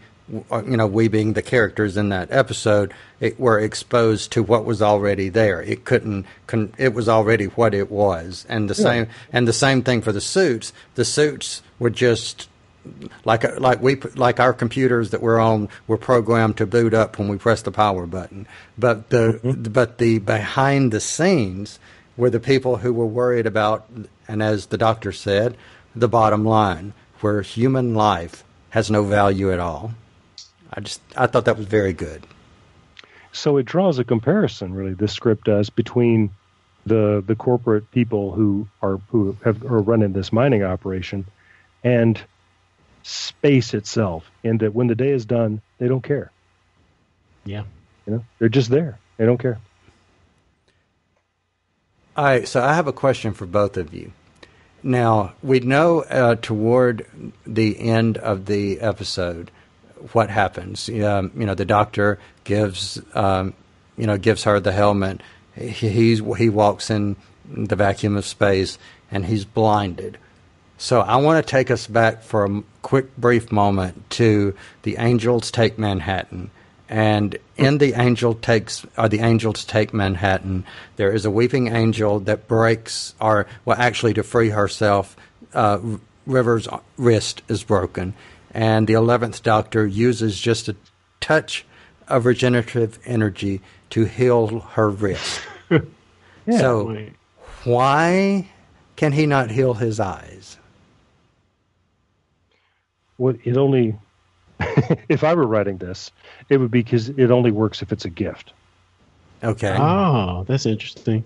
Uh, 0.52 0.64
you 0.66 0.76
know, 0.76 0.88
we 0.88 1.08
being 1.08 1.34
the 1.34 1.42
characters 1.42 1.98
in 1.98 2.10
that 2.10 2.32
episode, 2.32 2.92
it, 3.20 3.40
were 3.40 3.60
exposed 3.60 4.32
to 4.32 4.42
what 4.42 4.66
was 4.66 4.82
already 4.82 5.30
there. 5.30 5.62
It 5.62 5.86
couldn't. 5.86 6.26
Con- 6.48 6.74
it 6.80 6.96
was 6.96 7.08
already 7.08 7.46
what 7.46 7.76
it 7.76 7.92
was, 7.92 8.46
and 8.50 8.70
the 8.70 8.74
same. 8.76 9.08
And 9.32 9.48
the 9.48 9.54
same 9.54 9.84
thing 9.84 10.02
for 10.02 10.12
the 10.12 10.22
suits. 10.22 10.74
The 10.96 11.06
suits 11.06 11.62
were 11.78 11.92
just 11.92 12.48
like 13.24 13.46
uh, 13.46 13.60
like 13.60 13.82
we 13.82 13.96
like 14.16 14.40
our 14.40 14.54
computers 14.54 15.12
that 15.12 15.22
we're 15.22 15.40
on 15.40 15.70
were 15.88 15.98
programmed 15.98 16.58
to 16.58 16.66
boot 16.66 16.94
up 16.94 17.18
when 17.18 17.28
we 17.28 17.38
press 17.38 17.62
the 17.62 17.72
power 17.72 18.06
button. 18.06 18.48
But 18.78 19.10
the 19.10 19.40
mm-hmm. 19.44 19.72
but 19.72 19.98
the 19.98 20.20
behind 20.20 20.92
the 20.92 21.00
scenes 21.00 21.80
were 22.18 22.30
the 22.30 22.40
people 22.40 22.78
who 22.78 22.94
were 22.94 23.06
worried 23.06 23.46
about, 23.46 23.88
and 24.28 24.42
as 24.42 24.68
the 24.68 24.78
doctor 24.78 25.12
said, 25.12 25.58
the 25.96 26.08
bottom 26.08 26.46
line, 26.46 26.94
where 27.22 27.42
human 27.42 27.94
life 27.94 28.44
has 28.70 28.90
no 28.92 29.04
value 29.04 29.52
at 29.52 29.60
all. 29.60 29.94
I 30.76 30.82
just 30.82 31.02
I 31.16 31.28
thought 31.28 31.46
that 31.46 31.58
was 31.58 31.68
very 31.68 31.94
good. 31.94 32.26
so 33.32 33.58
it 33.58 33.66
draws 33.66 33.98
a 34.00 34.04
comparison 34.04 34.74
really 34.74 34.94
this 34.94 35.14
script 35.14 35.46
does 35.46 35.70
between 35.70 36.30
the 36.86 37.24
the 37.26 37.36
corporate 37.36 37.90
people 37.92 38.32
who 38.32 38.68
are 38.82 38.98
who 39.10 39.38
have 39.44 39.64
are 39.64 39.82
running 39.82 40.14
this 40.14 40.32
mining 40.34 40.64
operation 40.64 41.26
and 41.84 42.20
space 43.04 43.74
itself 43.74 44.30
in 44.44 44.58
that 44.60 44.74
when 44.76 44.88
the 44.88 44.96
day 44.96 45.10
is 45.12 45.26
done 45.26 45.62
they 45.80 45.88
don't 45.88 46.04
care 46.04 46.32
Yeah. 47.46 47.64
you 48.06 48.14
know 48.14 48.26
they're 48.40 48.50
just 48.50 48.70
there 48.70 48.98
they 49.18 49.26
don't 49.26 49.38
care 49.40 49.60
All 52.18 52.24
right, 52.26 52.48
so 52.48 52.64
I 52.64 52.74
have 52.74 52.88
a 52.88 52.94
question 52.94 53.34
for 53.34 53.46
both 53.46 53.76
of 53.76 53.94
you. 53.94 54.14
Now, 54.82 55.34
we 55.44 55.60
know 55.60 56.02
uh, 56.04 56.36
toward 56.36 57.06
the 57.46 57.78
end 57.80 58.18
of 58.18 58.46
the 58.46 58.80
episode 58.80 59.52
what 60.14 60.30
happens. 60.30 60.90
Um, 60.90 61.32
you 61.38 61.46
know, 61.46 61.56
the 61.56 61.66
doctor 61.66 62.20
gives, 62.44 63.02
um, 63.14 63.54
you 63.98 64.08
know, 64.08 64.18
gives 64.18 64.44
her 64.44 64.60
the 64.60 64.72
helmet. 64.72 65.22
He, 65.56 66.16
he 66.16 66.50
walks 66.50 66.90
in 66.90 67.16
the 67.48 67.76
vacuum 67.76 68.18
of 68.18 68.26
space 68.26 68.78
and 69.12 69.26
he's 69.26 69.46
blinded. 69.46 70.18
So 70.78 71.00
I 71.02 71.16
want 71.18 71.46
to 71.46 71.50
take 71.50 71.72
us 71.72 71.88
back 71.88 72.22
for 72.22 72.46
a 72.46 72.64
quick, 72.82 73.16
brief 73.16 73.52
moment 73.52 74.10
to 74.12 74.54
the 74.84 74.98
Angels 74.98 75.50
Take 75.52 75.80
Manhattan. 75.80 76.52
And 76.90 77.38
in 77.58 77.78
the 77.78 77.94
Angel 78.00 78.36
takes, 78.36 78.86
or 78.98 79.10
the 79.10 79.22
Angels 79.22 79.64
Take 79.66 79.94
Manhattan, 79.94 80.66
there 80.98 81.12
is 81.12 81.26
a 81.26 81.32
weeping 81.32 81.68
angel 81.68 82.20
that 82.22 82.48
breaks, 82.48 83.16
or 83.20 83.48
well, 83.64 83.78
actually 83.80 84.14
to 84.16 84.24
free 84.24 84.50
herself, 84.50 85.16
uh, 85.54 85.80
River's 86.26 86.68
wrist 86.98 87.42
is 87.48 87.64
broken, 87.64 88.14
and 88.56 88.88
the 88.88 88.94
eleventh 88.94 89.44
Doctor 89.44 89.86
uses 89.86 90.40
just 90.40 90.68
a 90.70 90.76
touch 91.20 91.66
of 92.08 92.26
regenerative 92.26 92.98
energy 93.06 93.62
to 93.92 94.06
heal 94.06 94.60
her 94.62 94.90
wrist. 94.90 95.42
Yeah. 96.48 96.60
so 96.60 96.84
Wait. 96.94 97.14
why 97.64 98.48
can 98.98 99.12
he 99.14 99.26
not 99.26 99.50
heal 99.50 99.74
his 99.74 100.00
eyes? 100.00 100.58
what 103.18 103.38
it 103.46 103.58
only 103.58 103.98
if 105.10 105.24
i 105.24 105.34
were 105.34 105.48
writing 105.48 105.78
this 105.80 106.12
it 106.50 106.58
would 106.58 106.70
be 106.70 106.84
because 106.84 107.10
it 107.10 107.32
only 107.32 107.50
works 107.50 107.82
if 107.82 107.92
it's 107.92 108.06
a 108.06 108.10
gift 108.12 108.54
Okay. 109.44 109.76
Oh, 109.80 110.44
that's 110.48 110.66
interesting. 110.68 111.24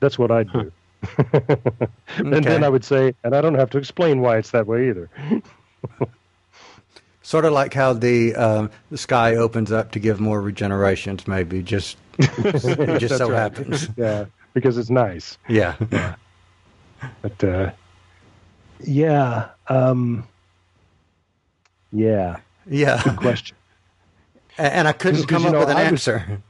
that's 0.00 0.18
what 0.18 0.30
i'd 0.30 0.52
do 0.52 0.70
and 2.18 2.44
then 2.44 2.62
i 2.62 2.68
would 2.68 2.84
say 2.84 3.14
and 3.24 3.34
i 3.34 3.40
don't 3.40 3.54
have 3.54 3.70
to 3.70 3.78
explain 3.78 4.20
why 4.20 4.36
it's 4.36 4.50
that 4.50 4.66
way 4.66 4.90
either 4.90 5.08
Sort 7.22 7.44
of 7.44 7.52
like 7.52 7.72
how 7.72 7.92
the 7.92 8.34
um, 8.34 8.70
the 8.90 8.98
sky 8.98 9.36
opens 9.36 9.70
up 9.72 9.92
to 9.92 9.98
give 10.00 10.20
more 10.20 10.42
regenerations, 10.42 11.26
maybe. 11.28 11.62
Just 11.62 11.96
it 12.18 12.98
just 12.98 13.16
so 13.16 13.30
right. 13.30 13.38
happens. 13.38 13.88
yeah 13.96 14.26
because 14.54 14.76
it's 14.76 14.90
nice 14.90 15.38
Yeah. 15.48 15.76
But 17.22 17.42
uh, 17.44 17.70
yeah, 18.84 19.48
um, 19.68 20.26
yeah. 21.92 22.36
Yeah. 22.66 23.02
Question. 23.16 23.56
A- 24.58 24.62
And 24.74 24.86
I 24.88 24.92
couldn't 24.92 25.26
come 25.28 25.46
up 25.46 25.52
know, 25.52 25.60
with 25.60 25.70
an 25.70 25.76
I 25.76 25.82
was- 25.84 26.06
answer. 26.08 26.42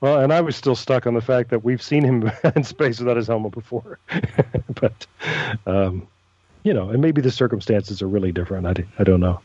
Well, 0.00 0.20
and 0.20 0.32
I 0.32 0.40
was 0.42 0.54
still 0.54 0.76
stuck 0.76 1.08
on 1.08 1.14
the 1.14 1.20
fact 1.20 1.50
that 1.50 1.64
we've 1.64 1.82
seen 1.82 2.04
him 2.04 2.30
in 2.54 2.62
space 2.62 3.00
without 3.00 3.16
his 3.16 3.26
helmet 3.26 3.50
before. 3.52 3.98
but 4.80 5.06
um, 5.66 6.06
you 6.68 6.74
know, 6.74 6.90
and 6.90 7.00
maybe 7.00 7.22
the 7.22 7.30
circumstances 7.30 8.02
are 8.02 8.06
really 8.06 8.30
different. 8.30 8.66
I, 8.66 8.84
I 8.98 9.02
don't 9.04 9.20
know. 9.20 9.40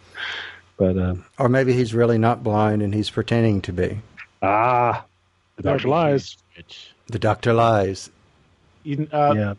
But 0.76 0.97
uh, 0.97 1.15
Or 1.39 1.47
maybe 1.47 1.71
he's 1.71 1.93
really 1.93 2.17
not 2.17 2.43
blind 2.43 2.82
and 2.82 2.93
he's 2.93 3.09
pretending 3.09 3.61
to 3.61 3.71
be. 3.71 4.01
ah, 4.41 5.05
the 5.55 5.63
doctor 5.63 5.88
lies. 5.88 6.36
The 7.07 7.19
doctor 7.19 7.53
lies. 7.53 8.09
You, 8.84 9.07
uh, 9.09 9.34
yeah, 9.38 9.53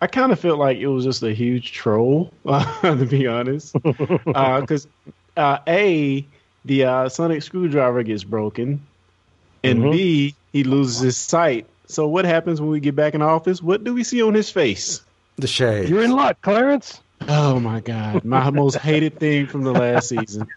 I 0.00 0.08
kind 0.08 0.32
of 0.32 0.40
felt 0.40 0.58
like 0.58 0.78
it 0.78 0.88
was 0.88 1.04
just 1.04 1.22
a 1.22 1.32
huge 1.32 1.70
troll, 1.70 2.32
to 2.82 3.06
be 3.08 3.28
honest. 3.28 3.76
Because 4.26 4.88
uh, 5.36 5.58
a 5.68 6.26
the 6.64 6.84
uh, 6.84 7.08
sonic 7.08 7.44
screwdriver 7.44 8.02
gets 8.02 8.24
broken, 8.24 8.82
and 9.62 9.78
Mhm. 9.84 9.92
b 9.92 10.34
he 10.52 10.64
loses 10.64 11.00
his 11.00 11.16
sight. 11.16 11.66
So 11.86 12.08
what 12.08 12.24
happens 12.24 12.60
when 12.60 12.70
we 12.70 12.80
get 12.80 12.96
back 12.96 13.14
in 13.14 13.22
office? 13.22 13.62
What 13.62 13.84
do 13.84 13.94
we 13.94 14.02
see 14.02 14.20
on 14.22 14.34
his 14.34 14.50
face? 14.50 15.00
The 15.38 15.46
shade. 15.46 15.88
you're 15.88 16.02
in 16.02 16.10
luck, 16.10 16.40
Clarence. 16.42 17.00
Oh 17.28 17.60
my 17.60 17.80
god, 17.80 18.24
my 18.24 18.50
most 18.50 18.76
hated 18.76 19.18
thing 19.18 19.46
from 19.46 19.62
the 19.62 19.72
last 19.72 20.08
season. 20.08 20.48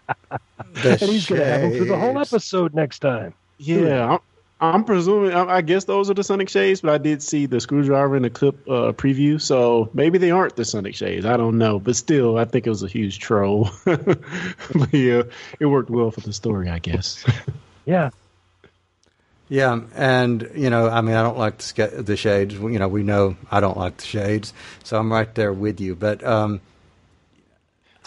The 0.72 0.92
And 0.92 1.00
he's 1.00 1.26
going 1.26 1.40
to 1.40 1.46
have 1.46 1.62
him 1.62 1.72
through 1.72 1.86
the 1.86 1.98
whole 1.98 2.18
episode 2.18 2.74
next 2.74 3.00
time. 3.00 3.34
Yeah, 3.58 4.12
I'm, 4.12 4.18
I'm 4.60 4.84
presuming. 4.84 5.32
I, 5.32 5.56
I 5.56 5.60
guess 5.60 5.84
those 5.84 6.08
are 6.10 6.14
the 6.14 6.24
Sonic 6.24 6.48
Shades, 6.48 6.80
but 6.80 6.90
I 6.90 6.98
did 6.98 7.22
see 7.22 7.46
the 7.46 7.60
screwdriver 7.60 8.16
in 8.16 8.22
the 8.22 8.30
clip 8.30 8.56
uh, 8.68 8.92
preview, 8.92 9.40
so 9.40 9.90
maybe 9.92 10.18
they 10.18 10.30
aren't 10.30 10.56
the 10.56 10.64
Sonic 10.64 10.94
Shades. 10.94 11.26
I 11.26 11.36
don't 11.36 11.58
know, 11.58 11.78
but 11.78 11.94
still, 11.94 12.38
I 12.38 12.44
think 12.44 12.66
it 12.66 12.70
was 12.70 12.82
a 12.82 12.88
huge 12.88 13.18
troll. 13.18 13.70
but 13.84 14.92
yeah, 14.92 15.22
it 15.60 15.66
worked 15.66 15.90
well 15.90 16.10
for 16.10 16.20
the 16.20 16.32
story, 16.32 16.68
I 16.68 16.78
guess. 16.78 17.24
Yeah, 17.84 18.10
Yeah, 19.52 19.80
and 19.94 20.50
you 20.54 20.70
know, 20.70 20.88
I 20.88 21.02
mean, 21.02 21.14
I 21.14 21.22
don't 21.22 21.36
like 21.36 21.58
the, 21.58 21.88
the 22.02 22.16
shades. 22.16 22.54
You 22.54 22.78
know, 22.78 22.88
we 22.88 23.02
know 23.02 23.36
I 23.50 23.60
don't 23.60 23.76
like 23.76 23.98
the 23.98 24.06
shades, 24.06 24.54
so 24.82 24.98
I'm 24.98 25.12
right 25.12 25.32
there 25.34 25.52
with 25.52 25.78
you. 25.78 25.94
But 25.94 26.24
um, 26.24 26.62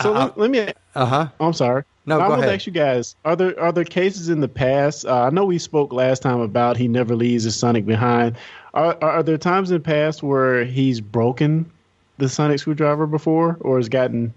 So 0.01 0.11
I- 0.11 0.23
let, 0.25 0.37
let 0.39 0.49
me. 0.49 0.67
uh 0.95 1.05
huh. 1.05 1.27
I'm 1.39 1.53
sorry. 1.53 1.83
No, 2.07 2.19
I 2.19 2.29
want 2.29 2.41
to 2.41 2.51
ask 2.51 2.65
you 2.65 2.71
guys: 2.73 3.15
Are 3.23 3.35
there 3.35 3.59
are 3.59 3.71
there 3.71 3.83
cases 3.83 4.29
in 4.29 4.39
the 4.39 4.47
past? 4.47 5.05
Uh, 5.05 5.21
I 5.21 5.29
know 5.29 5.45
we 5.45 5.59
spoke 5.59 5.93
last 5.93 6.23
time 6.23 6.39
about 6.39 6.77
he 6.77 6.87
never 6.87 7.15
leaves 7.15 7.43
his 7.43 7.55
Sonic 7.55 7.85
behind. 7.85 8.37
Are, 8.73 8.97
are 8.99 9.21
there 9.21 9.37
times 9.37 9.69
in 9.69 9.77
the 9.77 9.83
past 9.83 10.23
where 10.23 10.65
he's 10.65 10.99
broken 10.99 11.69
the 12.17 12.27
Sonic 12.27 12.57
screwdriver 12.57 13.05
before, 13.05 13.55
or 13.61 13.77
has 13.77 13.87
gotten 13.87 14.33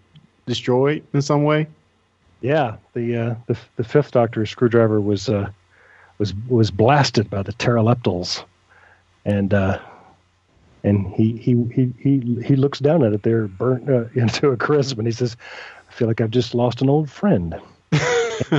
destroyed 0.46 1.04
in 1.14 1.22
some 1.22 1.44
way? 1.44 1.68
yeah. 2.42 2.76
The 2.92 3.16
uh, 3.16 3.34
the 3.46 3.56
the 3.76 3.84
fifth 3.84 4.10
Doctor's 4.10 4.50
screwdriver 4.50 5.00
was 5.00 5.30
uh, 5.30 5.50
was 6.18 6.34
was 6.48 6.70
blasted 6.70 7.30
by 7.30 7.42
the 7.42 7.52
Terileptils, 7.52 8.44
and 9.24 9.54
uh, 9.54 9.78
and 10.84 11.06
he 11.14 11.36
he 11.36 11.54
he 11.74 11.92
he 11.98 12.42
he 12.44 12.56
looks 12.56 12.78
down 12.78 13.04
at 13.04 13.12
it 13.12 13.22
there, 13.22 13.48
burnt 13.48 13.88
uh, 13.88 14.04
into 14.14 14.48
a 14.48 14.56
crisp, 14.56 14.98
and 14.98 15.06
he 15.06 15.12
says, 15.12 15.36
"I 15.88 15.92
feel 15.92 16.08
like 16.08 16.20
I've 16.20 16.30
just 16.30 16.54
lost 16.54 16.82
an 16.82 16.90
old 16.90 17.10
friend." 17.10 17.60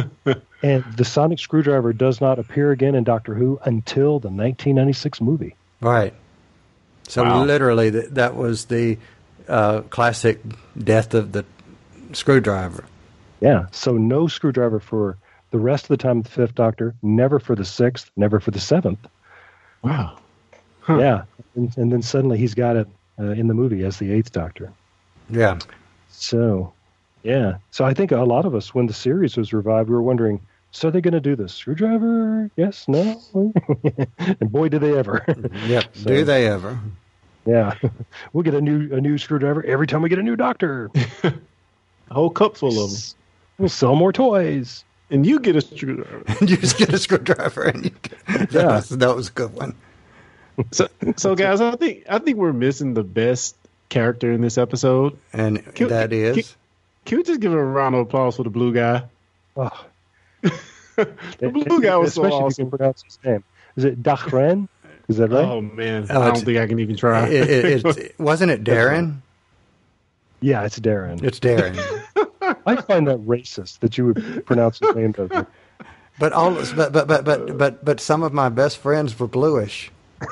and 0.62 0.84
the 0.95 1.05
sonic 1.05 1.39
screwdriver 1.39 1.93
does 1.93 2.20
not 2.20 2.39
appear 2.39 2.72
again 2.72 2.95
in 2.95 3.03
Doctor 3.03 3.36
Who 3.36 3.60
until 3.64 4.20
the 4.20 4.28
1996 4.30 5.22
movie. 5.22 5.55
Right. 5.82 6.14
So 7.07 7.24
Wow. 7.24 7.43
literally, 7.43 7.91
th- 7.91 8.10
that 8.12 8.36
was 8.36 8.66
the 8.66 8.97
uh, 9.47 9.82
classic 9.82 10.41
death 10.78 11.14
of 11.14 11.32
the 11.32 11.45
screwdriver. 12.14 12.86
Yeah, 13.41 13.68
so 13.72 13.93
no 13.93 14.28
screwdriver 14.28 14.80
for 14.80 15.18
the 15.52 15.60
rest 15.60 15.86
of 15.86 15.89
the 15.89 15.97
time 15.97 16.22
the 16.22 16.30
fifth 16.30 16.56
Doctor, 16.56 16.95
never 17.02 17.39
for 17.39 17.56
the 17.56 17.66
sixth, 17.66 18.12
never 18.16 18.39
for 18.39 18.52
the 18.52 18.60
seventh. 18.60 19.00
Wow. 19.82 20.18
Yeah, 20.88 21.24
and, 21.56 21.76
and 21.78 21.91
then 21.91 22.02
suddenly 22.02 22.38
he's 22.39 22.56
got 22.56 22.76
it 22.76 22.88
uh, 23.20 23.26
in 23.32 23.47
the 23.47 23.54
movie 23.54 23.84
as 23.84 23.97
the 23.97 24.12
eighth 24.12 24.32
Doctor. 24.32 24.72
Yeah. 25.30 25.60
So, 26.10 26.74
yeah. 27.22 27.58
So 27.70 27.86
I 27.86 27.93
think 27.93 28.12
a 28.12 28.18
lot 28.18 28.45
of 28.45 28.56
us, 28.56 28.74
when 28.74 28.88
the 28.88 28.93
series 28.93 29.38
was 29.38 29.54
revived, 29.54 29.89
we 29.89 29.93
were 29.95 30.02
wondering, 30.02 30.41
so 30.72 30.88
are 30.88 30.91
they 30.91 31.02
going 31.02 31.14
to 31.14 31.20
do 31.20 31.36
the 31.36 31.47
screwdriver? 31.47 32.50
Yes, 32.56 32.88
no? 32.88 33.22
and 34.39 34.52
boy, 34.52 34.70
did 34.70 34.82
they 34.82 34.97
ever. 34.97 35.24
Yep. 35.68 35.84
So- 35.95 36.08
Do 36.10 36.24
they 36.26 36.47
ever? 36.47 36.80
yeah. 37.45 37.76
we'll 38.34 38.43
get 38.43 38.54
a 38.56 38.62
new 38.62 38.91
a 38.95 39.00
new 39.02 39.18
screwdriver 39.20 39.64
every 39.66 39.86
time 39.88 40.02
we 40.02 40.10
get 40.10 40.20
a 40.20 40.24
new 40.24 40.36
Doctor. 40.36 40.89
A 41.24 41.34
whole 42.14 42.30
cup 42.32 42.58
full 42.58 42.84
of 42.84 42.91
them. 42.91 43.00
We'll 43.60 43.70
sell 43.70 43.95
more 43.95 44.12
toys. 44.14 44.84
And 45.12 45.26
you 45.26 45.39
get 45.39 45.55
a 45.55 45.62
screwdriver. 45.62 46.24
and 46.39 46.49
you 46.49 46.57
just 46.57 46.78
get 46.78 46.93
a 46.93 46.97
screwdriver 46.97 47.64
and 47.64 47.86
you. 47.86 47.91
That, 48.28 48.51
Yeah. 48.51 48.66
was, 48.76 48.89
that 48.89 49.16
was 49.16 49.30
a 49.30 49.32
good 49.32 49.53
one. 49.53 49.76
So, 50.72 50.88
so 51.18 51.36
guys, 51.36 51.62
I 51.62 51.76
think 51.78 52.03
I 52.10 52.20
think 52.20 52.38
we're 52.38 52.53
missing 52.53 52.93
the 52.93 53.03
best 53.03 53.55
character 53.89 54.32
in 54.32 54.41
this 54.41 54.57
episode. 54.57 55.18
And 55.34 55.64
Can- 55.76 55.88
that 55.89 56.14
is. 56.14 56.36
can- 56.36 56.55
Can 57.05 57.18
we 57.20 57.24
just 57.24 57.39
give 57.39 57.53
a 57.53 57.64
round 57.64 57.95
of 57.95 58.01
applause 58.01 58.36
for 58.36 58.43
the 58.43 58.49
blue 58.51 58.74
guy? 58.74 59.03
Oh, 59.57 59.86
The 60.95 61.49
blue 61.49 61.82
guy 61.82 61.95
was 61.97 62.14
so 62.14 62.24
Especially 62.24 62.28
if 62.28 62.32
you 62.41 62.45
awesome. 62.45 62.70
can 62.70 62.78
pronounce 62.78 63.03
his 63.03 63.20
name. 63.24 63.43
Is 63.78 63.86
it 63.86 64.03
Dahh-Ren? 64.03 64.68
Is 65.07 65.18
that 65.18 65.32
right? 65.32 65.45
Oh 65.45 65.62
man, 65.62 66.05
Oh, 66.10 66.22
I 66.22 66.26
don't 66.28 66.43
think 66.45 66.57
I 66.60 66.68
can 66.68 66.80
even 66.80 66.95
try. 66.97 67.28
it, 67.30 67.49
it, 67.49 67.86
it, 67.97 68.20
wasn't 68.20 68.51
it 68.51 68.64
Darren? 68.64 69.22
Yeah, 70.41 70.64
it's 70.66 70.78
Darren. 70.80 71.24
It's 71.24 71.39
Darren. 71.39 71.99
I 72.66 72.82
find 72.82 73.08
that 73.08 73.20
racist 73.20 73.80
that 73.80 73.97
you 73.97 74.08
would 74.08 74.45
pronounce 74.45 74.80
his 74.80 74.95
name 74.95 75.12
that. 75.14 75.47
But 76.20 76.34
all, 76.34 76.54
but 76.54 76.91
but 76.91 77.08
but 77.08 77.24
but 77.24 77.58
but 77.58 77.86
but 77.86 78.00
some 78.02 78.24
of 78.24 78.34
my 78.34 78.50
best 78.50 78.78
friends 78.78 79.18
were 79.18 79.28
bluish. 79.28 79.91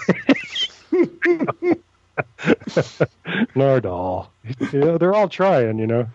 Nardole. 3.55 4.27
You 4.73 4.79
know, 4.79 4.97
they're 4.97 5.13
all 5.13 5.29
trying, 5.29 5.79
you 5.79 5.87
know. 5.87 6.07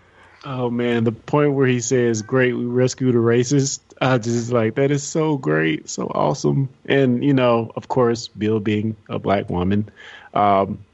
Oh 0.44 0.70
man, 0.70 1.04
the 1.04 1.12
point 1.12 1.54
where 1.54 1.66
he 1.66 1.80
says, 1.80 2.20
"Great, 2.22 2.54
we 2.54 2.64
rescued 2.64 3.14
a 3.14 3.18
racist." 3.18 3.80
I 4.00 4.18
just 4.18 4.50
like 4.50 4.74
that 4.74 4.90
is 4.90 5.04
so 5.04 5.36
great, 5.38 5.88
so 5.88 6.08
awesome, 6.08 6.68
and 6.84 7.24
you 7.24 7.32
know, 7.32 7.70
of 7.76 7.88
course, 7.88 8.26
Bill 8.28 8.58
being 8.58 8.96
a 9.08 9.20
black 9.20 9.48
woman, 9.48 9.88
um, 10.34 10.84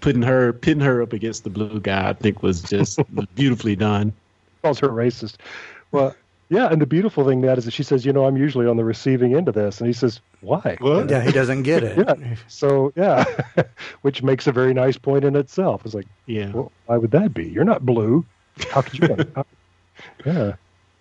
putting 0.00 0.22
her 0.22 0.52
pitting 0.52 0.84
her 0.84 1.02
up 1.02 1.12
against 1.12 1.42
the 1.42 1.50
blue 1.50 1.80
guy, 1.80 2.10
I 2.10 2.12
think 2.12 2.42
was 2.42 2.62
just 2.62 3.00
beautifully 3.34 3.74
done. 3.74 4.12
Calls 4.66 4.80
her 4.80 4.88
racist. 4.88 5.36
Well, 5.92 6.14
yeah, 6.48 6.66
and 6.70 6.80
the 6.80 6.86
beautiful 6.86 7.26
thing 7.26 7.40
that 7.42 7.58
is 7.58 7.64
that 7.64 7.70
she 7.72 7.82
says, 7.82 8.04
you 8.06 8.12
know, 8.12 8.24
I'm 8.26 8.36
usually 8.36 8.66
on 8.66 8.76
the 8.76 8.84
receiving 8.84 9.34
end 9.34 9.48
of 9.48 9.54
this, 9.54 9.80
and 9.80 9.86
he 9.88 9.92
says, 9.92 10.20
why? 10.40 10.76
What? 10.80 11.10
Yeah, 11.10 11.22
he 11.22 11.32
doesn't 11.32 11.62
get 11.64 11.82
it. 11.82 11.98
Yeah. 11.98 12.36
So 12.48 12.92
yeah, 12.96 13.24
which 14.02 14.22
makes 14.22 14.46
a 14.46 14.52
very 14.52 14.74
nice 14.74 14.96
point 14.96 15.24
in 15.24 15.34
itself. 15.34 15.82
It's 15.84 15.94
like, 15.94 16.06
Yeah, 16.26 16.50
well, 16.52 16.72
why 16.86 16.98
would 16.98 17.10
that 17.12 17.34
be? 17.34 17.44
You're 17.48 17.64
not 17.64 17.84
blue. 17.86 18.24
How 18.70 18.82
could 18.82 18.98
you? 18.98 19.16
how- 19.34 19.46
yeah, 20.26 20.52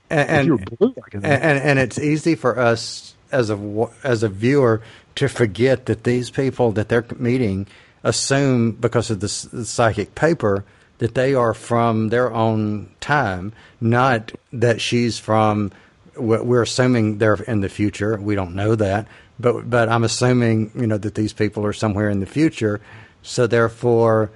And 0.10 0.50
and, 0.50 0.78
blue, 0.80 0.96
and 1.14 1.26
and 1.26 1.80
it's 1.80 2.00
easy 2.00 2.36
for 2.36 2.58
us 2.58 3.14
as 3.32 3.50
a 3.50 3.90
as 4.04 4.24
a 4.24 4.30
viewer 4.30 4.82
to 5.16 5.28
forget 5.28 5.86
that 5.88 6.04
these 6.06 6.30
people 6.30 6.72
that 6.74 6.90
they're 6.90 7.06
meeting 7.18 7.68
assume 8.04 8.72
because 8.72 9.12
of 9.12 9.20
this 9.20 9.44
the 9.44 9.66
psychic 9.66 10.16
paper 10.16 10.64
that 11.00 11.14
they 11.14 11.34
are 11.34 11.54
from 11.54 12.10
their 12.10 12.34
own 12.34 12.90
time, 13.00 13.54
not 13.82 14.32
that 14.54 14.82
she's 14.82 15.20
from. 15.20 15.72
We're 16.16 16.44
we're 16.44 16.62
assuming 16.62 17.18
they're 17.18 17.36
in 17.36 17.62
the 17.62 17.70
future. 17.70 18.18
We 18.18 18.36
don't 18.36 18.56
know 18.56 18.76
that, 18.76 19.08
but 19.40 19.70
but 19.70 19.90
I'm 19.90 20.04
assuming 20.04 20.72
you 20.76 20.88
know 20.88 20.98
that 20.98 21.16
these 21.16 21.34
people 21.34 21.66
are 21.66 21.74
somewhere 21.74 22.10
in 22.10 22.20
the 22.20 22.26
future. 22.26 22.80
So 23.22 23.48
therefore, 23.48 24.32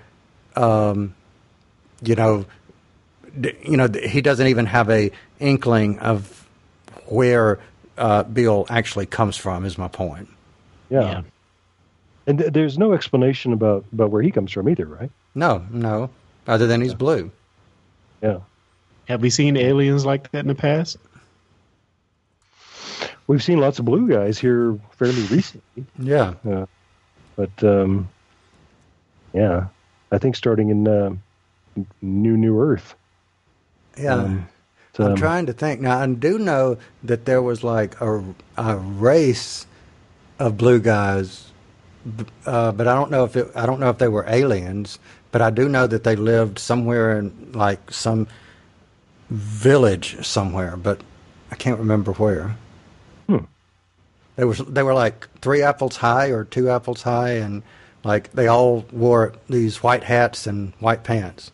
um, 0.56 1.16
you 2.02 2.16
know, 2.16 2.46
you 3.64 3.78
know, 3.78 3.88
he 3.88 4.22
doesn't 4.22 4.48
even 4.48 4.66
have 4.66 4.90
a 4.90 5.12
inkling 5.40 6.00
of 6.00 6.48
where 7.06 7.60
uh, 7.98 8.24
Bill 8.24 8.66
actually 8.70 9.06
comes 9.06 9.38
from. 9.38 9.66
Is 9.66 9.78
my 9.78 9.88
point. 9.88 10.28
yeah. 10.90 11.02
yeah. 11.02 11.22
And 12.28 12.38
th- 12.38 12.54
there's 12.54 12.78
no 12.78 12.94
explanation 12.94 13.54
about 13.54 13.86
about 13.92 14.12
where 14.12 14.22
he 14.22 14.30
comes 14.30 14.52
from 14.52 14.70
either, 14.70 14.86
right? 14.86 15.10
No, 15.34 15.66
no, 15.72 16.10
other 16.50 16.68
than 16.68 16.82
he's 16.82 16.94
blue. 16.94 17.32
Yeah. 18.22 18.40
Have 19.08 19.22
we 19.22 19.30
seen 19.30 19.56
aliens 19.56 20.06
like 20.06 20.32
that 20.32 20.40
in 20.40 20.48
the 20.48 20.56
past? 20.56 20.98
We've 23.28 23.44
seen 23.44 23.60
lots 23.60 23.80
of 23.80 23.86
blue 23.86 24.10
guys 24.10 24.40
here 24.40 24.78
fairly 24.98 25.22
recently. 25.28 25.86
Yeah, 26.00 26.34
Uh, 26.50 26.66
but 27.36 27.64
um, 27.64 28.10
yeah, 29.34 29.68
I 30.12 30.18
think 30.18 30.36
starting 30.36 30.70
in 30.70 30.88
uh, 30.88 31.16
New 32.02 32.36
New 32.36 32.60
Earth. 32.60 32.96
yeah. 33.98 34.16
Um, 34.16 34.48
I'm 34.98 35.12
um, 35.12 35.16
trying 35.16 35.46
to 35.46 35.54
think 35.54 35.80
now. 35.80 35.98
I 36.00 36.08
do 36.08 36.38
know 36.38 36.78
that 37.04 37.24
there 37.24 37.42
was 37.42 37.64
like 37.64 38.02
a, 38.02 38.22
a 38.58 38.76
race 38.76 39.66
of 40.40 40.58
blue 40.58 40.80
guys, 40.80 41.52
uh, 42.46 42.74
but 42.74 42.86
I 42.86 42.96
don't 42.96 43.10
know 43.10 43.24
if 43.24 43.38
it, 43.38 43.50
I 43.56 43.66
don't 43.66 43.80
know 43.80 43.90
if 43.90 43.98
they 43.98 44.10
were 44.10 44.26
aliens. 44.28 45.00
But 45.32 45.42
I 45.42 45.50
do 45.52 45.70
know 45.70 45.86
that 45.86 46.04
they 46.04 46.16
lived 46.16 46.58
somewhere 46.60 47.18
in 47.18 47.52
like 47.54 47.92
some 47.92 48.28
village 49.30 50.26
somewhere, 50.26 50.76
but 50.76 51.02
I 51.52 51.56
can't 51.56 51.80
remember 51.80 52.14
where. 52.14 52.56
Hmm. 53.28 53.46
They 54.36 54.46
were 54.46 54.56
they 54.56 54.84
were 54.84 54.94
like 54.94 55.28
three 55.42 55.62
apples 55.62 55.98
high 55.98 56.28
or 56.30 56.46
two 56.46 56.70
apples 56.70 57.02
high, 57.04 57.34
and 57.34 57.62
like 58.04 58.32
they 58.32 58.48
all 58.48 58.86
wore 58.92 59.34
these 59.50 59.84
white 59.84 60.04
hats 60.04 60.48
and 60.48 60.74
white 60.80 61.04
pants, 61.04 61.52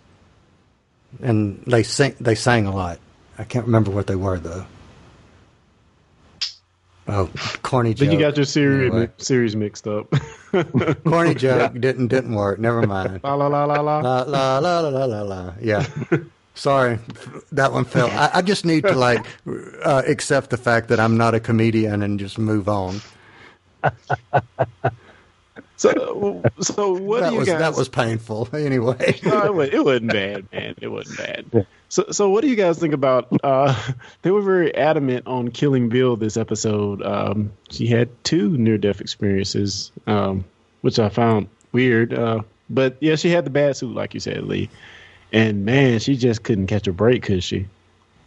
and 1.21 1.61
they 1.67 1.84
sing 1.84 2.15
they 2.19 2.36
sang 2.36 2.67
a 2.67 2.73
lot. 2.73 2.99
I 3.38 3.43
can't 3.43 3.65
remember 3.65 3.91
what 3.91 4.07
they 4.07 4.15
were 4.15 4.39
though. 4.39 4.65
Oh, 7.07 7.30
corny 7.61 7.93
joke. 7.93 7.99
think 7.99 8.13
you 8.13 8.19
got 8.19 8.36
your 8.36 8.45
series 8.45 8.91
Anyway. 8.91 9.11
series 9.17 9.55
mixed 9.55 9.88
up. 9.88 10.11
corny 11.06 11.36
joke 11.45 11.74
didn't 11.80 12.08
didn't 12.08 12.34
work. 12.36 12.60
Never 12.60 12.86
mind. 12.86 13.22
la 13.24 13.34
la 13.34 13.47
la 13.47 13.66
la 13.66 13.82
la. 13.82 13.99
La 13.99 14.24
la 14.24 14.60
la 14.60 14.80
la 14.80 14.89
la 14.89 15.06
la 15.06 15.22
la. 15.22 15.53
Yeah. 15.62 15.86
Sorry, 16.53 16.99
that 17.51 17.74
one 17.74 17.84
fell. 17.84 18.10
I, 18.12 18.30
I 18.36 18.41
just 18.41 18.64
need 18.64 18.84
to 18.84 18.93
like 18.93 19.26
uh, 19.84 20.03
accept 20.08 20.51
the 20.51 20.58
fact 20.58 20.88
that 20.88 20.99
I'm 21.01 21.18
not 21.18 21.36
a 21.36 21.39
comedian 21.39 22.01
and 22.01 22.18
just 22.18 22.38
move 22.38 22.70
on. 22.70 23.01
So, 25.78 26.41
so 26.62 26.93
what 26.93 27.20
that 27.22 27.30
do 27.30 27.34
you 27.34 27.39
was 27.39 27.49
guys? 27.49 27.60
that 27.60 27.76
was 27.76 27.89
painful. 27.89 28.47
Anyway, 28.53 29.20
no, 29.26 29.60
it, 29.60 29.74
it 29.74 29.84
wasn't 29.84 30.14
bad, 30.14 30.47
man. 30.53 30.76
It 30.82 30.88
wasn't 30.88 31.18
bad. 31.18 31.68
So, 31.90 32.06
so 32.12 32.30
what 32.30 32.42
do 32.42 32.48
you 32.48 32.56
guys 32.56 32.80
think 32.80 32.94
about? 32.94 33.28
Uh, 33.44 33.76
they 34.22 34.32
were 34.32 34.42
very 34.42 34.74
adamant 34.76 35.28
on 35.28 35.50
killing 35.50 35.90
Bill 35.90 36.16
this 36.16 36.38
episode. 36.38 37.02
Um, 37.04 37.52
she 37.70 37.88
had 37.88 38.10
two 38.24 38.58
near-death 38.58 39.02
experiences, 39.02 39.92
um, 40.08 40.46
which 40.82 41.00
I 41.00 41.10
found 41.10 41.48
weird. 41.72 42.14
Uh, 42.14 42.42
but 42.70 42.98
yeah, 43.00 43.16
she 43.16 43.30
had 43.30 43.46
the 43.46 43.52
bad 43.52 43.78
suit, 43.78 43.94
like 43.94 44.14
you 44.14 44.20
said, 44.20 44.44
Lee. 44.44 44.70
And 45.32 45.66
man, 45.66 46.00
she 46.00 46.16
just 46.16 46.44
couldn't 46.44 46.68
catch 46.68 46.88
a 46.88 46.94
break, 46.94 47.24
could 47.24 47.44
she? 47.44 47.68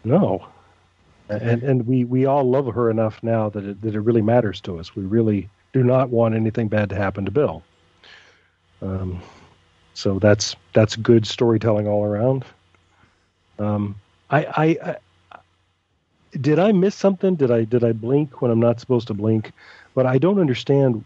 No. 0.04 0.46
And 1.28 1.62
and 1.62 1.86
we, 1.86 2.04
we 2.04 2.24
all 2.24 2.48
love 2.48 2.66
her 2.66 2.90
enough 2.90 3.22
now 3.22 3.50
that 3.50 3.64
it, 3.64 3.82
that 3.82 3.94
it 3.94 4.00
really 4.00 4.22
matters 4.22 4.62
to 4.62 4.78
us. 4.78 4.96
We 4.96 5.02
really 5.02 5.50
do 5.72 5.82
not 5.82 6.08
want 6.08 6.34
anything 6.34 6.68
bad 6.68 6.88
to 6.90 6.96
happen 6.96 7.26
to 7.26 7.30
Bill. 7.30 7.62
Um, 8.80 9.20
so 9.94 10.18
that's 10.18 10.56
that's 10.72 10.96
good 10.96 11.26
storytelling 11.26 11.86
all 11.86 12.04
around. 12.04 12.44
Um, 13.58 13.96
I, 14.30 14.44
I, 14.44 14.66
I 14.82 14.96
did 16.40 16.58
I 16.58 16.72
miss 16.72 16.94
something? 16.94 17.34
Did 17.34 17.50
I 17.50 17.64
did 17.64 17.84
I 17.84 17.92
blink 17.92 18.42
when 18.42 18.50
I'm 18.50 18.60
not 18.60 18.80
supposed 18.80 19.08
to 19.08 19.14
blink? 19.14 19.52
But 19.94 20.06
I 20.06 20.18
don't 20.18 20.38
understand 20.38 21.04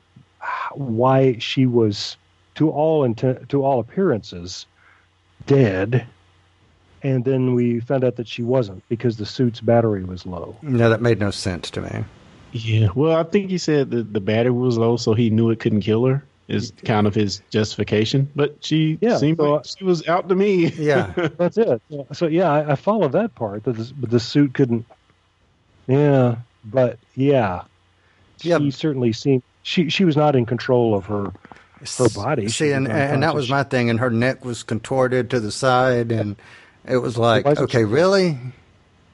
why 0.72 1.38
she 1.38 1.66
was, 1.66 2.16
to 2.56 2.70
all 2.70 3.04
intent, 3.04 3.48
to 3.50 3.64
all 3.64 3.80
appearances, 3.80 4.66
dead 5.46 6.06
and 7.02 7.24
then 7.24 7.54
we 7.54 7.80
found 7.80 8.04
out 8.04 8.16
that 8.16 8.28
she 8.28 8.42
wasn't 8.42 8.82
because 8.88 9.16
the 9.16 9.26
suit's 9.26 9.60
battery 9.60 10.04
was 10.04 10.24
low. 10.24 10.56
no, 10.62 10.88
that 10.88 11.02
made 11.02 11.18
no 11.18 11.30
sense 11.30 11.70
to 11.70 11.80
me. 11.80 12.04
Yeah. 12.52 12.88
Well, 12.94 13.16
I 13.16 13.24
think 13.24 13.50
he 13.50 13.58
said 13.58 13.90
that 13.90 14.12
the 14.12 14.20
battery 14.20 14.52
was 14.52 14.78
low, 14.78 14.96
so 14.96 15.14
he 15.14 15.30
knew 15.30 15.50
it 15.50 15.58
couldn't 15.58 15.80
kill 15.80 16.04
her. 16.06 16.24
Is 16.48 16.72
kind 16.84 17.06
of 17.06 17.14
his 17.14 17.40
justification. 17.50 18.28
But 18.34 18.56
she 18.64 18.98
Yeah, 19.00 19.16
seemed 19.16 19.38
so, 19.38 19.54
like 19.54 19.64
she 19.64 19.84
was 19.84 20.06
out 20.08 20.28
to 20.28 20.34
me. 20.34 20.66
Yeah, 20.76 21.12
That's 21.38 21.56
it. 21.56 21.80
So 22.12 22.26
yeah, 22.26 22.50
I, 22.50 22.72
I 22.72 22.74
follow 22.74 23.08
that 23.08 23.34
part. 23.34 23.64
That 23.64 23.74
the, 23.74 23.92
but 23.96 24.10
the 24.10 24.20
suit 24.20 24.52
couldn't. 24.52 24.84
Yeah, 25.86 26.36
but 26.64 26.98
yeah, 27.14 27.62
Yeah. 28.42 28.58
she 28.58 28.70
certainly 28.70 29.12
seemed 29.12 29.42
she 29.62 29.88
she 29.88 30.04
was 30.04 30.16
not 30.16 30.34
in 30.36 30.44
control 30.46 30.94
of 30.94 31.06
her 31.06 31.32
her 31.98 32.08
body. 32.14 32.46
She 32.46 32.52
See, 32.52 32.72
and 32.72 32.88
and 32.88 33.22
that 33.22 33.34
was 33.34 33.48
my 33.48 33.62
thing. 33.62 33.88
And 33.90 34.00
her 34.00 34.10
neck 34.10 34.44
was 34.44 34.62
contorted 34.62 35.30
to 35.30 35.40
the 35.40 35.52
side, 35.52 36.12
and 36.12 36.36
it 36.86 36.98
was 36.98 37.16
like, 37.16 37.46
it- 37.46 37.58
okay, 37.58 37.84
really? 37.84 38.38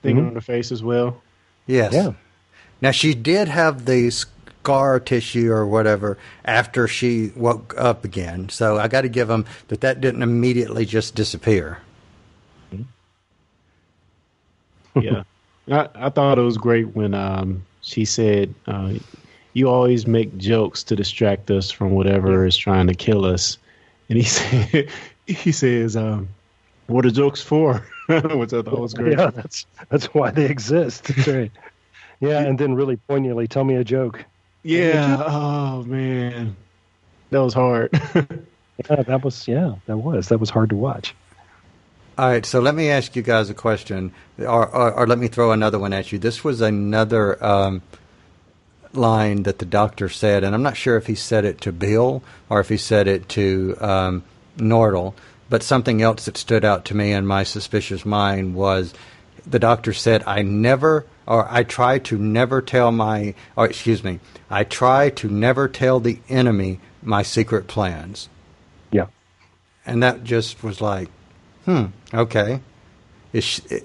Thing 0.02 0.18
on 0.18 0.24
mm-hmm. 0.26 0.34
the 0.34 0.40
face 0.40 0.70
as 0.70 0.82
well. 0.82 1.20
Yes. 1.66 1.92
Yeah. 1.92 2.12
Now 2.80 2.92
she 2.92 3.14
did 3.14 3.48
have 3.48 3.84
the 3.84 4.12
scar 4.68 5.00
tissue 5.00 5.50
or 5.50 5.66
whatever 5.66 6.18
after 6.44 6.86
she 6.86 7.32
woke 7.34 7.74
up 7.78 8.04
again. 8.04 8.50
So 8.50 8.76
I 8.76 8.86
got 8.86 9.00
to 9.00 9.08
give 9.08 9.26
them 9.26 9.46
that 9.68 9.80
that 9.80 10.02
didn't 10.02 10.22
immediately 10.22 10.84
just 10.84 11.14
disappear. 11.14 11.78
yeah, 15.00 15.22
I, 15.70 15.88
I 15.94 16.10
thought 16.10 16.38
it 16.38 16.42
was 16.42 16.58
great 16.58 16.94
when 16.94 17.14
um, 17.14 17.64
she 17.80 18.04
said, 18.04 18.54
uh, 18.66 18.92
"You 19.54 19.70
always 19.70 20.06
make 20.06 20.36
jokes 20.36 20.82
to 20.84 20.96
distract 20.96 21.50
us 21.50 21.70
from 21.70 21.92
whatever 21.92 22.44
is 22.44 22.56
trying 22.56 22.88
to 22.88 22.94
kill 22.94 23.24
us," 23.24 23.56
and 24.10 24.18
he 24.18 24.24
said, 24.24 24.90
"He 25.26 25.50
says, 25.50 25.96
um, 25.96 26.28
what 26.88 27.06
are 27.06 27.10
jokes 27.10 27.40
for?" 27.40 27.86
Which 28.08 28.52
I 28.52 28.60
thought 28.60 28.80
was 28.80 28.92
great. 28.92 29.16
Yeah, 29.16 29.30
that's 29.30 29.64
that's 29.88 30.12
why 30.12 30.30
they 30.30 30.44
exist. 30.44 31.04
That's 31.04 31.26
right. 31.26 31.52
Yeah, 32.20 32.40
and 32.40 32.58
then 32.58 32.74
really 32.74 32.96
poignantly, 32.96 33.48
tell 33.48 33.64
me 33.64 33.76
a 33.76 33.84
joke. 33.84 34.26
Yeah. 34.62 35.22
Oh 35.26 35.82
man, 35.84 36.56
that 37.30 37.38
was 37.42 37.54
hard. 37.54 37.90
Yeah, 38.88 39.02
that 39.02 39.24
was 39.24 39.48
yeah, 39.48 39.74
that 39.86 39.96
was 39.96 40.28
that 40.28 40.38
was 40.38 40.50
hard 40.50 40.70
to 40.70 40.76
watch. 40.76 41.12
All 42.16 42.28
right, 42.28 42.46
so 42.46 42.60
let 42.60 42.74
me 42.74 42.90
ask 42.90 43.14
you 43.16 43.22
guys 43.22 43.50
a 43.50 43.54
question, 43.54 44.12
or, 44.38 44.68
or, 44.68 44.92
or 44.92 45.06
let 45.06 45.18
me 45.18 45.28
throw 45.28 45.52
another 45.52 45.78
one 45.78 45.92
at 45.92 46.10
you. 46.10 46.18
This 46.18 46.42
was 46.42 46.60
another 46.60 47.44
um, 47.44 47.82
line 48.92 49.44
that 49.44 49.58
the 49.58 49.64
doctor 49.64 50.08
said, 50.08 50.44
and 50.44 50.54
I'm 50.54 50.62
not 50.62 50.76
sure 50.76 50.96
if 50.96 51.06
he 51.06 51.14
said 51.14 51.44
it 51.44 51.60
to 51.62 51.72
Bill 51.72 52.22
or 52.48 52.60
if 52.60 52.68
he 52.68 52.76
said 52.76 53.06
it 53.06 53.28
to 53.30 53.76
um, 53.80 54.24
Nardole, 54.56 55.14
but 55.48 55.62
something 55.62 56.02
else 56.02 56.24
that 56.24 56.36
stood 56.36 56.64
out 56.64 56.84
to 56.86 56.96
me 56.96 57.12
in 57.12 57.26
my 57.26 57.44
suspicious 57.44 58.04
mind 58.04 58.54
was 58.54 58.94
the 59.46 59.58
doctor 59.58 59.92
said, 59.92 60.22
I 60.26 60.42
never, 60.42 61.06
or 61.28 61.46
I 61.50 61.62
try 61.62 61.98
to 61.98 62.16
never 62.18 62.62
tell 62.62 62.90
my, 62.90 63.34
or 63.54 63.66
excuse 63.66 64.02
me, 64.02 64.18
I 64.48 64.64
try 64.64 65.10
to 65.10 65.28
never 65.28 65.68
tell 65.68 66.00
the 66.00 66.18
enemy 66.30 66.80
my 67.02 67.22
secret 67.22 67.66
plans. 67.66 68.30
Yeah. 68.90 69.08
And 69.84 70.02
that 70.02 70.24
just 70.24 70.64
was 70.64 70.80
like, 70.80 71.10
hmm, 71.66 71.86
okay. 72.14 72.60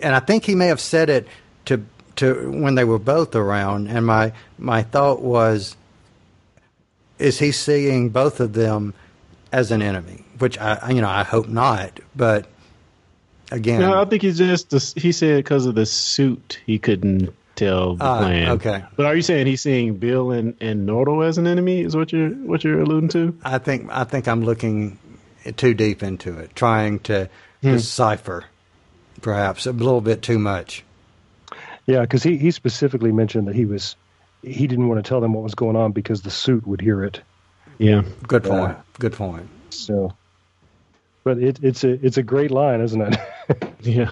And 0.01 0.15
I 0.15 0.19
think 0.21 0.45
he 0.45 0.55
may 0.55 0.67
have 0.67 0.79
said 0.79 1.09
it 1.09 1.27
to 1.65 1.85
to 2.15 2.49
when 2.49 2.75
they 2.75 2.85
were 2.85 2.99
both 2.99 3.35
around. 3.35 3.87
And 3.87 4.05
my 4.05 4.31
my 4.57 4.81
thought 4.81 5.21
was, 5.21 5.75
is 7.19 7.39
he 7.39 7.51
seeing 7.51 8.09
both 8.09 8.39
of 8.39 8.53
them 8.53 8.93
as 9.51 9.69
an 9.69 9.81
enemy? 9.81 10.23
Which 10.39 10.57
I 10.57 10.91
you 10.91 11.01
know 11.01 11.09
I 11.09 11.23
hope 11.23 11.49
not. 11.49 11.99
But 12.15 12.47
again, 13.51 13.79
no, 13.79 14.01
I 14.01 14.05
think 14.05 14.21
he's 14.21 14.37
just 14.37 14.69
the, 14.69 14.99
he 14.99 15.11
said 15.11 15.37
because 15.43 15.65
of 15.65 15.75
the 15.75 15.85
suit 15.85 16.59
he 16.65 16.79
couldn't 16.79 17.33
tell 17.55 17.95
the 17.95 18.03
Ah, 18.03 18.17
plan. 18.19 18.49
okay. 18.51 18.83
but 18.95 19.05
are 19.05 19.15
you 19.15 19.21
saying 19.21 19.45
he's 19.47 19.61
seeing 19.61 19.95
Bill 19.97 20.31
and 20.31 20.55
and 20.61 20.87
Nardole 20.87 21.27
as 21.27 21.37
an 21.37 21.45
enemy? 21.47 21.81
Is 21.81 21.95
what 21.95 22.11
you're 22.11 22.29
what 22.29 22.63
you're 22.63 22.81
alluding 22.81 23.09
to? 23.09 23.37
I 23.43 23.57
think 23.59 23.89
I 23.91 24.03
think 24.05 24.27
I'm 24.27 24.43
looking 24.43 24.97
too 25.57 25.73
deep 25.73 26.01
into 26.03 26.37
it, 26.39 26.55
trying 26.55 26.99
to 27.01 27.29
decipher, 27.61 28.45
perhaps 29.21 29.65
a 29.65 29.71
little 29.71 30.01
bit 30.01 30.21
too 30.21 30.39
much. 30.39 30.83
Yeah, 31.85 32.01
because 32.01 32.23
he, 32.23 32.37
he 32.37 32.51
specifically 32.51 33.11
mentioned 33.11 33.47
that 33.47 33.55
he 33.55 33.65
was 33.65 33.95
he 34.41 34.67
didn't 34.67 34.87
want 34.89 35.03
to 35.03 35.07
tell 35.07 35.21
them 35.21 35.33
what 35.33 35.43
was 35.43 35.55
going 35.55 35.75
on 35.75 35.91
because 35.91 36.21
the 36.21 36.31
suit 36.31 36.65
would 36.67 36.81
hear 36.81 37.03
it. 37.03 37.21
Yeah. 37.77 38.03
Good 38.27 38.45
Yeah. 38.45 38.49
point. 38.49 38.77
Good 38.99 39.13
point. 39.13 39.47
So, 39.69 40.13
but 41.23 41.37
it, 41.39 41.59
it's 41.63 41.83
a 41.83 41.89
it's 42.05 42.17
a 42.17 42.23
great 42.23 42.51
line, 42.51 42.81
isn't 42.81 43.01
it? 43.01 43.15
Yeah. 43.88 44.09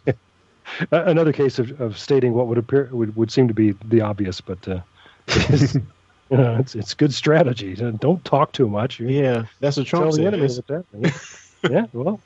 Another 0.92 1.34
case 1.34 1.60
of, 1.60 1.82
of 1.82 1.98
stating 1.98 2.34
what 2.34 2.48
would 2.48 2.58
appear 2.58 2.90
would, 2.92 3.16
would 3.16 3.32
seem 3.32 3.48
to 3.48 3.54
be 3.54 3.74
the 3.86 4.02
obvious, 4.02 4.40
but 4.42 4.66
uh, 4.68 4.80
it's, 5.28 5.76
you 6.30 6.38
know, 6.38 6.56
it's 6.60 6.76
it's 6.76 6.94
good 6.94 7.14
strategy. 7.14 7.76
Don't 7.76 8.24
talk 8.24 8.54
too 8.54 8.70
much. 8.70 9.00
You 9.00 9.10
Yeah. 9.10 9.46
That's 9.60 9.78
what 9.78 9.88
Trump 9.88 10.14
said. 10.14 10.26
enemy 10.26 10.48
what's 10.48 11.42
yeah, 11.70 11.86
well, 11.94 12.22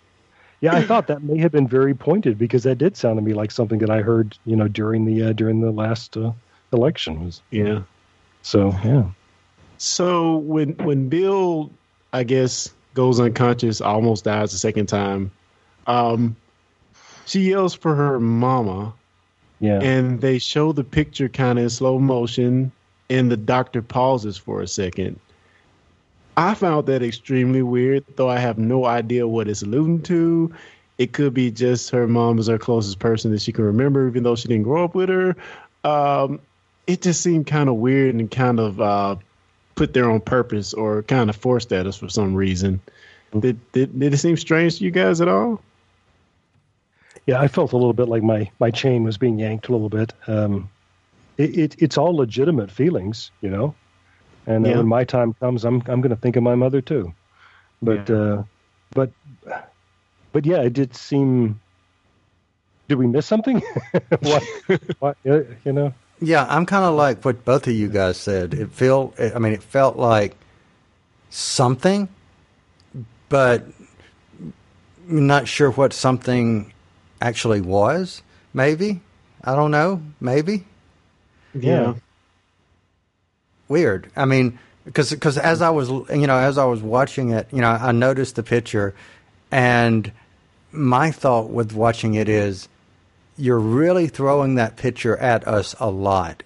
yeah, 0.61 0.75
I 0.75 0.81
thought 0.81 1.07
that 1.07 1.23
may 1.23 1.37
have 1.39 1.51
been 1.51 1.67
very 1.67 1.93
pointed 1.93 2.37
because 2.37 2.63
that 2.63 2.77
did 2.77 2.97
sound 2.97 3.17
to 3.17 3.21
me 3.21 3.33
like 3.33 3.51
something 3.51 3.79
that 3.79 3.89
I 3.89 4.01
heard, 4.01 4.37
you 4.45 4.55
know, 4.55 4.67
during 4.67 5.05
the 5.05 5.29
uh, 5.29 5.33
during 5.33 5.61
the 5.61 5.71
last 5.71 6.15
uh, 6.17 6.31
election. 6.71 7.25
Was 7.25 7.41
Yeah. 7.51 7.81
so 8.41 8.71
yeah. 8.83 9.05
So 9.77 10.37
when 10.37 10.75
when 10.77 11.09
Bill, 11.09 11.71
I 12.13 12.23
guess, 12.23 12.73
goes 12.93 13.19
unconscious, 13.19 13.81
almost 13.81 14.23
dies 14.23 14.51
the 14.51 14.57
second 14.57 14.87
time, 14.87 15.31
um, 15.87 16.35
she 17.26 17.41
yells 17.49 17.73
for 17.73 17.95
her 17.95 18.19
mama, 18.19 18.93
Yeah. 19.59 19.80
and 19.82 20.21
they 20.21 20.38
show 20.39 20.71
the 20.71 20.84
picture 20.84 21.30
kind 21.30 21.57
of 21.59 21.63
in 21.63 21.69
slow 21.69 21.99
motion, 21.99 22.71
and 23.09 23.32
the 23.32 23.38
doctor 23.38 23.82
pauses 23.82 24.38
for 24.38 24.61
a 24.61 24.67
second. 24.67 25.19
I 26.38 26.53
found 26.53 26.88
that 26.88 27.01
extremely 27.01 27.61
weird, 27.61 28.03
though 28.15 28.30
I 28.30 28.39
have 28.39 28.57
no 28.57 28.86
idea 28.86 29.28
what 29.28 29.47
it's 29.47 29.61
alluding 29.61 30.01
to. 30.03 30.53
It 30.97 31.13
could 31.13 31.34
be 31.34 31.51
just 31.51 31.89
her 31.91 32.07
mom 32.07 32.39
is 32.39 32.47
her 32.47 32.57
closest 32.57 32.99
person 32.99 33.32
that 33.32 33.41
she 33.41 33.51
can 33.51 33.63
remember, 33.65 34.07
even 34.07 34.23
though 34.23 34.36
she 34.36 34.47
didn't 34.47 34.63
grow 34.63 34.84
up 34.86 34.95
with 34.95 35.09
her. 35.09 35.36
Um, 35.84 36.39
it 36.88 37.01
just 37.01 37.21
seemed 37.21 37.47
kind 37.47 37.69
of 37.69 37.76
weird 37.76 38.15
and 38.15 38.30
kind 38.30 38.59
of 38.59 38.80
uh, 38.82 39.15
put 39.76 39.93
there 39.93 40.09
on 40.09 40.19
purpose 40.21 40.73
or 40.73 41.03
kind 41.03 41.30
of 41.30 41.36
forced 41.36 41.71
at 41.73 41.86
us 41.88 41.97
for 41.97 42.09
some 42.09 42.36
reason. 42.36 42.82
Did, 43.38 43.59
did 43.73 43.97
did 43.99 44.13
it 44.13 44.17
seem 44.17 44.38
strange 44.38 44.78
to 44.78 44.84
you 44.86 44.91
guys 44.91 45.19
at 45.19 45.28
all? 45.28 45.61
Yeah, 47.28 47.39
I 47.41 47.47
felt 47.47 47.73
a 47.73 47.78
little 47.78 47.93
bit 47.93 48.07
like 48.07 48.23
my 48.23 48.49
my 48.59 48.71
chain 48.71 49.03
was 49.03 49.17
being 49.17 49.39
yanked 49.39 49.67
a 49.67 49.71
little 49.71 49.89
bit. 49.89 50.13
Um, 50.28 50.69
it, 51.38 51.57
it 51.57 51.76
it's 51.80 51.97
all 51.97 52.15
legitimate 52.15 52.71
feelings, 52.71 53.32
you 53.41 53.49
know. 53.49 53.76
And 54.47 54.65
Yeah. 54.65 54.78
when 54.78 54.88
my 54.88 55.03
time 55.03 55.34
comes, 55.34 55.65
I'm 55.65 55.82
I'm 55.88 56.01
going 56.01 56.15
to 56.15 56.21
think 56.21 56.36
of 56.36 56.43
my 56.43 56.55
mother 56.55 56.82
too. 56.82 57.13
But 57.82 58.09
Yeah. 58.09 58.15
uh, 58.15 58.43
but 58.91 59.09
but 60.32 60.45
yeah, 60.45 60.61
it 60.61 60.73
did 60.73 60.95
seem 60.95 61.59
did 62.88 62.99
we 62.99 63.07
miss 63.07 63.26
something? 63.26 63.61
what, 64.21 64.43
what, 64.99 65.17
you 65.23 65.73
know? 65.73 65.93
Yeah, 66.21 66.45
I'm 66.47 66.65
kind 66.65 66.86
of 66.86 66.93
like 66.95 67.26
what 67.26 67.43
both 67.43 67.67
of 67.67 67.73
you 67.73 67.88
guys 67.88 68.17
said. 68.17 68.53
It 68.53 68.71
felt, 68.71 69.19
I 69.19 69.39
mean, 69.39 69.53
it 69.53 69.63
felt 69.63 69.97
like 69.97 70.36
something, 71.32 72.07
but 73.30 73.65
not 75.07 75.47
sure 75.47 75.71
what 75.71 75.93
something 75.93 76.71
actually 77.22 77.61
was. 77.61 78.22
Maybe 78.53 79.01
I 79.43 79.55
don't 79.55 79.72
know. 79.72 80.01
Maybe 80.20 80.66
Yeah. 81.53 81.93
weird. 83.68 84.09
I 84.16 84.26
mean, 84.26 84.59
because 84.86 85.09
because 85.11 85.38
as 85.38 85.61
I 85.61 85.70
was 85.70 85.89
you 85.89 86.28
know 86.28 86.38
as 86.38 86.57
I 86.57 86.66
was 86.66 86.82
watching 86.82 87.32
it, 87.32 87.47
you 87.51 87.61
know, 87.61 87.70
I 87.70 87.91
noticed 87.91 88.36
the 88.36 88.43
picture, 88.43 88.93
and 89.51 90.11
my 90.72 91.11
thought 91.11 91.49
with 91.49 91.74
watching 91.74 92.16
it 92.16 92.30
is, 92.30 92.68
you're 93.38 93.59
really 93.59 94.07
throwing 94.07 94.55
that 94.55 94.76
picture 94.78 95.18
at 95.18 95.47
us 95.47 95.76
a 95.80 95.89
lot, 95.89 96.43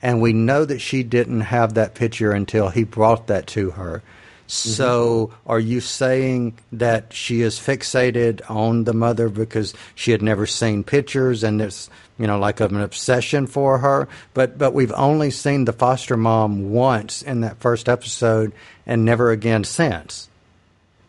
and 0.00 0.20
we 0.20 0.32
know 0.32 0.64
that 0.64 0.80
she 0.80 1.02
didn't 1.02 1.42
have 1.42 1.74
that 1.74 1.94
picture 1.94 2.32
until 2.32 2.68
he 2.68 2.84
brought 2.84 3.26
that 3.28 3.46
to 3.48 3.72
her. 3.72 4.02
So, 4.54 5.32
are 5.46 5.58
you 5.58 5.80
saying 5.80 6.58
that 6.72 7.14
she 7.14 7.40
is 7.40 7.58
fixated 7.58 8.42
on 8.50 8.84
the 8.84 8.92
mother 8.92 9.30
because 9.30 9.72
she 9.94 10.10
had 10.10 10.20
never 10.20 10.44
seen 10.44 10.84
pictures 10.84 11.42
and 11.42 11.62
it's 11.62 11.88
you 12.18 12.26
know 12.26 12.38
like 12.38 12.60
an 12.60 12.78
obsession 12.78 13.46
for 13.46 13.78
her? 13.78 14.08
But 14.34 14.58
but 14.58 14.74
we've 14.74 14.92
only 14.92 15.30
seen 15.30 15.64
the 15.64 15.72
foster 15.72 16.18
mom 16.18 16.70
once 16.70 17.22
in 17.22 17.40
that 17.40 17.60
first 17.60 17.88
episode 17.88 18.52
and 18.84 19.06
never 19.06 19.30
again 19.30 19.64
since. 19.64 20.28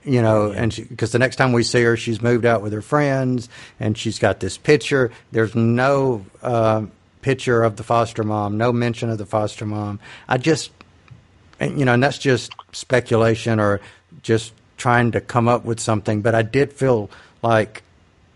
You 0.05 0.21
know, 0.21 0.51
and 0.51 0.73
because 0.73 1.11
the 1.11 1.19
next 1.19 1.35
time 1.35 1.51
we 1.51 1.63
see 1.63 1.83
her, 1.83 1.97
she's 1.97 2.21
moved 2.21 2.45
out 2.45 2.61
with 2.61 2.71
her 2.71 2.81
friends 2.81 3.49
and 3.77 3.97
she's 3.97 4.19
got 4.19 4.39
this 4.39 4.57
picture. 4.57 5.11
There's 5.33 5.53
no 5.53 6.25
uh, 6.41 6.85
picture 7.21 7.61
of 7.61 7.75
the 7.75 7.83
foster 7.83 8.23
mom, 8.23 8.57
no 8.57 8.71
mention 8.71 9.09
of 9.09 9.17
the 9.17 9.25
foster 9.25 9.65
mom. 9.65 9.99
I 10.29 10.37
just 10.37 10.71
and 11.63 11.79
you 11.79 11.85
know, 11.85 11.93
and 11.93 12.03
that's 12.03 12.17
just 12.17 12.51
speculation 12.71 13.59
or 13.59 13.81
just 14.21 14.53
trying 14.77 15.11
to 15.11 15.21
come 15.21 15.47
up 15.47 15.65
with 15.65 15.79
something. 15.79 16.21
But 16.21 16.35
I 16.35 16.41
did 16.41 16.73
feel 16.73 17.09
like, 17.41 17.83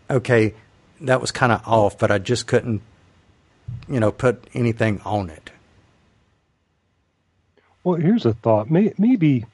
okay, 0.09 0.53
that 1.01 1.21
was 1.21 1.31
kind 1.31 1.51
of 1.51 1.61
off, 1.67 1.97
but 1.97 2.11
I 2.11 2.17
just 2.17 2.47
couldn't, 2.47 2.81
you 3.87 3.99
know, 3.99 4.11
put 4.11 4.47
anything 4.53 5.01
on 5.05 5.29
it. 5.29 5.49
Well, 7.83 7.95
here's 7.95 8.25
a 8.25 8.33
thought. 8.33 8.69
Maybe 8.69 9.45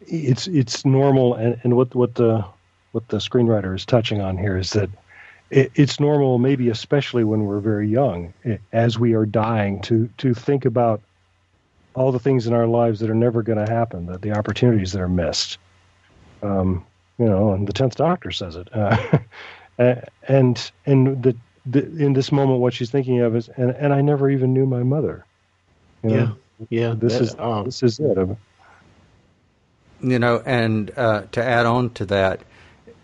it's 0.00 0.46
it's 0.46 0.84
normal, 0.84 1.34
and, 1.34 1.58
and 1.64 1.76
what 1.76 1.94
what 1.94 2.14
the 2.14 2.44
what 2.92 3.08
the 3.08 3.18
screenwriter 3.18 3.74
is 3.74 3.84
touching 3.84 4.20
on 4.20 4.38
here 4.38 4.56
is 4.56 4.70
that 4.70 4.90
it, 5.50 5.72
it's 5.74 6.00
normal, 6.00 6.38
maybe 6.38 6.68
especially 6.68 7.24
when 7.24 7.44
we're 7.44 7.60
very 7.60 7.88
young, 7.88 8.32
as 8.72 8.98
we 8.98 9.14
are 9.14 9.26
dying, 9.26 9.80
to 9.82 10.08
to 10.18 10.34
think 10.34 10.64
about 10.64 11.00
all 11.96 12.12
the 12.12 12.18
things 12.18 12.46
in 12.46 12.52
our 12.52 12.66
lives 12.66 13.00
that 13.00 13.10
are 13.10 13.14
never 13.14 13.42
going 13.42 13.64
to 13.64 13.72
happen, 13.72 14.06
that 14.06 14.20
the 14.22 14.32
opportunities 14.32 14.92
that 14.92 15.00
are 15.00 15.08
missed. 15.08 15.58
Um, 16.42 16.84
you 17.18 17.24
know, 17.24 17.52
and 17.52 17.66
the 17.66 17.72
tenth 17.72 17.96
Doctor 17.96 18.30
says 18.30 18.56
it, 18.56 18.68
uh, 18.72 19.18
and 20.28 20.70
and 20.84 21.22
the, 21.22 21.34
the 21.64 21.80
in 21.80 22.12
this 22.12 22.30
moment, 22.30 22.60
what 22.60 22.74
she's 22.74 22.90
thinking 22.90 23.20
of 23.20 23.34
is, 23.34 23.48
and 23.48 23.70
and 23.70 23.92
I 23.92 24.02
never 24.02 24.28
even 24.28 24.52
knew 24.52 24.66
my 24.66 24.82
mother. 24.82 25.24
You 26.04 26.10
know? 26.10 26.16
Yeah. 26.16 26.66
Yeah. 26.68 26.94
this 26.96 27.14
that- 27.14 27.22
is 27.22 27.36
um, 27.38 27.64
this 27.64 27.82
is 27.82 27.98
it. 27.98 28.18
You 30.02 30.18
know, 30.18 30.42
and 30.44 30.92
uh, 30.94 31.22
to 31.32 31.42
add 31.42 31.64
on 31.64 31.88
to 31.94 32.04
that, 32.06 32.42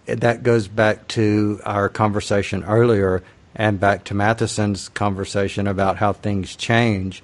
that 0.04 0.42
goes 0.42 0.68
back 0.68 1.08
to 1.08 1.58
our 1.64 1.88
conversation 1.88 2.64
earlier 2.64 3.22
and 3.54 3.80
back 3.80 4.04
to 4.04 4.14
Mathieson's 4.14 4.90
conversation 4.90 5.66
about 5.66 5.96
how 5.96 6.12
things 6.12 6.54
change. 6.54 7.22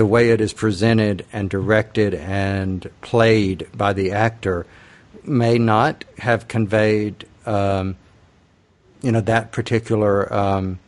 The 0.00 0.06
way 0.06 0.30
it 0.30 0.40
is 0.40 0.54
presented 0.54 1.26
and 1.30 1.50
directed 1.50 2.14
and 2.14 2.88
played 3.02 3.66
by 3.76 3.92
the 3.92 4.12
actor 4.12 4.64
may 5.24 5.58
not 5.58 6.06
have 6.16 6.48
conveyed, 6.48 7.26
um, 7.44 7.96
you 9.02 9.12
know, 9.12 9.20
that 9.20 9.52
particular 9.52 10.32
um, 10.32 10.78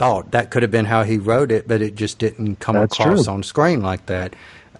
thought. 0.00 0.32
That 0.32 0.50
could 0.50 0.62
have 0.64 0.72
been 0.72 0.84
how 0.86 1.04
he 1.04 1.18
wrote 1.18 1.52
it, 1.52 1.68
but 1.68 1.80
it 1.80 1.94
just 1.94 2.18
didn't 2.18 2.56
come 2.58 2.74
That's 2.74 2.98
across 2.98 3.26
true. 3.26 3.34
on 3.34 3.44
screen 3.44 3.82
like 3.82 4.06
that. 4.06 4.34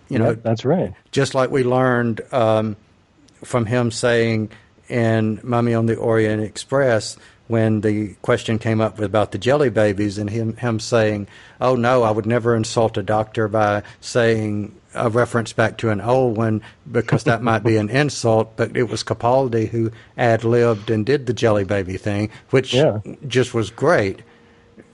You 0.09 0.19
know, 0.19 0.31
That- 0.31 0.43
that's 0.43 0.65
right. 0.65 0.93
just 1.13 1.33
like 1.37 1.53
we 1.53 1.63
learned 1.63 2.23
um, 2.33 2.75
from 3.45 3.67
him 3.67 3.93
saying 3.93 4.51
in 4.89 5.39
Mummy 5.45 5.75
on 5.75 5.87
the 5.87 5.95
Orient 5.95 6.43
Express 6.43 7.17
when 7.49 7.81
the 7.83 8.15
question 8.23 8.59
came 8.59 8.81
up 8.81 8.99
about 8.99 9.33
the 9.33 9.39
jelly 9.39 9.69
babies 9.69 10.19
and 10.19 10.31
him 10.31 10.57
him 10.57 10.81
saying, 10.81 11.27
"Oh 11.61 11.75
no, 11.77 12.03
I 12.03 12.11
would 12.11 12.27
never 12.27 12.55
insult 12.57 12.97
a 12.97 13.03
doctor 13.03 13.49
by 13.49 13.83
saying 14.01 14.75
a 14.95 15.09
reference 15.09 15.53
back 15.53 15.79
to 15.79 15.89
an 15.91 16.01
old 16.01 16.37
one 16.37 16.63
because 16.91 17.25
that 17.25 17.43
might 17.43 17.65
be 17.65 17.77
an 17.77 17.89
insult." 18.03 18.57
But 18.57 18.77
it 18.77 18.85
was 18.89 19.03
Capaldi 19.05 19.69
who 19.69 19.91
ad 20.17 20.45
libbed 20.45 20.91
and 20.91 21.05
did 21.05 21.27
the 21.27 21.33
jelly 21.33 21.65
baby 21.65 21.97
thing, 21.97 22.31
which 22.51 22.73
Yeah. 22.75 23.01
just 23.27 23.53
was 23.55 23.71
great 23.71 24.19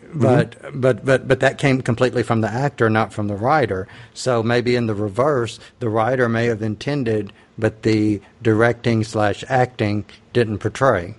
mm-hmm. 0.04 0.20
but 0.22 0.56
but 0.74 1.04
but 1.04 1.28
but 1.28 1.40
that 1.40 1.58
came 1.58 1.80
completely 1.82 2.22
from 2.22 2.40
the 2.40 2.50
actor, 2.50 2.88
not 2.90 3.12
from 3.12 3.28
the 3.28 3.36
writer. 3.36 3.86
So 4.14 4.42
maybe 4.42 4.74
in 4.74 4.86
the 4.86 4.94
reverse, 4.94 5.60
the 5.80 5.88
writer 5.88 6.28
may 6.28 6.46
have 6.46 6.62
intended, 6.62 7.32
but 7.58 7.82
the 7.82 8.20
directing 8.42 9.04
slash 9.04 9.44
acting 9.48 10.04
didn't 10.32 10.58
portray, 10.58 11.14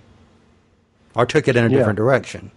or 1.14 1.26
took 1.26 1.48
it 1.48 1.56
in 1.56 1.64
a 1.64 1.68
Yeah. 1.68 1.78
different 1.78 1.96
direction. 1.96 2.50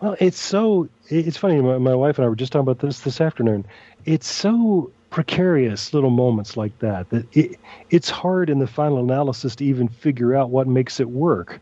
Well, 0.00 0.16
it's 0.18 0.40
so 0.40 0.88
it's 1.08 1.36
funny. 1.36 1.60
My, 1.60 1.78
my 1.78 1.94
wife 1.94 2.18
and 2.18 2.24
I 2.24 2.28
were 2.28 2.36
just 2.36 2.52
talking 2.52 2.62
about 2.68 2.78
this 2.78 3.00
this 3.00 3.20
afternoon. 3.20 3.66
It's 4.04 4.26
so 4.26 4.92
precarious 5.10 5.92
little 5.92 6.10
moments 6.10 6.56
like 6.56 6.78
that 6.78 7.10
that 7.10 7.26
it, 7.36 7.58
it's 7.90 8.08
hard 8.08 8.48
in 8.48 8.60
the 8.60 8.66
final 8.66 8.98
analysis 9.00 9.56
to 9.56 9.64
even 9.64 9.88
figure 9.88 10.34
out 10.34 10.50
what 10.50 10.68
makes 10.68 11.00
it 11.00 11.10
work 11.10 11.60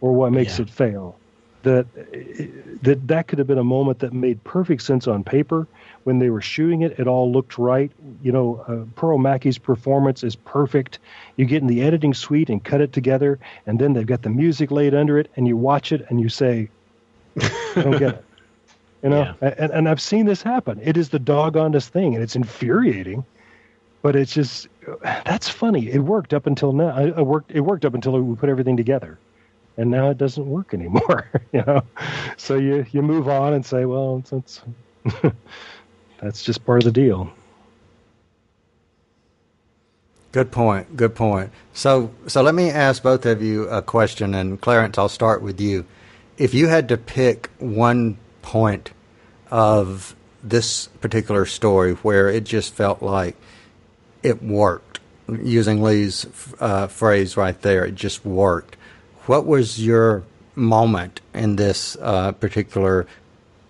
or 0.00 0.12
what 0.12 0.32
makes 0.32 0.58
Yeah. 0.58 0.64
it 0.64 0.70
fail. 0.70 1.20
That 1.62 1.86
that 2.82 3.08
that 3.08 3.26
could 3.28 3.38
have 3.38 3.48
been 3.48 3.58
a 3.58 3.64
moment 3.64 4.00
that 4.00 4.12
made 4.12 4.42
perfect 4.44 4.82
sense 4.82 5.06
on 5.08 5.24
paper 5.24 5.66
when 6.08 6.20
they 6.20 6.30
were 6.30 6.40
shooting 6.40 6.80
it. 6.80 6.98
It 6.98 7.06
all 7.06 7.30
looked 7.30 7.58
right. 7.58 7.92
You 8.22 8.32
know, 8.32 8.64
uh, 8.66 8.98
Pearl 8.98 9.18
Mackie's 9.18 9.58
performance 9.58 10.24
is 10.24 10.36
perfect. 10.36 11.00
You 11.36 11.44
get 11.44 11.60
in 11.60 11.68
the 11.68 11.82
editing 11.82 12.14
suite 12.14 12.48
and 12.48 12.64
cut 12.64 12.80
it 12.80 12.94
together, 12.94 13.38
and 13.66 13.78
then 13.78 13.92
they've 13.92 14.06
got 14.06 14.22
the 14.22 14.30
music 14.30 14.70
laid 14.70 14.94
under 14.94 15.18
it, 15.18 15.30
and 15.36 15.46
you 15.46 15.54
watch 15.58 15.92
it 15.92 16.06
and 16.08 16.18
you 16.18 16.30
say, 16.30 16.70
I 17.38 17.82
don't 17.82 17.98
get 17.98 18.14
it. 18.14 18.24
You 19.00 19.10
know, 19.10 19.32
and, 19.40 19.70
and 19.70 19.88
I've 19.88 20.00
seen 20.00 20.26
this 20.26 20.42
happen. 20.42 20.80
It 20.82 20.96
is 20.96 21.10
the 21.10 21.20
doggonest 21.20 21.90
thing, 21.90 22.16
and 22.16 22.24
it's 22.24 22.34
infuriating. 22.34 23.24
But 24.02 24.16
it's 24.16 24.34
just 24.34 24.66
that's 25.04 25.48
funny. 25.48 25.88
It 25.88 26.00
worked 26.00 26.34
up 26.34 26.48
until 26.48 26.72
now. 26.72 26.98
It 26.98 27.24
worked. 27.24 27.52
It 27.52 27.60
worked 27.60 27.84
up 27.84 27.94
until 27.94 28.20
we 28.20 28.34
put 28.34 28.48
everything 28.48 28.76
together, 28.76 29.16
and 29.76 29.88
now 29.88 30.10
it 30.10 30.18
doesn't 30.18 30.44
work 30.44 30.74
anymore. 30.78 31.30
You 31.52 31.62
know, 31.64 31.82
so 32.36 32.56
you 32.56 32.86
you 32.90 33.00
move 33.02 33.28
on 33.28 33.52
and 33.52 33.64
say, 33.64 33.84
well, 33.84 34.18
it's, 34.18 34.32
it's 34.32 34.62
that's 36.18 36.42
just 36.42 36.64
part 36.64 36.78
of 36.78 36.84
the 36.84 36.92
deal. 36.92 37.32
Good 40.32 40.50
point. 40.52 40.96
Good 40.96 41.14
point. 41.14 41.50
So 41.72 42.10
so 42.26 42.42
let 42.42 42.54
me 42.54 42.70
ask 42.70 43.02
both 43.02 43.24
of 43.24 43.42
you 43.42 43.68
a 43.68 43.80
question, 43.80 44.34
and 44.34 44.60
Clarence, 44.60 44.98
I'll 44.98 45.08
start 45.08 45.42
with 45.42 45.60
you. 45.60 45.86
If 46.36 46.54
you 46.54 46.68
had 46.68 46.88
to 46.90 46.96
pick 46.96 47.50
one 47.58 48.18
point 48.42 48.92
of 49.50 50.14
this 50.42 50.88
particular 51.00 51.46
story 51.46 51.94
where 51.94 52.28
it 52.28 52.44
just 52.44 52.74
felt 52.74 53.02
like 53.02 53.36
it 54.22 54.42
worked, 54.42 55.00
using 55.42 55.82
Lee's 55.82 56.26
uh, 56.60 56.86
phrase 56.86 57.36
right 57.36 57.60
there, 57.62 57.84
it 57.84 57.94
just 57.94 58.24
worked. 58.24 58.76
What 59.26 59.46
was 59.46 59.84
your 59.84 60.24
moment 60.54 61.20
in 61.34 61.56
this 61.56 61.96
uh, 62.00 62.32
particular 62.32 63.06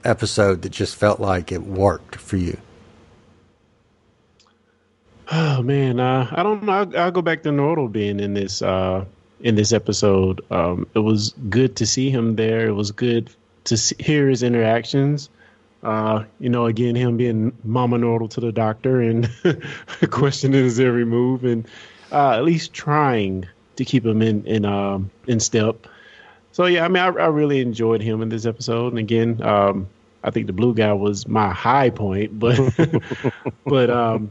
episode 0.08 0.62
that 0.62 0.70
just 0.70 0.96
felt 0.96 1.20
like 1.20 1.52
it 1.52 1.62
worked 1.62 2.16
for 2.16 2.36
you? 2.36 2.58
Oh 5.30 5.62
man, 5.62 6.00
uh, 6.00 6.26
I 6.30 6.42
don't 6.42 6.62
know. 6.62 6.72
I'll, 6.72 6.98
I'll 6.98 7.10
go 7.10 7.20
back 7.20 7.42
to 7.42 7.50
Nardole 7.50 7.92
being 7.92 8.18
in 8.18 8.32
this 8.32 8.62
uh, 8.62 9.04
in 9.40 9.54
this 9.54 9.72
episode. 9.72 10.40
Um, 10.50 10.86
it 10.94 11.00
was 11.00 11.34
good 11.50 11.76
to 11.76 11.86
see 11.86 12.10
him 12.10 12.36
there. 12.36 12.66
It 12.66 12.72
was 12.72 12.92
good 12.92 13.30
to 13.64 13.76
see, 13.76 13.96
hear 13.98 14.28
his 14.28 14.42
interactions. 14.42 15.28
Uh, 15.82 16.24
you 16.40 16.48
know, 16.48 16.66
again, 16.66 16.96
him 16.96 17.16
being 17.18 17.52
Mama 17.62 17.98
Nardole 17.98 18.30
to 18.30 18.40
the 18.40 18.52
doctor 18.52 19.00
and 19.02 19.30
questioning 20.10 20.64
his 20.64 20.80
every 20.80 21.04
move, 21.04 21.44
and 21.44 21.68
uh, 22.10 22.30
at 22.30 22.44
least 22.44 22.72
trying 22.72 23.46
to 23.76 23.84
keep 23.84 24.06
him 24.06 24.22
in 24.22 24.46
in 24.46 24.64
um, 24.64 25.10
in 25.26 25.40
step. 25.40 25.86
So 26.52 26.64
yeah, 26.64 26.84
I 26.84 26.88
mean, 26.88 27.02
I, 27.02 27.08
I 27.08 27.26
really 27.26 27.60
enjoyed 27.60 28.00
him 28.00 28.22
in 28.22 28.30
this 28.30 28.46
episode. 28.46 28.92
And 28.92 28.98
again, 28.98 29.42
um, 29.42 29.88
I 30.28 30.30
think 30.30 30.46
the 30.46 30.52
blue 30.52 30.74
guy 30.74 30.92
was 30.92 31.26
my 31.26 31.50
high 31.52 31.90
point, 31.90 32.38
but 32.38 32.58
but 33.64 33.90
um, 33.90 34.30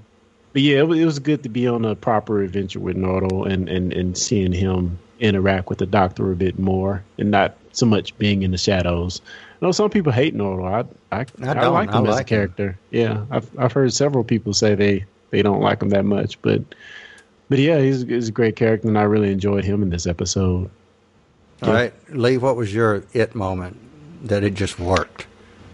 but 0.54 0.62
yeah, 0.62 0.80
it 0.80 0.88
was, 0.88 1.00
it 1.00 1.06
was 1.06 1.20
good 1.20 1.44
to 1.44 1.50
be 1.50 1.68
on 1.68 1.84
a 1.86 1.96
proper 1.96 2.42
adventure 2.42 2.80
with 2.80 2.96
Nardole 2.96 3.52
and, 3.52 3.68
and, 3.68 3.94
and 3.94 4.18
seeing 4.18 4.52
him 4.52 4.98
interact 5.20 5.70
with 5.70 5.80
the 5.80 5.86
doctor 5.86 6.32
a 6.32 6.36
bit 6.36 6.58
more 6.60 7.04
and 7.18 7.32
not 7.32 7.58
so 7.72 7.86
much 7.86 8.18
being 8.18 8.44
in 8.44 8.52
the 8.52 8.58
shadows. 8.58 9.22
I 9.62 9.66
know 9.66 9.72
some 9.72 9.90
people 9.90 10.12
hate 10.12 10.36
Nardole. 10.36 10.66
I 11.12 11.16
I, 11.16 11.26
I 11.44 11.60
I, 11.60 11.68
like 11.68 11.90
I 11.90 12.00
him 12.00 12.06
as 12.06 12.16
a 12.16 12.18
like 12.18 12.30
him. 12.30 12.38
character. 12.38 12.80
Yeah, 12.92 13.26
I've 13.32 13.60
I've 13.60 13.72
heard 13.72 13.92
several 13.94 14.24
people 14.24 14.54
say 14.54 14.76
they 14.76 15.06
they 15.32 15.42
don't 15.42 15.62
like 15.62 15.82
him 15.82 15.90
that 15.90 16.06
much, 16.06 16.42
but 16.42 16.62
but 17.50 17.60
yeah, 17.60 17.80
he's, 17.80 18.02
he's 18.02 18.30
a 18.30 18.32
great 18.32 18.56
character, 18.56 18.88
and 18.88 18.98
I 18.98 19.04
really 19.04 19.32
enjoyed 19.32 19.64
him 19.64 19.82
in 19.82 19.90
this 19.90 20.06
episode. 20.06 20.70
All 21.62 21.74
right, 21.74 21.94
Lee, 22.10 22.38
what 22.38 22.56
was 22.56 22.74
your 22.74 23.04
it 23.14 23.34
moment 23.34 23.78
that 24.28 24.44
it 24.44 24.54
just 24.54 24.80
worked? 24.80 25.26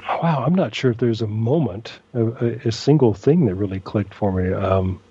Wow, 0.08 0.44
I'm 0.46 0.56
not 0.56 0.76
sure 0.76 0.92
if 0.92 0.98
there's 0.98 1.22
a 1.22 1.28
moment, 1.28 2.00
a, 2.14 2.68
a, 2.68 2.72
single 2.72 3.14
thing 3.14 3.46
that 3.46 3.56
really 3.56 3.80
clicked 3.80 4.14
for 4.14 4.32
me. 4.32 4.52
Um, 4.52 5.02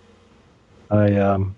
I 0.90 1.16
um, 1.16 1.54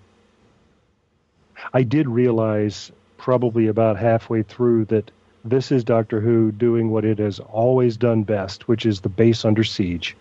I 1.73 1.83
did 1.83 2.07
realize 2.07 2.91
probably 3.17 3.67
about 3.67 3.97
halfway 3.97 4.43
through 4.43 4.85
that 4.85 5.11
this 5.43 5.71
is 5.71 5.83
Doctor 5.83 6.19
Who 6.19 6.51
doing 6.51 6.89
what 6.89 7.05
it 7.05 7.19
has 7.19 7.39
always 7.39 7.97
done 7.97 8.23
best, 8.23 8.67
which 8.67 8.85
is 8.85 9.01
the 9.01 9.09
base 9.09 9.45
under 9.45 9.63
siege. 9.63 10.15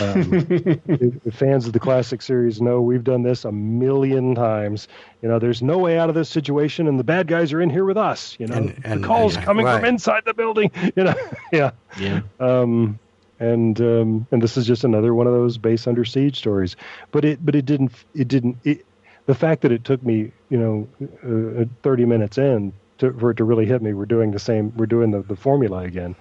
Um, 0.00 0.32
if, 0.86 1.26
if 1.26 1.34
fans 1.34 1.66
of 1.66 1.72
the 1.72 1.80
classic 1.80 2.22
series 2.22 2.60
know 2.60 2.80
we've 2.80 3.04
done 3.04 3.22
this 3.22 3.44
a 3.44 3.52
million 3.52 4.34
times. 4.34 4.88
You 5.22 5.28
know, 5.28 5.38
there's 5.38 5.62
no 5.62 5.78
way 5.78 5.98
out 5.98 6.08
of 6.08 6.14
this 6.14 6.28
situation, 6.28 6.86
and 6.88 6.98
the 6.98 7.04
bad 7.04 7.26
guys 7.26 7.52
are 7.52 7.60
in 7.60 7.70
here 7.70 7.84
with 7.84 7.96
us. 7.96 8.36
You 8.38 8.46
know, 8.46 8.56
And- 8.56 8.80
and- 8.84 9.02
the 9.02 9.06
calls 9.06 9.36
and- 9.36 9.44
coming 9.44 9.66
right. 9.66 9.76
from 9.80 9.84
inside 9.86 10.22
the 10.24 10.34
building. 10.34 10.70
You 10.96 11.04
know, 11.04 11.14
yeah. 11.52 11.70
Yeah, 11.98 12.20
Um, 12.40 12.98
and 13.40 13.80
um, 13.80 14.26
and 14.30 14.42
this 14.42 14.56
is 14.56 14.66
just 14.66 14.84
another 14.84 15.14
one 15.14 15.26
of 15.26 15.32
those 15.32 15.58
base 15.58 15.86
under 15.86 16.04
siege 16.04 16.36
stories. 16.38 16.76
But 17.10 17.24
it 17.24 17.44
but 17.44 17.54
it 17.54 17.64
didn't 17.64 17.92
it 18.14 18.28
didn't 18.28 18.58
it, 18.64 18.84
the 19.26 19.34
fact 19.34 19.62
that 19.62 19.72
it 19.72 19.84
took 19.84 20.02
me 20.02 20.32
you 20.48 20.58
know 20.58 21.60
uh, 21.60 21.64
30 21.82 22.04
minutes 22.04 22.38
in 22.38 22.72
to, 22.98 23.12
for 23.14 23.30
it 23.30 23.36
to 23.38 23.44
really 23.44 23.66
hit 23.66 23.82
me. 23.82 23.94
We're 23.94 24.06
doing 24.06 24.30
the 24.32 24.38
same. 24.38 24.72
We're 24.76 24.86
doing 24.86 25.10
the, 25.10 25.22
the 25.22 25.36
formula 25.36 25.78
again. 25.78 26.14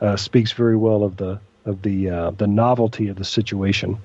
Uh, 0.00 0.16
speaks 0.16 0.52
very 0.52 0.76
well 0.76 1.02
of 1.04 1.16
the 1.16 1.40
of 1.66 1.82
the 1.82 2.08
uh, 2.10 2.30
the 2.32 2.46
novelty 2.46 3.08
of 3.08 3.16
the 3.16 3.24
situation 3.24 3.98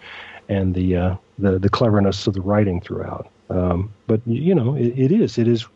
and 0.49 0.75
the 0.75 0.95
uh, 0.95 1.15
the 1.39 1.59
the 1.59 1.69
cleverness 1.69 2.27
of 2.27 2.33
the 2.33 2.41
writing 2.41 2.81
throughout. 2.81 3.29
Um, 3.49 3.93
but 4.07 4.21
you 4.25 4.55
know, 4.55 4.75
it, 4.75 4.97
it 4.97 5.11
is 5.11 5.37
it 5.37 5.47
is 5.47 5.67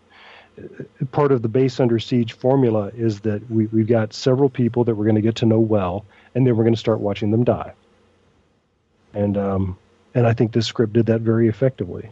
part 1.11 1.31
of 1.31 1.41
the 1.41 1.49
base 1.49 1.79
under 1.79 1.99
siege 1.99 2.33
formula 2.33 2.91
is 2.95 3.21
that 3.21 3.49
we, 3.51 3.65
we've 3.67 3.87
got 3.87 4.13
several 4.13 4.49
people 4.49 4.83
that 4.85 4.95
we're 4.95 5.03
going 5.03 5.15
to 5.15 5.21
get 5.21 5.35
to 5.35 5.45
know 5.45 5.59
well, 5.59 6.05
and 6.33 6.45
then 6.45 6.55
we're 6.55 6.63
going 6.63 6.73
to 6.73 6.79
start 6.79 6.99
watching 6.99 7.31
them 7.31 7.43
die. 7.43 7.73
And 9.13 9.37
um, 9.37 9.77
and 10.13 10.27
I 10.27 10.33
think 10.33 10.53
this 10.53 10.65
script 10.65 10.93
did 10.93 11.05
that 11.07 11.21
very 11.21 11.47
effectively. 11.47 12.09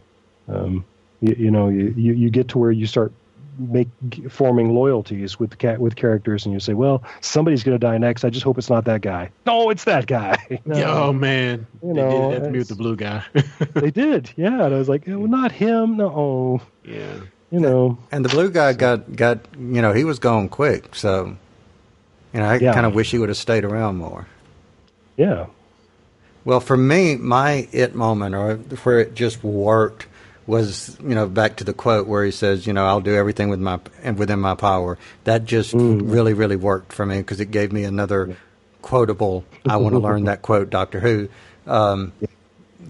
Um, 0.48 0.84
you, 1.20 1.34
you 1.38 1.50
know, 1.50 1.68
you, 1.68 1.94
you 1.96 2.12
you 2.12 2.30
get 2.30 2.48
to 2.48 2.58
where 2.58 2.70
you 2.70 2.86
start 2.86 3.12
make 3.58 3.88
forming 4.30 4.74
loyalties 4.74 5.38
with 5.38 5.50
the 5.50 5.56
cat 5.56 5.78
with 5.80 5.96
characters, 5.96 6.44
and 6.44 6.52
you 6.52 6.60
say, 6.60 6.74
well, 6.74 7.02
somebody's 7.20 7.62
going 7.62 7.74
to 7.74 7.78
die 7.78 7.98
next. 7.98 8.24
I 8.24 8.30
just 8.30 8.44
hope 8.44 8.58
it's 8.58 8.70
not 8.70 8.84
that 8.86 9.00
guy. 9.00 9.30
No, 9.46 9.70
it's 9.70 9.84
that 9.84 10.06
guy. 10.06 10.36
No. 10.64 10.76
Yeah, 10.78 10.92
oh 10.92 11.12
man, 11.12 11.66
You 11.82 11.94
they 11.94 12.00
know, 12.00 12.30
did 12.30 12.42
that 12.42 12.46
to 12.46 12.50
me 12.52 12.58
with 12.58 12.68
the 12.68 12.74
blue 12.74 12.96
guy. 12.96 13.22
they 13.74 13.90
did, 13.90 14.32
yeah. 14.36 14.64
And 14.64 14.74
I 14.74 14.78
was 14.78 14.88
like, 14.88 15.08
oh, 15.08 15.26
not 15.26 15.52
him. 15.52 15.96
No, 15.98 16.06
oh, 16.08 16.60
yeah, 16.84 17.20
you 17.50 17.60
know. 17.60 17.98
And 18.10 18.24
the 18.24 18.28
blue 18.28 18.50
guy 18.50 18.72
got 18.72 19.14
got 19.14 19.38
you 19.58 19.82
know 19.82 19.92
he 19.92 20.04
was 20.04 20.18
going 20.18 20.48
quick, 20.48 20.94
so 20.94 21.36
you 22.32 22.40
know 22.40 22.46
I 22.46 22.56
Yeah. 22.56 22.72
kind 22.74 22.86
of 22.86 22.94
wish 22.94 23.10
he 23.10 23.18
would 23.18 23.28
have 23.28 23.38
stayed 23.38 23.64
around 23.64 23.96
more. 23.96 24.26
Yeah. 25.16 25.46
Well, 26.44 26.60
for 26.60 26.76
me, 26.76 27.16
my 27.16 27.68
it 27.72 27.94
moment, 27.94 28.34
or 28.34 28.56
where 28.56 28.98
it 29.00 29.14
just 29.14 29.42
worked, 29.44 30.06
was 30.46 30.96
you 31.02 31.14
know 31.14 31.26
back 31.26 31.56
to 31.56 31.64
the 31.64 31.72
quote 31.72 32.06
where 32.06 32.24
he 32.24 32.30
says, 32.30 32.66
you 32.66 32.72
know, 32.72 32.86
I'll 32.86 33.00
do 33.00 33.14
everything 33.14 33.48
with 33.48 33.60
my 33.60 33.80
and 34.02 34.18
within 34.18 34.40
my 34.40 34.54
power. 34.54 34.98
That 35.24 35.44
just 35.44 35.72
really, 35.74 36.34
really 36.34 36.56
worked 36.56 36.92
for 36.92 37.06
me 37.06 37.18
because 37.18 37.40
it 37.40 37.50
gave 37.50 37.72
me 37.72 37.84
another 37.84 38.36
quotable. 38.82 39.44
I 39.68 39.76
want 39.78 39.94
to 39.94 39.98
learn 39.98 40.24
that 40.24 40.42
quote, 40.42 40.70
Doctor 40.70 41.00
Who. 41.00 41.28
Um, 41.66 42.12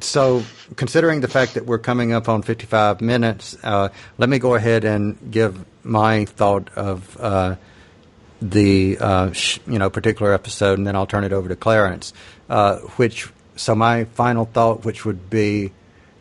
so, 0.01 0.43
considering 0.77 1.21
the 1.21 1.29
fact 1.29 1.55
that 1.55 1.67
we're 1.67 1.79
coming 1.79 2.13
up 2.13 2.29
on 2.29 2.43
55 2.43 3.01
minutes, 3.01 3.57
uh, 3.63 3.91
let 4.19 4.29
me 4.29 4.39
go 4.41 4.55
ahead 4.55 4.85
and 4.85 5.17
give 5.31 5.65
my 5.85 6.25
thought 6.25 6.69
of 6.77 7.17
uh, 7.21 7.57
the 8.43 8.99
uh, 8.99 9.33
sh- 9.33 9.61
you 9.67 9.79
know 9.79 9.91
particular 9.91 10.33
episode, 10.33 10.79
and 10.79 10.87
then 10.87 10.97
I'll 10.97 11.07
turn 11.07 11.25
it 11.25 11.33
over 11.33 11.49
to 11.49 11.57
Clarence. 11.57 12.13
Uh, 12.51 12.79
which 12.97 13.31
so 13.57 13.75
my 13.75 14.05
final 14.05 14.45
thought, 14.45 14.85
which 14.85 15.05
would 15.05 15.31
be, 15.31 15.73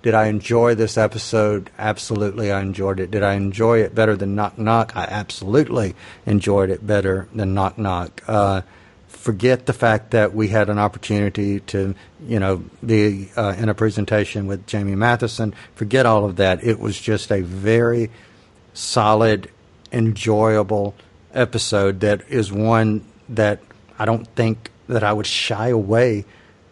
did 0.04 0.14
I 0.14 0.26
enjoy 0.28 0.76
this 0.76 0.98
episode? 0.98 1.70
Absolutely, 1.80 2.52
I 2.52 2.62
enjoyed 2.62 3.00
it. 3.00 3.10
Did 3.10 3.24
I 3.24 3.36
enjoy 3.36 3.80
it 3.80 3.96
better 3.96 4.18
than 4.18 4.36
Knock 4.36 4.58
Knock? 4.58 4.96
I 4.98 5.06
absolutely 5.06 5.96
enjoyed 6.26 6.70
it 6.70 6.86
better 6.86 7.30
than 7.34 7.54
Knock 7.54 7.78
Knock. 7.78 8.22
Uh, 8.28 8.62
forget 9.08 9.66
the 9.66 9.72
fact 9.72 10.12
that 10.12 10.34
we 10.34 10.50
had 10.50 10.70
an 10.70 10.78
opportunity 10.78 11.62
to, 11.62 11.96
you 12.28 12.38
know, 12.38 12.66
be 12.86 13.30
uh, 13.38 13.56
in 13.58 13.70
a 13.70 13.74
presentation 13.74 14.46
with 14.46 14.68
Jamie 14.68 14.96
Mathieson. 14.96 15.54
Forget 15.74 16.06
all 16.06 16.26
of 16.26 16.36
that. 16.36 16.62
It 16.62 16.82
was 16.82 17.00
just 17.00 17.32
a 17.32 17.40
very 17.40 18.12
solid, 18.74 19.50
enjoyable 19.94 20.96
episode 21.34 22.02
that 22.02 22.28
is 22.28 22.52
one 22.52 23.06
that 23.30 23.62
I 23.98 24.04
don't 24.04 24.28
think 24.36 24.70
that 24.90 25.06
I 25.06 25.14
would 25.14 25.28
shy 25.28 25.70
away 25.70 26.26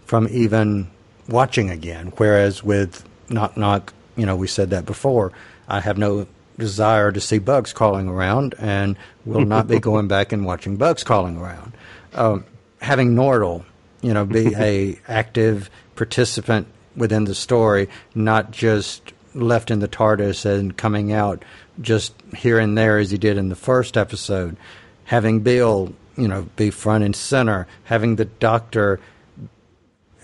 from 0.06 0.28
even 0.30 0.92
watching 1.30 1.70
again. 1.70 2.12
Whereas 2.18 2.62
with 2.62 3.08
Knock 3.32 3.58
Knock, 3.58 3.94
you 4.16 4.26
know, 4.26 4.36
we 4.36 4.48
said 4.48 4.72
that 4.72 4.86
before. 4.86 5.32
I 5.68 5.80
have 5.80 5.98
no 5.98 6.28
desire 6.58 7.12
to 7.12 7.22
see 7.22 7.40
bugs 7.40 7.74
crawling 7.74 8.08
around, 8.08 8.56
and 8.60 8.98
will 9.26 9.46
not 9.46 9.68
be 9.68 9.80
going 9.90 10.08
back 10.08 10.32
and 10.32 10.46
watching 10.46 10.78
bugs 10.78 11.04
crawling 11.04 11.38
around. 11.38 11.74
Um, 12.14 12.46
having 12.82 13.16
Nardole, 13.16 13.64
you 14.02 14.14
know, 14.14 14.26
be 14.26 14.54
a 14.56 15.00
active 15.08 15.70
participant 15.96 16.68
within 16.96 17.24
the 17.24 17.36
story, 17.36 17.90
not 18.14 18.52
just 18.52 19.14
left 19.34 19.72
in 19.72 19.80
the 19.80 19.88
TARDIS 19.88 20.46
and 20.46 20.76
coming 20.76 21.14
out 21.14 21.44
just 21.80 22.14
here 22.36 22.60
and 22.60 22.78
there 22.78 22.98
as 22.98 23.12
he 23.12 23.18
did 23.18 23.38
in 23.38 23.50
the 23.50 23.56
first 23.56 23.98
episode. 23.98 24.58
Having 25.06 25.42
Bill, 25.42 25.94
you 26.18 26.28
know, 26.28 26.44
be 26.56 26.70
front 26.70 27.04
and 27.04 27.16
center. 27.16 27.68
Having 27.86 28.18
the 28.18 28.26
Doctor 28.26 29.00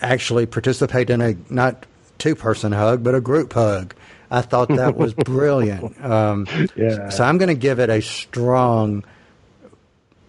actually 0.01 0.45
participate 0.45 1.09
in 1.09 1.21
a 1.21 1.35
not 1.49 1.85
two 2.17 2.35
person 2.35 2.71
hug, 2.71 3.03
but 3.03 3.15
a 3.15 3.21
group 3.21 3.53
hug. 3.53 3.93
I 4.29 4.41
thought 4.41 4.67
that 4.69 4.97
was 4.97 5.13
brilliant. 5.25 6.03
Um, 6.03 6.47
Yeah. 6.75 7.09
So 7.09 7.23
I'm 7.23 7.37
going 7.37 7.49
to 7.49 7.55
give 7.55 7.79
it 7.79 7.89
a 7.89 8.01
strong. 8.01 9.03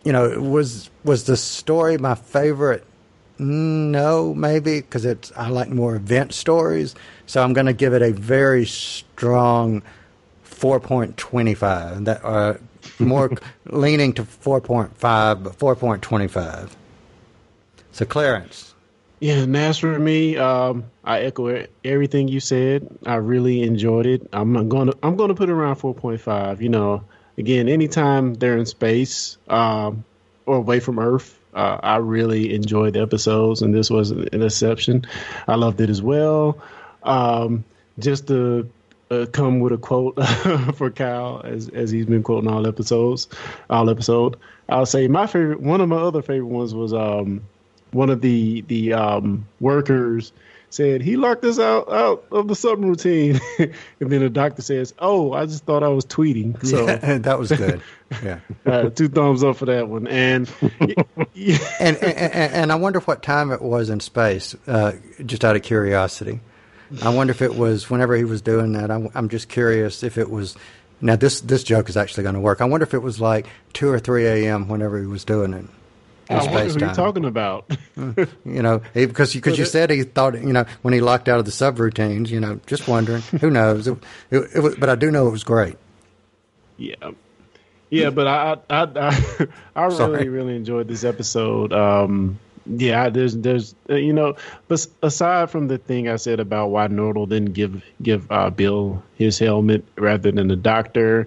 You 0.05 0.13
know, 0.13 0.41
was 0.41 0.91
was 1.05 1.25
the 1.25 1.37
story 1.37 1.99
my 1.99 2.15
favorite? 2.15 2.85
No, 3.39 4.35
maybe 4.35 4.81
because 4.81 5.05
it's 5.05 5.33
I 5.37 5.49
like 5.49 5.69
more 5.69 5.95
event 5.97 6.33
stories. 6.35 6.95
So 7.27 7.43
I'm 7.43 7.53
going 7.53 7.67
to 7.67 7.73
give 7.73 7.95
it 7.95 8.03
a 8.03 8.13
very 8.13 8.67
strong 8.67 9.83
four 10.43 10.81
point 10.81 11.17
twenty 11.17 11.55
five. 11.55 12.05
That 12.05 12.25
uh, 12.25 12.55
more 12.99 13.31
leaning 13.67 14.13
to 14.15 14.25
four 14.25 14.61
point 14.61 14.97
five, 14.97 15.43
but 15.45 15.55
four 15.57 15.77
point 15.77 16.03
twenty 16.03 16.29
five. 16.29 16.77
So 17.93 18.05
Clarence, 18.05 18.75
Yeah, 19.21 19.39
and 19.39 19.57
as 19.57 19.79
for 19.79 19.99
me, 19.99 20.37
um, 20.37 20.85
I 21.03 21.21
echo 21.21 21.67
everything 21.85 22.29
you 22.29 22.39
said. 22.39 22.87
I 23.05 23.17
really 23.17 23.63
enjoyed 23.63 24.07
it. 24.07 24.29
I'm 24.33 24.69
going 24.69 24.89
to 24.89 24.99
I'm 25.03 25.17
going 25.17 25.29
to 25.29 25.35
put 25.35 25.51
around 25.51 25.77
4.5. 25.77 26.61
You 26.61 26.69
know, 26.69 27.05
again, 27.37 27.69
anytime 27.69 28.35
they're 28.35 28.57
in 28.57 28.67
space 28.67 29.37
um, 29.49 30.05
or 30.47 30.57
away 30.57 30.79
from 30.79 31.01
Earth, 31.01 31.37
uh, 31.53 31.79
I 31.83 31.97
really 31.97 32.55
enjoyed 32.55 32.95
the 32.95 33.01
episodes, 33.03 33.63
and 33.63 33.75
this 33.75 33.91
was 33.91 34.13
an 34.13 34.43
exception. 34.43 35.07
I 35.49 35.57
loved 35.57 35.81
it 35.81 35.91
as 35.91 36.01
well. 36.01 36.59
Um, 37.03 37.65
just 37.99 38.29
to 38.29 38.71
uh, 39.11 39.27
come 39.33 39.59
with 39.59 39.73
a 39.73 39.79
quote 39.79 40.23
for 40.77 40.91
Kyle, 40.93 41.41
as 41.43 41.69
as 41.71 41.91
he's 41.91 42.07
been 42.07 42.23
quoting 42.23 42.49
all 42.49 42.69
episodes, 42.69 43.27
all 43.69 43.91
episode. 43.91 44.37
I'll 44.69 44.87
say 44.87 45.09
my 45.09 45.27
favorite. 45.27 45.61
One 45.61 45.81
of 45.81 45.89
my 45.89 45.97
other 45.97 46.23
favorite 46.23 46.47
ones 46.47 46.73
was 46.73 46.93
um, 46.93 47.43
one 47.93 48.11
of 48.11 48.21
the 48.21 48.63
the 48.63 48.93
um, 48.93 49.47
workers 49.61 50.33
said 50.71 51.01
he 51.01 51.17
locked 51.17 51.45
us 51.45 51.59
out 51.59 51.91
out 51.91 52.27
of 52.31 52.49
the 52.49 52.55
subroutine, 52.55 53.41
and 54.01 54.13
then 54.13 54.21
the 54.21 54.31
doctor 54.31 54.63
says, 54.63 54.95
"Oh, 54.99 55.33
I 55.33 55.47
just 55.47 55.65
thought 55.65 55.83
I 55.83 55.89
was 55.89 56.05
tweeting." 56.05 56.65
So 56.65 56.87
yeah, 56.87 57.19
that 57.19 57.39
was 57.39 57.53
good. 57.53 57.83
Yeah, 58.23 58.41
uh, 58.65 58.89
two 58.89 59.09
thumbs 59.09 59.45
up 59.45 59.59
for 59.59 59.67
that 59.67 59.87
one. 59.87 60.07
And 60.07 60.51
yeah, 61.35 61.59
and, 61.79 61.95
and 61.99 62.53
and 62.55 62.73
I 62.73 62.75
wonder 62.77 63.01
what 63.01 63.23
time 63.23 63.53
it 63.53 63.61
was 63.61 63.91
in 63.91 64.01
space. 64.01 64.57
Uh, 64.67 64.93
just 65.27 65.45
out 65.45 65.57
of 65.57 65.63
curiosity, 65.63 66.41
I 67.03 67.11
wonder 67.15 67.33
if 67.33 67.43
it 67.43 67.55
was 67.55 67.91
whenever 67.91 68.17
he 68.17 68.25
was 68.25 68.41
doing 68.41 68.73
that. 68.73 68.91
I'm, 68.91 69.11
I'm 69.15 69.29
just 69.29 69.51
curious 69.51 70.03
if 70.03 70.17
it 70.17 70.31
was. 70.31 70.57
Now 71.03 71.17
this 71.17 71.43
this 71.43 71.63
joke 71.63 71.91
is 71.91 71.99
actually 71.99 72.23
going 72.23 72.35
to 72.35 72.41
work. 72.41 72.63
I 72.63 72.65
wonder 72.65 72.85
if 72.85 72.95
it 72.95 73.03
was 73.03 73.21
like 73.21 73.47
two 73.75 73.91
or 73.91 73.99
three 73.99 74.27
a.m. 74.27 74.69
whenever 74.69 74.99
he 74.99 75.07
was 75.07 75.23
doing 75.25 75.53
it. 75.53 75.67
In 76.31 76.41
space 76.43 76.75
who 76.75 76.81
you're 76.81 76.89
time. 76.89 76.95
talking 76.97 77.25
about. 77.25 77.71
You 77.97 78.63
know, 78.63 78.83
because 78.95 79.33
because 79.35 79.59
you 79.59 79.65
it- 79.65 79.69
said 79.69 79.91
he 79.91 80.03
thought 80.05 80.35
you 80.41 80.53
know 80.53 80.65
when 80.83 80.95
he 80.95 81.01
locked 81.01 81.29
out 81.29 81.39
of 81.39 81.45
the 81.45 81.51
subroutines. 81.51 82.29
You 82.29 82.41
know, 82.41 82.61
just 82.67 82.87
wondering. 82.87 83.23
Who 83.41 83.51
knows? 83.51 83.87
It, 83.89 83.99
it, 84.31 84.49
it 84.57 84.61
was, 84.61 84.77
but 84.77 84.89
I 84.89 84.95
do 84.95 85.11
know 85.11 85.27
it 85.27 85.31
was 85.33 85.45
great. 85.45 85.77
Yeah. 86.77 86.95
yeah, 87.91 88.11
but 88.11 88.27
I 88.27 88.57
I 88.71 88.83
I, 88.97 89.47
I 89.77 89.89
Sorry. 89.91 90.13
really 90.13 90.29
really 90.29 90.57
enjoyed 90.57 90.87
this 90.89 91.05
episode. 91.05 91.73
Um, 91.73 92.39
yeah, 92.67 93.09
there's 93.09 93.37
there's 93.37 93.75
uh, 93.91 93.95
you 93.95 94.13
know, 94.13 94.37
but 94.69 94.87
aside 95.03 95.51
from 95.51 95.69
the 95.69 95.79
thing 95.79 96.09
I 96.09 96.17
said 96.17 96.39
about 96.41 96.69
why 96.69 96.87
Nardole 96.89 97.29
didn't 97.29 97.55
give 97.55 97.83
give 98.03 98.31
uh, 98.31 98.51
Bill 98.51 99.03
his 99.17 99.39
helmet 99.39 99.85
rather 99.97 100.31
than 100.31 100.49
the 100.49 100.57
doctor, 100.57 101.27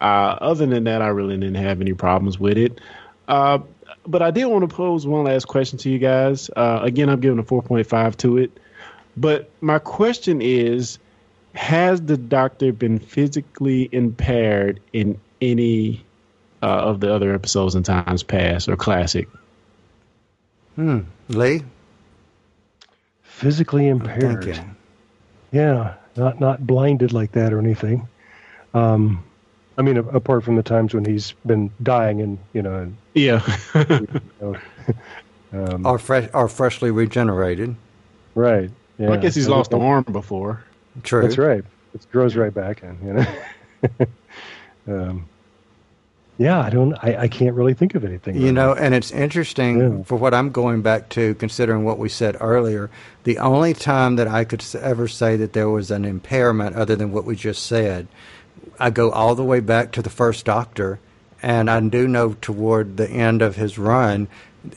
uh, 0.00 0.04
other 0.40 0.66
than 0.66 0.84
that, 0.84 1.00
I 1.02 1.08
really 1.08 1.36
didn't 1.36 1.54
have 1.56 1.80
any 1.80 1.94
problems 1.94 2.38
with 2.38 2.58
it. 2.58 2.80
Uh, 3.26 3.58
but 4.06 4.22
I 4.22 4.30
did 4.30 4.46
want 4.46 4.68
to 4.68 4.74
pose 4.74 5.06
one 5.06 5.24
last 5.24 5.46
question 5.46 5.78
to 5.80 5.90
you 5.90 5.98
guys. 5.98 6.50
Uh, 6.54 6.80
again, 6.82 7.08
I'm 7.08 7.20
giving 7.20 7.38
a 7.38 7.42
4.5 7.42 8.16
to 8.18 8.38
it. 8.38 8.58
But 9.16 9.50
my 9.60 9.78
question 9.78 10.42
is 10.42 10.98
Has 11.54 12.00
the 12.02 12.16
doctor 12.16 12.72
been 12.72 12.98
physically 12.98 13.88
impaired 13.90 14.80
in 14.92 15.20
any 15.40 16.04
uh, 16.62 16.66
of 16.66 17.00
the 17.00 17.12
other 17.14 17.34
episodes 17.34 17.74
in 17.74 17.82
times 17.82 18.22
past 18.22 18.68
or 18.68 18.76
classic? 18.76 19.28
Hmm. 20.74 21.00
Lee, 21.28 21.62
Physically 23.22 23.88
impaired. 23.88 24.60
Yeah, 25.50 25.94
not 26.16 26.40
not 26.40 26.66
blinded 26.66 27.12
like 27.12 27.32
that 27.32 27.52
or 27.52 27.58
anything. 27.58 28.08
Um, 28.72 29.24
I 29.76 29.82
mean, 29.82 29.96
apart 29.96 30.44
from 30.44 30.56
the 30.56 30.62
times 30.62 30.94
when 30.94 31.04
he's 31.04 31.32
been 31.46 31.70
dying 31.82 32.20
and 32.20 32.38
you 32.52 32.62
know, 32.62 32.74
and, 32.76 32.96
Yeah. 33.14 33.42
you 33.74 34.08
know 34.40 34.56
um, 35.74 35.86
Or 35.86 35.98
fresh, 35.98 36.28
or 36.32 36.48
freshly 36.48 36.90
regenerated. 36.90 37.74
right. 38.34 38.70
Yeah. 38.98 39.10
I 39.10 39.16
guess 39.16 39.34
he's 39.34 39.48
I 39.48 39.50
lost 39.50 39.72
an 39.72 39.82
arm 39.82 40.04
before. 40.04 40.62
True. 41.02 41.22
That's 41.22 41.36
right. 41.38 41.64
It 41.94 42.06
grows 42.12 42.36
right 42.36 42.54
back 42.54 42.82
in. 42.84 42.96
You 43.04 43.12
know. 44.06 44.06
um, 45.02 45.28
yeah, 46.38 46.60
I 46.60 46.70
don't. 46.70 46.94
I, 47.02 47.16
I 47.22 47.28
can't 47.28 47.54
really 47.54 47.74
think 47.74 47.94
of 47.96 48.04
anything. 48.04 48.36
You 48.36 48.46
right 48.46 48.54
know, 48.54 48.72
and 48.74 48.94
it's 48.94 49.10
interesting 49.12 49.78
Yeah. 49.80 50.02
for 50.04 50.16
what 50.16 50.34
I'm 50.34 50.50
going 50.50 50.82
back 50.82 51.08
to, 51.10 51.34
considering 51.36 51.84
what 51.84 51.98
we 51.98 52.08
said 52.08 52.36
earlier. 52.40 52.90
The 53.24 53.38
only 53.38 53.72
time 53.74 54.16
that 54.16 54.26
I 54.28 54.44
could 54.44 54.64
ever 54.80 55.06
say 55.08 55.36
that 55.36 55.52
there 55.52 55.68
was 55.68 55.90
an 55.90 56.04
impairment, 56.04 56.74
other 56.76 56.96
than 56.96 57.12
what 57.12 57.24
we 57.24 57.36
just 57.36 57.66
said, 57.66 58.06
I 58.78 58.90
go 58.90 59.10
all 59.10 59.34
the 59.34 59.44
way 59.44 59.60
back 59.60 59.92
to 59.92 60.02
the 60.02 60.10
first 60.10 60.44
Doctor, 60.44 60.98
and 61.42 61.70
I 61.70 61.80
do 61.80 62.08
know 62.08 62.36
toward 62.40 62.96
the 62.96 63.08
end 63.08 63.42
of 63.42 63.56
his 63.56 63.78
run, 63.78 64.28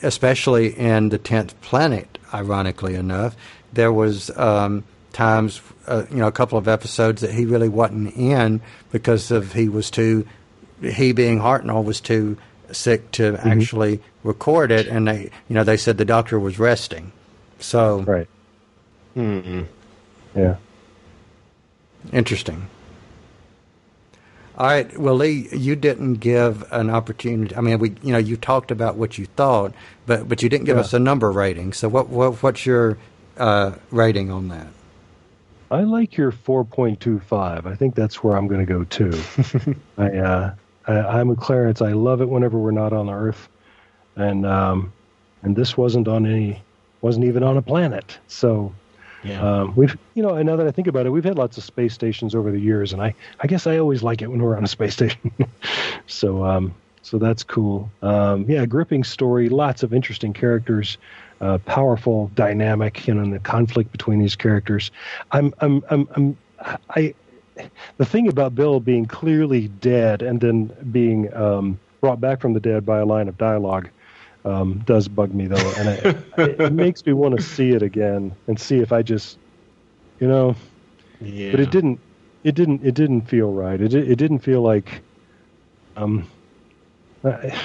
especially 0.02 0.78
in 0.78 1.08
the 1.08 1.18
tenth 1.18 1.58
planet, 1.60 2.18
ironically 2.32 2.94
enough, 2.94 3.36
there 3.72 3.92
was 3.92 4.30
um, 4.36 4.84
times, 5.12 5.60
uh, 5.86 6.04
you 6.10 6.16
know, 6.16 6.26
a 6.26 6.32
couple 6.32 6.58
of 6.58 6.68
episodes 6.68 7.22
that 7.22 7.32
he 7.32 7.44
really 7.44 7.68
wasn't 7.68 8.14
in 8.16 8.60
because 8.92 9.30
of 9.30 9.52
he 9.52 9.68
was 9.68 9.90
too 9.90 10.26
he 10.82 11.12
being 11.12 11.40
Hartnell 11.40 11.84
was 11.84 12.00
too 12.00 12.36
sick 12.70 13.10
to 13.12 13.36
actually 13.44 14.00
record 14.22 14.70
it, 14.70 14.86
and 14.86 15.08
they, 15.08 15.30
you 15.48 15.54
know, 15.54 15.64
they 15.64 15.76
said 15.76 15.98
the 15.98 16.04
doctor 16.04 16.38
was 16.38 16.58
resting. 16.58 17.12
So 17.58 18.02
Right. 18.02 18.28
mm 19.16 19.66
Yeah. 20.34 20.56
interesting. 22.12 22.68
All 24.58 24.66
right, 24.66 24.98
well, 24.98 25.14
Lee, 25.16 25.48
you 25.52 25.76
didn't 25.76 26.16
give 26.16 26.70
an 26.72 26.90
opportunity. 26.90 27.56
I 27.56 27.62
mean, 27.62 27.78
we, 27.80 27.90
you 28.02 28.12
know, 28.12 28.18
you 28.18 28.36
talked 28.36 28.72
about 28.72 28.96
what 28.96 29.18
you 29.18 29.26
thought, 29.26 29.74
but 30.06 30.28
but 30.28 30.42
you 30.42 30.50
didn't 30.50 30.66
give 30.66 30.76
Yeah. 30.76 30.80
us 30.80 30.94
a 30.94 31.00
number 31.00 31.32
rating. 31.32 31.74
So 31.74 31.88
what, 31.88 32.10
what 32.10 32.42
what's 32.42 32.66
your 32.66 32.98
uh, 33.38 33.72
rating 33.92 34.32
on 34.32 34.48
that? 34.48 34.68
I 35.70 35.82
like 35.82 36.16
your 36.16 36.32
4.25. 36.32 37.66
I 37.66 37.76
think 37.76 37.94
that's 37.96 38.24
where 38.24 38.36
I'm 38.36 38.48
going 38.48 38.66
to 38.66 38.72
go 38.72 38.84
too. 38.84 39.28
I, 39.98 40.08
uh, 40.18 40.54
I, 40.86 40.94
I'm 41.20 41.30
a 41.30 41.36
Clarence. 41.36 41.82
I 41.82 41.92
love 41.92 42.22
it 42.22 42.28
whenever 42.30 42.58
we're 42.58 42.72
not 42.72 42.94
on 42.94 43.10
Earth, 43.10 43.48
and 44.16 44.46
um, 44.46 44.94
and 45.42 45.56
this 45.56 45.76
wasn't 45.76 46.08
on 46.08 46.26
any, 46.26 46.66
wasn't 47.02 47.26
even 47.26 47.44
on 47.44 47.58
a 47.58 47.62
planet. 47.62 48.18
So 48.28 48.77
Yeah. 49.24 49.40
um, 49.42 49.74
we've, 49.74 49.96
you 50.14 50.22
know, 50.22 50.34
and 50.34 50.46
now 50.46 50.56
that 50.56 50.66
I 50.66 50.70
think 50.70 50.86
about 50.86 51.06
it, 51.06 51.10
we've 51.10 51.24
had 51.24 51.38
lots 51.38 51.58
of 51.58 51.64
space 51.64 51.92
stations 51.92 52.34
over 52.34 52.50
the 52.52 52.60
years, 52.60 52.92
and 52.92 53.02
I, 53.02 53.14
I 53.40 53.46
guess 53.46 53.66
I 53.66 53.78
always 53.78 54.02
like 54.02 54.22
it 54.22 54.28
when 54.28 54.40
we're 54.40 54.56
on 54.56 54.64
a 54.64 54.68
space 54.68 54.94
station. 54.94 55.32
so, 56.06 56.44
um, 56.44 56.74
so 57.02 57.18
that's 57.18 57.42
cool. 57.42 57.90
Um, 58.02 58.44
yeah, 58.48 58.66
gripping 58.66 59.04
story, 59.04 59.48
lots 59.48 59.82
of 59.82 59.92
interesting 59.92 60.32
characters, 60.32 60.98
uh, 61.40 61.58
powerful 61.58 62.30
dynamic, 62.34 63.06
you 63.06 63.14
know, 63.14 63.22
and 63.22 63.32
the 63.32 63.38
conflict 63.38 63.92
between 63.92 64.18
these 64.18 64.36
characters. 64.36 64.90
I'm, 65.32 65.54
I'm, 65.60 65.82
I'm, 65.90 66.08
I'm 66.14 66.36
I. 66.90 67.14
The 67.96 68.04
thing 68.04 68.28
about 68.28 68.54
Bill 68.54 68.78
being 68.78 69.06
clearly 69.06 69.66
dead 69.66 70.22
and 70.22 70.40
then 70.40 70.66
being 70.92 71.34
um, 71.34 71.80
brought 72.00 72.20
back 72.20 72.40
from 72.40 72.52
the 72.52 72.60
dead 72.60 72.86
by 72.86 72.98
a 72.98 73.04
line 73.04 73.26
of 73.26 73.36
dialogue 73.36 73.88
um, 74.44 74.78
does 74.86 75.08
bug 75.08 75.34
me 75.34 75.46
though, 75.46 75.72
and 75.76 75.88
it, 75.88 76.04
it, 76.38 76.60
it 76.60 76.72
makes 76.72 77.04
me 77.04 77.12
want 77.12 77.36
to 77.36 77.42
see 77.42 77.70
it 77.70 77.82
again 77.82 78.34
and 78.46 78.58
see 78.58 78.78
if 78.78 78.92
I 78.92 79.02
just, 79.02 79.38
you 80.20 80.28
know, 80.28 80.54
yeah. 81.20 81.50
but 81.50 81.60
it 81.60 81.70
didn't, 81.70 82.00
it 82.44 82.54
didn't, 82.54 82.84
it 82.84 82.94
didn't 82.94 83.22
feel 83.22 83.52
right. 83.52 83.80
It 83.80 83.94
it 83.94 84.16
didn't 84.16 84.40
feel 84.40 84.62
like, 84.62 85.00
um, 85.96 86.28
I- 87.24 87.58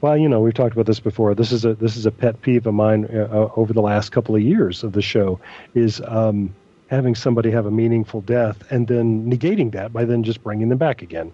well, 0.00 0.16
you 0.16 0.28
know, 0.28 0.40
we've 0.40 0.54
talked 0.54 0.74
about 0.74 0.86
this 0.86 1.00
before. 1.00 1.34
This 1.34 1.52
is 1.52 1.64
a 1.64 1.74
this 1.74 1.96
is 1.96 2.06
a 2.06 2.10
pet 2.10 2.40
peeve 2.42 2.66
of 2.66 2.74
mine 2.74 3.06
uh, 3.12 3.28
uh, 3.30 3.50
over 3.56 3.72
the 3.72 3.80
last 3.80 4.10
couple 4.12 4.36
of 4.36 4.42
years 4.42 4.84
of 4.84 4.92
the 4.92 5.02
show 5.02 5.40
is 5.74 6.00
um, 6.06 6.54
having 6.88 7.14
somebody 7.14 7.50
have 7.50 7.66
a 7.66 7.70
meaningful 7.70 8.20
death 8.20 8.62
and 8.70 8.86
then 8.86 9.28
negating 9.30 9.72
that 9.72 9.92
by 9.92 10.04
then 10.04 10.22
just 10.22 10.42
bringing 10.42 10.68
them 10.68 10.78
back 10.78 11.02
again. 11.02 11.32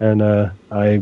And 0.00 0.20
uh, 0.22 0.50
I. 0.70 1.00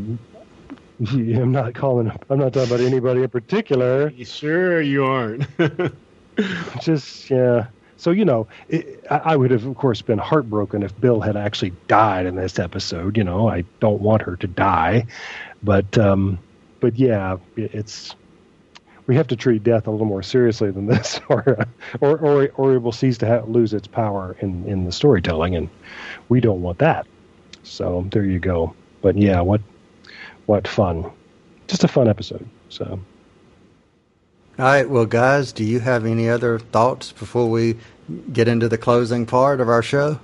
I'm 1.11 1.53
not 1.53 1.75
calling. 1.75 2.13
I'm 2.29 2.39
not 2.39 2.53
talking 2.53 2.73
about 2.73 2.85
anybody 2.85 3.23
in 3.23 3.31
particular 3.31 4.11
Sure, 4.25 4.81
you 4.83 5.05
aren't. 5.05 5.47
just 6.83 7.31
yeah. 7.31 7.69
So 7.97 8.11
you 8.11 8.25
know, 8.25 8.47
it, 8.69 9.05
I, 9.11 9.17
I 9.17 9.37
would 9.37 9.51
have, 9.51 9.65
of 9.65 9.77
course, 9.77 10.03
been 10.03 10.19
heartbroken 10.19 10.83
if 10.83 10.99
Bill 11.01 11.21
had 11.21 11.37
actually 11.37 11.73
died 11.89 12.27
in 12.27 12.37
this 12.37 12.59
episode. 12.59 13.17
You 13.17 13.25
know, 13.25 13.49
I 13.49 13.65
don't 13.81 14.01
want 14.03 14.23
her 14.23 14.37
to 14.37 14.47
die, 14.47 15.07
but 15.63 15.97
um, 15.97 16.39
but 16.81 16.99
yeah, 16.99 17.39
it, 17.57 17.75
it's 17.75 18.15
we 19.07 19.17
have 19.17 19.29
to 19.29 19.37
treat 19.37 19.65
death 19.65 19.87
a 19.87 19.91
little 19.91 20.07
more 20.07 20.23
seriously 20.23 20.71
than 20.71 20.87
this, 20.87 21.19
or 21.31 21.67
or 22.01 22.19
or, 22.19 22.49
or 22.57 22.75
it 22.75 22.83
will 22.83 22.93
cease 22.93 23.17
to 23.19 23.27
ha 23.27 23.45
lose 23.47 23.73
its 23.73 23.87
power 23.87 24.37
in 24.41 24.67
in 24.67 24.85
the 24.85 24.93
storytelling, 24.93 25.57
and 25.57 25.71
we 26.29 26.41
don't 26.41 26.61
want 26.61 26.79
that. 26.79 27.07
So 27.63 28.07
there 28.11 28.25
you 28.25 28.39
go. 28.39 28.75
But 29.03 29.17
yeah, 29.17 29.41
what 29.41 29.63
what 30.51 30.67
fun! 30.67 31.09
Just 31.69 31.85
a 31.85 31.89
fun 31.89 32.09
episode. 32.09 32.45
So. 32.71 32.99
All 34.59 34.65
right, 34.65 34.91
well, 34.91 35.07
guys, 35.07 35.53
do 35.53 35.63
you 35.63 35.79
have 35.79 36.05
any 36.05 36.29
other 36.29 36.59
thoughts 36.59 37.13
before 37.13 37.49
we 37.49 37.77
get 38.33 38.49
into 38.49 38.69
the 38.69 38.77
closing 38.77 39.27
part 39.27 39.61
of 39.61 39.69
our 39.69 39.81
show? 39.81 40.19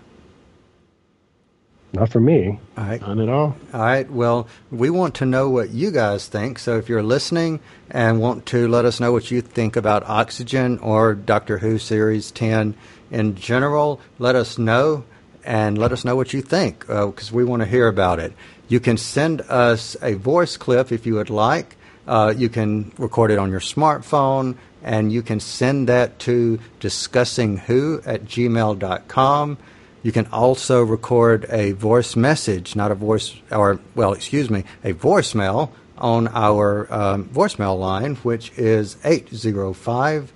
Not 1.92 2.10
for 2.10 2.18
me. 2.18 2.58
All 2.76 2.84
right. 2.84 3.00
None 3.00 3.20
at 3.20 3.28
all. 3.28 3.56
All 3.72 3.80
right. 3.80 4.10
Well, 4.10 4.48
we 4.72 4.90
want 4.90 5.14
to 5.14 5.26
know 5.26 5.48
what 5.48 5.70
you 5.70 5.92
guys 5.92 6.26
think. 6.26 6.58
So 6.58 6.76
if 6.76 6.88
you're 6.88 7.04
listening 7.04 7.60
and 7.88 8.20
want 8.20 8.46
to 8.46 8.66
let 8.66 8.84
us 8.84 8.98
know 8.98 9.12
what 9.12 9.30
you 9.30 9.40
think 9.40 9.76
about 9.76 10.02
Oxygen 10.08 10.80
or 10.80 11.14
Doctor 11.14 11.58
Who 11.58 11.78
Series 11.78 12.32
10 12.32 12.74
in 13.12 13.36
general, 13.36 14.00
let 14.18 14.34
us 14.34 14.58
know 14.58 15.04
and 15.44 15.78
let 15.78 15.92
us 15.92 16.04
know 16.04 16.16
what 16.16 16.32
you 16.32 16.42
think 16.42 16.90
uh, 16.90 17.06
because 17.06 17.30
we 17.30 17.44
want 17.44 17.62
to 17.62 17.68
hear 17.68 17.86
about 17.86 18.18
it. 18.18 18.32
You 18.68 18.80
can 18.80 18.96
send 18.96 19.42
us 19.42 19.96
a 20.02 20.14
voice 20.14 20.56
clip 20.56 20.90
if 20.90 21.06
you 21.06 21.14
would 21.14 21.30
like. 21.30 21.76
Uh, 22.06 22.32
you 22.36 22.48
can 22.48 22.92
record 22.98 23.30
it 23.30 23.38
on 23.38 23.50
your 23.50 23.60
smartphone 23.60 24.56
and 24.82 25.12
you 25.12 25.22
can 25.22 25.40
send 25.40 25.88
that 25.88 26.18
to 26.20 26.58
discussingwho 26.80 28.06
at 28.06 28.24
gmail.com. 28.24 29.58
You 30.02 30.12
can 30.12 30.26
also 30.26 30.82
record 30.82 31.46
a 31.50 31.72
voice 31.72 32.14
message, 32.14 32.76
not 32.76 32.92
a 32.92 32.94
voice, 32.94 33.34
or, 33.50 33.80
well, 33.96 34.12
excuse 34.12 34.48
me, 34.48 34.62
a 34.84 34.92
voicemail 34.92 35.70
on 35.98 36.28
our 36.28 36.92
um, 36.92 37.24
voicemail 37.24 37.78
line, 37.78 38.14
which 38.16 38.52
is 38.56 38.96
805 39.04 40.32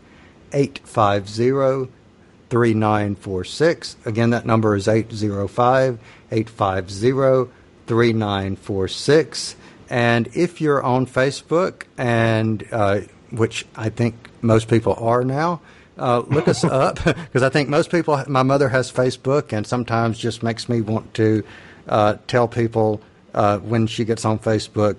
850 0.53 1.93
3946. 2.49 3.97
Again, 4.05 4.31
that 4.31 4.45
number 4.45 4.75
is 4.75 4.89
805 4.89 6.01
850 6.33 7.51
3946. 7.91 9.57
And 9.89 10.29
if 10.33 10.61
you're 10.61 10.81
on 10.81 11.07
Facebook, 11.07 11.83
and 11.99 12.65
uh, 12.71 13.01
which 13.33 13.67
I 13.75 13.89
think 13.89 14.15
most 14.43 14.69
people 14.69 14.95
are 14.95 15.25
now, 15.25 15.61
uh, 15.99 16.23
look 16.29 16.47
us 16.47 16.63
up 16.83 17.03
because 17.03 17.43
I 17.43 17.49
think 17.49 17.69
most 17.69 17.91
people. 17.91 18.23
My 18.29 18.45
mother 18.45 18.69
has 18.69 18.93
Facebook, 18.93 19.53
and 19.53 19.67
sometimes 19.67 20.21
just 20.21 20.45
makes 20.45 20.69
me 20.69 20.83
want 20.83 21.13
to 21.15 21.43
uh, 21.89 22.19
tell 22.29 22.47
people 22.47 23.01
uh, 23.35 23.59
when 23.59 23.89
she 23.89 24.05
gets 24.05 24.25
on 24.25 24.39
Facebook. 24.39 24.95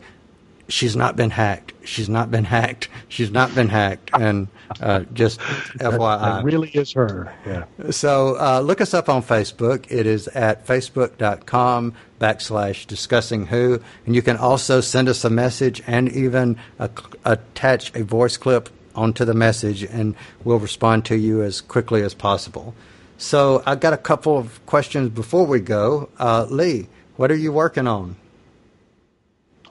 She's 0.72 0.95
not 0.95 1.15
been 1.15 1.30
hacked. 1.30 1.74
She's 1.84 2.09
not 2.09 2.32
been 2.32 2.45
hacked. 2.45 2.88
She's 3.09 3.32
not 3.32 3.53
been 3.53 3.67
hacked. 3.67 4.09
And 4.13 4.47
uh, 4.80 5.01
just 5.13 5.39
FYI. 5.39 6.22
That 6.22 6.43
really 6.43 6.69
is 6.69 6.93
her. 6.93 7.34
Yeah. 7.45 7.65
So 7.91 8.38
uh, 8.39 8.61
look 8.61 8.82
us 8.82 8.93
up 8.93 9.09
on 9.09 9.22
Facebook. 9.22 9.86
It 9.91 10.05
is 10.05 10.28
at 10.30 10.65
facebook.com 10.65 11.93
backslash 12.19 12.88
discussing 12.88 13.47
who. 13.47 13.82
And 14.05 14.15
you 14.15 14.22
can 14.22 14.38
also 14.38 14.82
send 14.82 15.09
us 15.09 15.26
a 15.26 15.30
message 15.30 15.82
and 15.88 16.09
even 16.09 16.57
a, 16.80 16.89
attach 17.26 17.93
a 17.95 18.03
voice 18.03 18.38
clip 18.38 18.69
onto 18.93 19.24
the 19.24 19.34
message, 19.34 19.84
and 19.84 20.15
we'll 20.43 20.59
respond 20.59 21.05
to 21.05 21.15
you 21.15 21.41
as 21.41 21.61
quickly 21.61 22.01
as 22.01 22.13
possible. 22.13 22.76
So 23.17 23.63
I've 23.65 23.80
got 23.80 23.93
a 23.93 23.97
couple 23.97 24.38
of 24.38 24.65
questions 24.65 25.09
before 25.09 25.45
we 25.45 25.59
go. 25.59 26.09
Uh, 26.19 26.45
Lee, 26.49 26.88
what 27.15 27.32
are 27.32 27.36
you 27.36 27.51
working 27.51 27.88
on? 27.88 28.17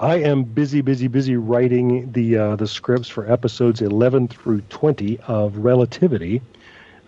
I 0.01 0.17
am 0.17 0.45
busy, 0.45 0.81
busy, 0.81 1.09
busy 1.09 1.37
writing 1.37 2.11
the 2.13 2.39
uh, 2.39 2.57
the 2.57 2.67
scripts 2.67 3.07
for 3.07 3.31
episodes 3.31 3.83
11 3.83 4.29
through 4.29 4.63
20 4.71 5.19
of 5.29 5.59
Relativity, 5.59 6.41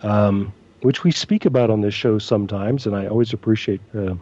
um, 0.03 0.53
which 0.81 1.03
we 1.03 1.09
speak 1.09 1.45
about 1.45 1.71
on 1.71 1.81
this 1.81 1.95
show 1.95 2.19
sometimes, 2.19 2.85
and 2.85 2.95
I 2.95 3.07
always 3.07 3.33
appreciate 3.33 3.81
uh, 3.97 4.13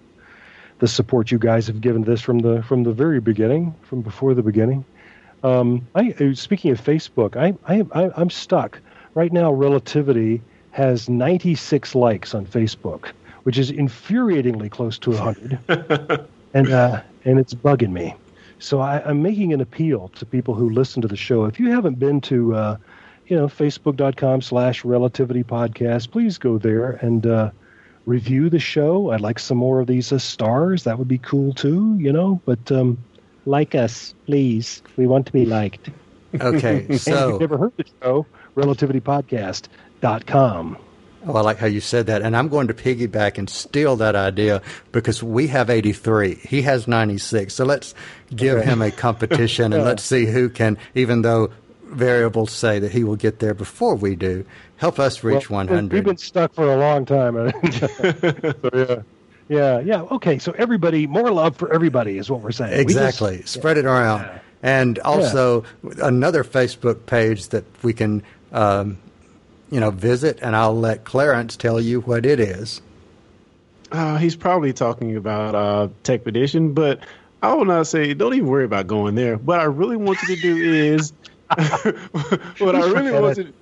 the 0.80 0.88
support 0.88 1.32
you 1.32 1.38
guys 1.38 1.68
have 1.68 1.82
given 1.82 2.04
this 2.04 2.22
from 2.22 2.40
the 2.40 2.64
from 2.64 2.84
the 2.84 2.94
very 2.94 3.20
beginning, 3.20 3.76
from 3.82 4.02
before 4.02 4.34
the 4.34 4.42
beginning. 4.42 4.86
Um, 5.44 5.86
I, 5.94 6.16
uh, 6.22 6.34
speaking 6.34 6.72
of 6.72 6.80
Facebook, 6.80 7.36
I, 7.36 7.54
I, 7.68 7.86
I 7.92 8.10
I'm 8.16 8.30
stuck 8.30 8.80
right 9.16 9.34
now. 9.34 9.52
Relativity 9.52 10.42
has 10.72 11.10
96 11.10 11.94
likes 11.94 12.34
on 12.34 12.46
Facebook, 12.46 13.08
which 13.44 13.58
is 13.58 13.70
infuriatingly 13.70 14.72
close 14.72 14.98
to 15.00 15.10
100, 15.10 15.60
and 16.54 16.72
uh, 16.72 17.02
and 17.26 17.38
it's 17.38 17.54
bugging 17.54 17.92
me. 17.92 18.16
So 18.62 18.80
I, 18.80 19.02
am 19.10 19.22
making 19.24 19.54
an 19.54 19.62
appeal 19.62 20.10
to 20.10 20.26
people 20.26 20.54
who 20.54 20.70
listen 20.70 21.02
to 21.02 21.08
the 21.08 21.18
show. 21.18 21.46
If 21.46 21.60
you 21.60 21.72
haven't 21.72 21.98
been 21.98 22.22
to, 22.22 22.54
uh, 22.54 22.78
you 23.26 23.36
know, 23.36 23.48
facebook.com 23.48 24.42
slash 24.42 24.86
relativity 24.86 25.44
podcast, 25.44 26.12
please 26.12 26.38
go 26.38 26.60
there 26.60 26.92
and 27.02 27.26
uh, 27.26 27.50
review 28.06 28.52
the 28.52 28.60
show. 28.60 29.10
I'd 29.12 29.22
like 29.22 29.40
some 29.40 29.58
more 29.58 29.80
of 29.80 29.88
these 29.88 30.12
uh, 30.12 30.20
stars. 30.20 30.84
That 30.84 31.00
would 31.00 31.08
be 31.08 31.18
cool 31.18 31.56
too, 31.56 31.98
you 32.00 32.14
know. 32.14 32.40
But 32.46 32.72
um, 32.72 33.00
like 33.48 33.74
us, 33.74 34.14
please. 34.28 34.84
We 34.96 35.08
want 35.08 35.26
to 35.26 35.32
be 35.32 35.46
liked. 35.46 35.90
Okay, 36.40 36.98
so. 36.98 37.12
and 37.12 37.20
if 37.20 37.30
you've 37.32 37.42
never 37.42 37.58
heard 37.58 37.74
the 37.78 37.86
show, 38.04 38.28
relativitypodcast.com. 38.56 40.78
Oh, 41.26 41.36
I 41.36 41.42
like 41.42 41.58
how 41.58 41.68
you 41.68 41.82
said 41.82 42.08
that. 42.08 42.22
And 42.22 42.36
I'm 42.36 42.48
going 42.48 42.68
to 42.68 42.74
piggyback 42.74 43.38
and 43.38 43.50
steal 43.50 43.96
that 43.98 44.16
idea 44.16 44.62
because 44.92 45.22
we 45.22 45.48
have 45.48 45.70
83. 45.70 46.36
He 46.36 46.64
has 46.64 46.88
96. 46.88 47.54
So 47.54 47.64
let's 47.64 47.94
give 48.36 48.58
okay. 48.58 48.68
him 48.68 48.82
a 48.82 48.92
competition 48.92 49.74
and 49.74 49.84
let's 49.86 50.04
see 50.04 50.26
who 50.26 50.50
can, 50.50 50.78
even 50.96 51.22
though 51.22 51.52
variables 51.84 52.52
say 52.52 52.80
that 52.80 52.92
he 52.92 53.04
will 53.04 53.16
get 53.16 53.40
there 53.40 53.54
before 53.54 53.96
we 53.96 54.16
do, 54.16 54.46
help 54.78 55.00
us 55.00 55.24
reach 55.24 55.50
well, 55.50 55.58
100. 55.58 55.94
We've 55.94 56.04
been 56.04 56.18
stuck 56.18 56.54
for 56.54 56.74
a 56.74 56.78
long 56.78 57.06
time. 57.06 57.36
so, 57.72 58.70
yeah. 58.74 59.02
Yeah, 59.50 59.80
yeah. 59.82 60.02
Okay, 60.04 60.40
so 60.40 60.54
everybody, 60.58 61.08
more 61.08 61.30
love 61.30 61.58
for 61.58 61.74
everybody 61.74 62.18
is 62.18 62.32
what 62.32 62.40
we're 62.40 62.54
saying. 62.54 62.80
Exactly. 62.80 63.32
We 63.32 63.38
just, 63.42 63.54
Spread 63.54 63.76
yeah. 63.76 63.84
it 63.84 63.86
around. 63.86 64.42
And 64.64 64.98
also 65.00 65.66
yeah. 65.84 66.08
another 66.08 66.46
Facebook 66.46 67.06
page 67.06 67.50
that 67.50 67.66
we 67.84 67.94
can 67.94 68.24
um, 68.54 68.98
you 69.72 69.80
know, 69.80 69.90
visit, 69.90 70.40
and 70.42 70.56
I'll 70.56 70.78
let 70.78 71.04
Clarence 71.06 71.58
tell 71.58 71.82
you 71.82 72.02
what 72.02 72.26
it 72.26 72.40
is. 72.40 72.82
Uh, 73.92 74.18
he's 74.18 74.36
probably 74.36 74.72
talking 74.72 75.16
about 75.16 75.56
uh, 75.56 75.88
Tech 76.04 76.22
but 76.24 77.00
I 77.42 77.54
will 77.54 77.66
not 77.66 77.88
say 77.88 78.14
don't 78.14 78.34
even 78.34 78.48
worry 78.48 78.66
about 78.66 78.88
going 78.88 79.16
there. 79.16 79.38
What 79.38 79.60
I 79.60 79.64
really 79.64 79.98
want 79.98 80.22
you 80.22 80.36
to 80.36 80.42
do 80.42 80.56
is 80.58 81.12
what 82.60 82.76
I 82.76 82.86
really 82.92 83.12
want 83.12 83.38
you 83.38 83.44
to 83.46 83.54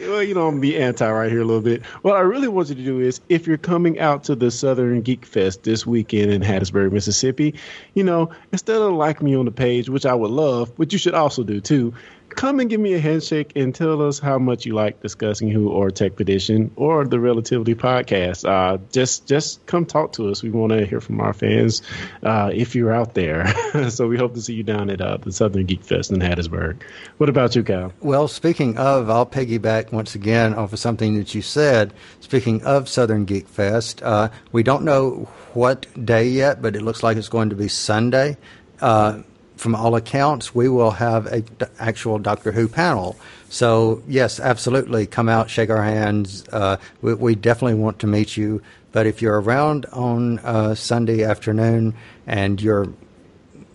well, 0.00 0.22
you 0.22 0.34
know, 0.34 0.46
I'm 0.46 0.60
be 0.60 0.76
anti 0.76 1.10
right 1.10 1.30
here 1.30 1.40
a 1.40 1.44
little 1.44 1.62
bit. 1.62 1.84
What 2.02 2.16
I 2.16 2.20
really 2.20 2.48
want 2.48 2.68
you 2.68 2.74
to 2.74 2.82
do 2.82 3.00
is, 3.00 3.20
if 3.28 3.46
you're 3.46 3.56
coming 3.56 3.98
out 3.98 4.24
to 4.24 4.34
the 4.34 4.50
Southern 4.50 5.00
Geek 5.00 5.24
Fest 5.24 5.62
this 5.62 5.86
weekend 5.86 6.30
in 6.30 6.42
Hattiesburg, 6.42 6.92
Mississippi, 6.92 7.54
you 7.94 8.04
know, 8.04 8.30
instead 8.52 8.76
of 8.76 8.92
like 8.92 9.22
me 9.22 9.34
on 9.34 9.46
the 9.46 9.50
page, 9.50 9.88
which 9.88 10.04
I 10.04 10.14
would 10.14 10.30
love, 10.30 10.76
but 10.76 10.92
you 10.92 10.98
should 10.98 11.14
also 11.14 11.42
do 11.44 11.60
too, 11.60 11.94
come 12.30 12.60
and 12.60 12.70
give 12.70 12.80
me 12.80 12.94
a 12.94 13.00
handshake 13.00 13.52
and 13.56 13.74
tell 13.74 14.02
us 14.02 14.18
how 14.18 14.38
much 14.38 14.66
you 14.66 14.74
like 14.74 15.00
discussing 15.02 15.50
who 15.50 15.68
or 15.68 15.90
Tech 15.90 16.16
Petition 16.16 16.70
or 16.76 17.04
the 17.04 17.20
Relativity 17.20 17.74
podcast. 17.74 18.48
Uh, 18.48 18.78
just 18.92 19.26
just 19.26 19.64
come 19.66 19.86
talk 19.86 20.12
to 20.14 20.30
us. 20.30 20.42
We 20.42 20.50
want 20.50 20.72
to 20.72 20.86
hear 20.86 21.00
from 21.00 21.20
our 21.20 21.32
fans 21.32 21.82
uh, 22.22 22.50
if 22.52 22.74
you're 22.74 22.92
out 22.92 23.14
there. 23.14 23.46
so 23.90 24.08
we 24.08 24.16
hope 24.16 24.34
to 24.34 24.40
see 24.40 24.54
you 24.54 24.62
down 24.62 24.90
at 24.90 25.00
uh, 25.00 25.18
the 25.18 25.32
Southern 25.32 25.66
Geek 25.66 25.82
Fest 25.82 26.10
in 26.10 26.20
Hattiesburg. 26.20 26.82
What 27.18 27.28
about 27.28 27.54
you, 27.56 27.62
Kyle? 27.62 27.92
Well, 28.00 28.28
speaking 28.28 28.78
of, 28.78 29.10
I'll 29.10 29.26
piggyback 29.26 29.92
once 29.92 30.14
again 30.14 30.54
off 30.54 30.72
of 30.72 30.78
something 30.78 31.16
that 31.16 31.34
you 31.34 31.42
said. 31.42 31.92
Speaking 32.20 32.62
of 32.64 32.88
Southern 32.88 33.24
Geek 33.24 33.48
Fest, 33.48 34.02
uh, 34.02 34.30
we 34.52 34.62
don't 34.62 34.84
know 34.84 35.28
what 35.54 35.86
day 36.04 36.28
yet, 36.28 36.62
but 36.62 36.76
it 36.76 36.82
looks 36.82 37.02
like 37.02 37.16
it's 37.16 37.28
going 37.28 37.50
to 37.50 37.56
be 37.56 37.68
Sunday. 37.68 38.36
Uh, 38.80 39.22
from 39.60 39.74
all 39.74 39.94
accounts, 39.94 40.54
we 40.54 40.68
will 40.68 40.92
have 40.92 41.26
a 41.26 41.42
d- 41.42 41.66
actual 41.78 42.18
Doctor 42.18 42.50
Who 42.50 42.66
panel. 42.66 43.16
So 43.50 44.02
yes, 44.08 44.40
absolutely, 44.40 45.06
come 45.06 45.28
out, 45.28 45.50
shake 45.50 45.68
our 45.68 45.82
hands. 45.82 46.48
Uh, 46.48 46.78
we, 47.02 47.14
we, 47.14 47.34
definitely 47.34 47.74
want 47.74 47.98
to 47.98 48.06
meet 48.06 48.36
you. 48.36 48.62
But 48.92 49.06
if 49.06 49.20
you're 49.20 49.38
around 49.38 49.84
on 49.92 50.38
uh, 50.40 50.74
Sunday 50.74 51.22
afternoon 51.24 51.94
and 52.26 52.60
you're 52.60 52.88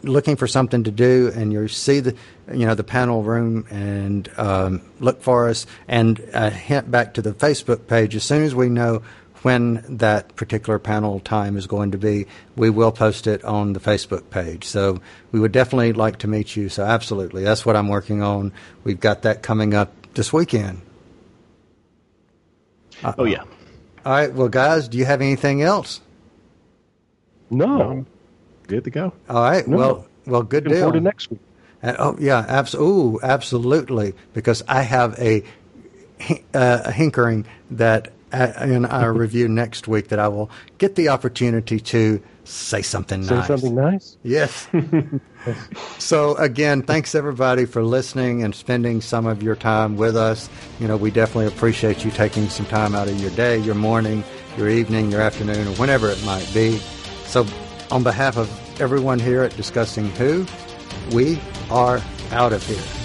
looking 0.02 0.36
for 0.36 0.48
something 0.48 0.84
to 0.84 0.92
do 0.92 1.32
and 1.36 1.54
you 1.54 1.68
see 1.68 2.00
the 2.00 2.16
you 2.52 2.66
know 2.66 2.76
the 2.76 2.84
panel 2.84 3.24
room 3.24 3.66
and 3.70 4.30
um, 4.38 4.82
look 5.00 5.22
for 5.22 5.50
us 5.50 5.66
and 5.88 6.20
a 6.34 6.50
hint 6.50 6.90
back 6.92 7.16
to 7.16 7.22
the 7.22 7.32
Facebook 7.32 7.88
page 7.88 8.16
as 8.16 8.24
soon 8.24 8.44
as 8.44 8.54
we 8.54 8.70
know 8.70 9.02
when 9.46 9.86
that 9.88 10.36
particular 10.36 10.80
panel 10.80 11.20
time 11.20 11.56
is 11.56 11.68
going 11.68 11.92
to 11.92 12.00
be, 12.00 12.26
we 12.56 12.68
will 12.68 12.92
post 12.92 13.28
it 13.28 13.46
on 13.46 13.74
the 13.74 13.80
Facebook 13.80 14.32
page. 14.32 14.64
So 14.64 15.00
we 15.32 15.40
would 15.40 15.52
definitely 15.52 15.94
like 15.94 16.18
to 16.20 16.28
meet 16.28 16.56
you. 16.56 16.68
So 16.68 16.84
absolutely, 16.84 17.44
that's 17.44 17.64
what 17.64 17.76
I'm 17.76 17.88
working 17.88 18.24
on. 18.24 18.52
We've 18.84 19.00
got 19.00 19.22
that 19.22 19.44
coming 19.44 19.76
up 19.76 19.94
this 20.16 20.34
weekend. 20.34 20.82
Oh 23.04 23.26
yeah. 23.26 23.44
All 24.04 24.14
right. 24.14 24.34
Well, 24.34 24.50
guys, 24.50 24.88
do 24.88 24.98
you 24.98 25.06
have 25.06 25.22
anything 25.22 25.62
else? 25.62 26.02
No. 27.52 27.78
no. 27.78 28.06
Good 28.66 28.86
to 28.86 28.90
go. 28.90 29.14
All 29.30 29.44
right. 29.44 29.68
No. 29.68 29.78
Well, 29.78 30.08
well, 30.26 30.42
good 30.42 30.64
Looking 30.64 30.76
deal. 30.76 30.86
Forward 30.86 30.98
to 30.98 31.02
next 31.02 31.30
week. 31.30 31.40
Uh, 31.84 31.96
oh 32.00 32.18
yeah, 32.20 32.44
abs- 32.48 32.74
ooh, 32.74 33.20
absolutely. 33.22 34.16
Because 34.34 34.64
I 34.68 34.82
have 34.82 35.20
a, 35.20 35.44
uh, 36.52 36.82
a 36.86 36.92
hinkering 36.92 37.46
that 37.70 38.12
in 38.34 38.86
our 38.86 39.14
review 39.14 39.48
next 39.48 39.88
week 39.88 40.10
that 40.10 40.20
I 40.20 40.28
will 40.28 40.50
get 40.78 40.96
the 40.96 41.10
opportunity 41.10 41.80
to 41.80 42.22
say 42.44 42.82
something 42.82 43.24
say 43.24 43.36
nice. 43.36 43.48
Say 43.48 43.54
something 43.54 43.76
nice? 43.76 44.18
Yes. 44.24 44.68
so 45.98 46.36
again, 46.36 46.82
thanks 46.82 47.16
everybody 47.16 47.66
for 47.66 47.84
listening 47.84 48.44
and 48.44 48.54
spending 48.54 49.02
some 49.02 49.26
of 49.26 49.42
your 49.42 49.56
time 49.56 49.98
with 49.98 50.16
us. 50.16 50.50
You 50.80 50.88
know, 50.88 50.98
we 50.98 51.12
definitely 51.12 51.48
appreciate 51.48 52.06
you 52.06 52.12
taking 52.12 52.50
some 52.50 52.66
time 52.68 52.96
out 52.96 53.08
of 53.08 53.20
your 53.20 53.32
day, 53.32 53.58
your 53.58 53.76
morning, 53.76 54.24
your 54.58 54.70
evening, 54.70 55.12
your 55.12 55.22
afternoon, 55.22 55.68
or 55.68 55.76
whenever 55.76 56.10
it 56.10 56.24
might 56.24 56.50
be. 56.54 56.78
So 57.26 57.46
on 57.92 58.04
behalf 58.04 58.38
of 58.38 58.50
everyone 58.82 59.20
here 59.20 59.44
at 59.44 59.56
Discussing 59.56 60.10
Who, 60.12 60.46
we 61.12 61.40
are 61.70 62.02
out 62.32 62.54
of 62.54 62.66
here. 62.66 63.05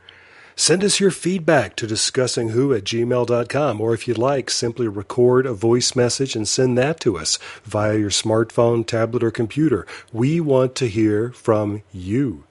Send 0.55 0.83
us 0.83 0.99
your 0.99 1.11
feedback 1.11 1.75
to 1.77 1.87
discussingwho 1.87 2.77
at 2.77 2.83
gmail.com, 2.83 3.81
or 3.81 3.93
if 3.93 4.07
you'd 4.07 4.17
like, 4.17 4.49
simply 4.49 4.87
record 4.87 5.45
a 5.45 5.53
voice 5.53 5.95
message 5.95 6.35
and 6.35 6.47
send 6.47 6.77
that 6.77 6.99
to 7.01 7.17
us 7.17 7.37
via 7.63 7.97
your 7.97 8.09
smartphone, 8.09 8.85
tablet, 8.85 9.23
or 9.23 9.31
computer. 9.31 9.87
We 10.11 10.39
want 10.39 10.75
to 10.75 10.87
hear 10.87 11.31
from 11.31 11.83
you. 11.91 12.45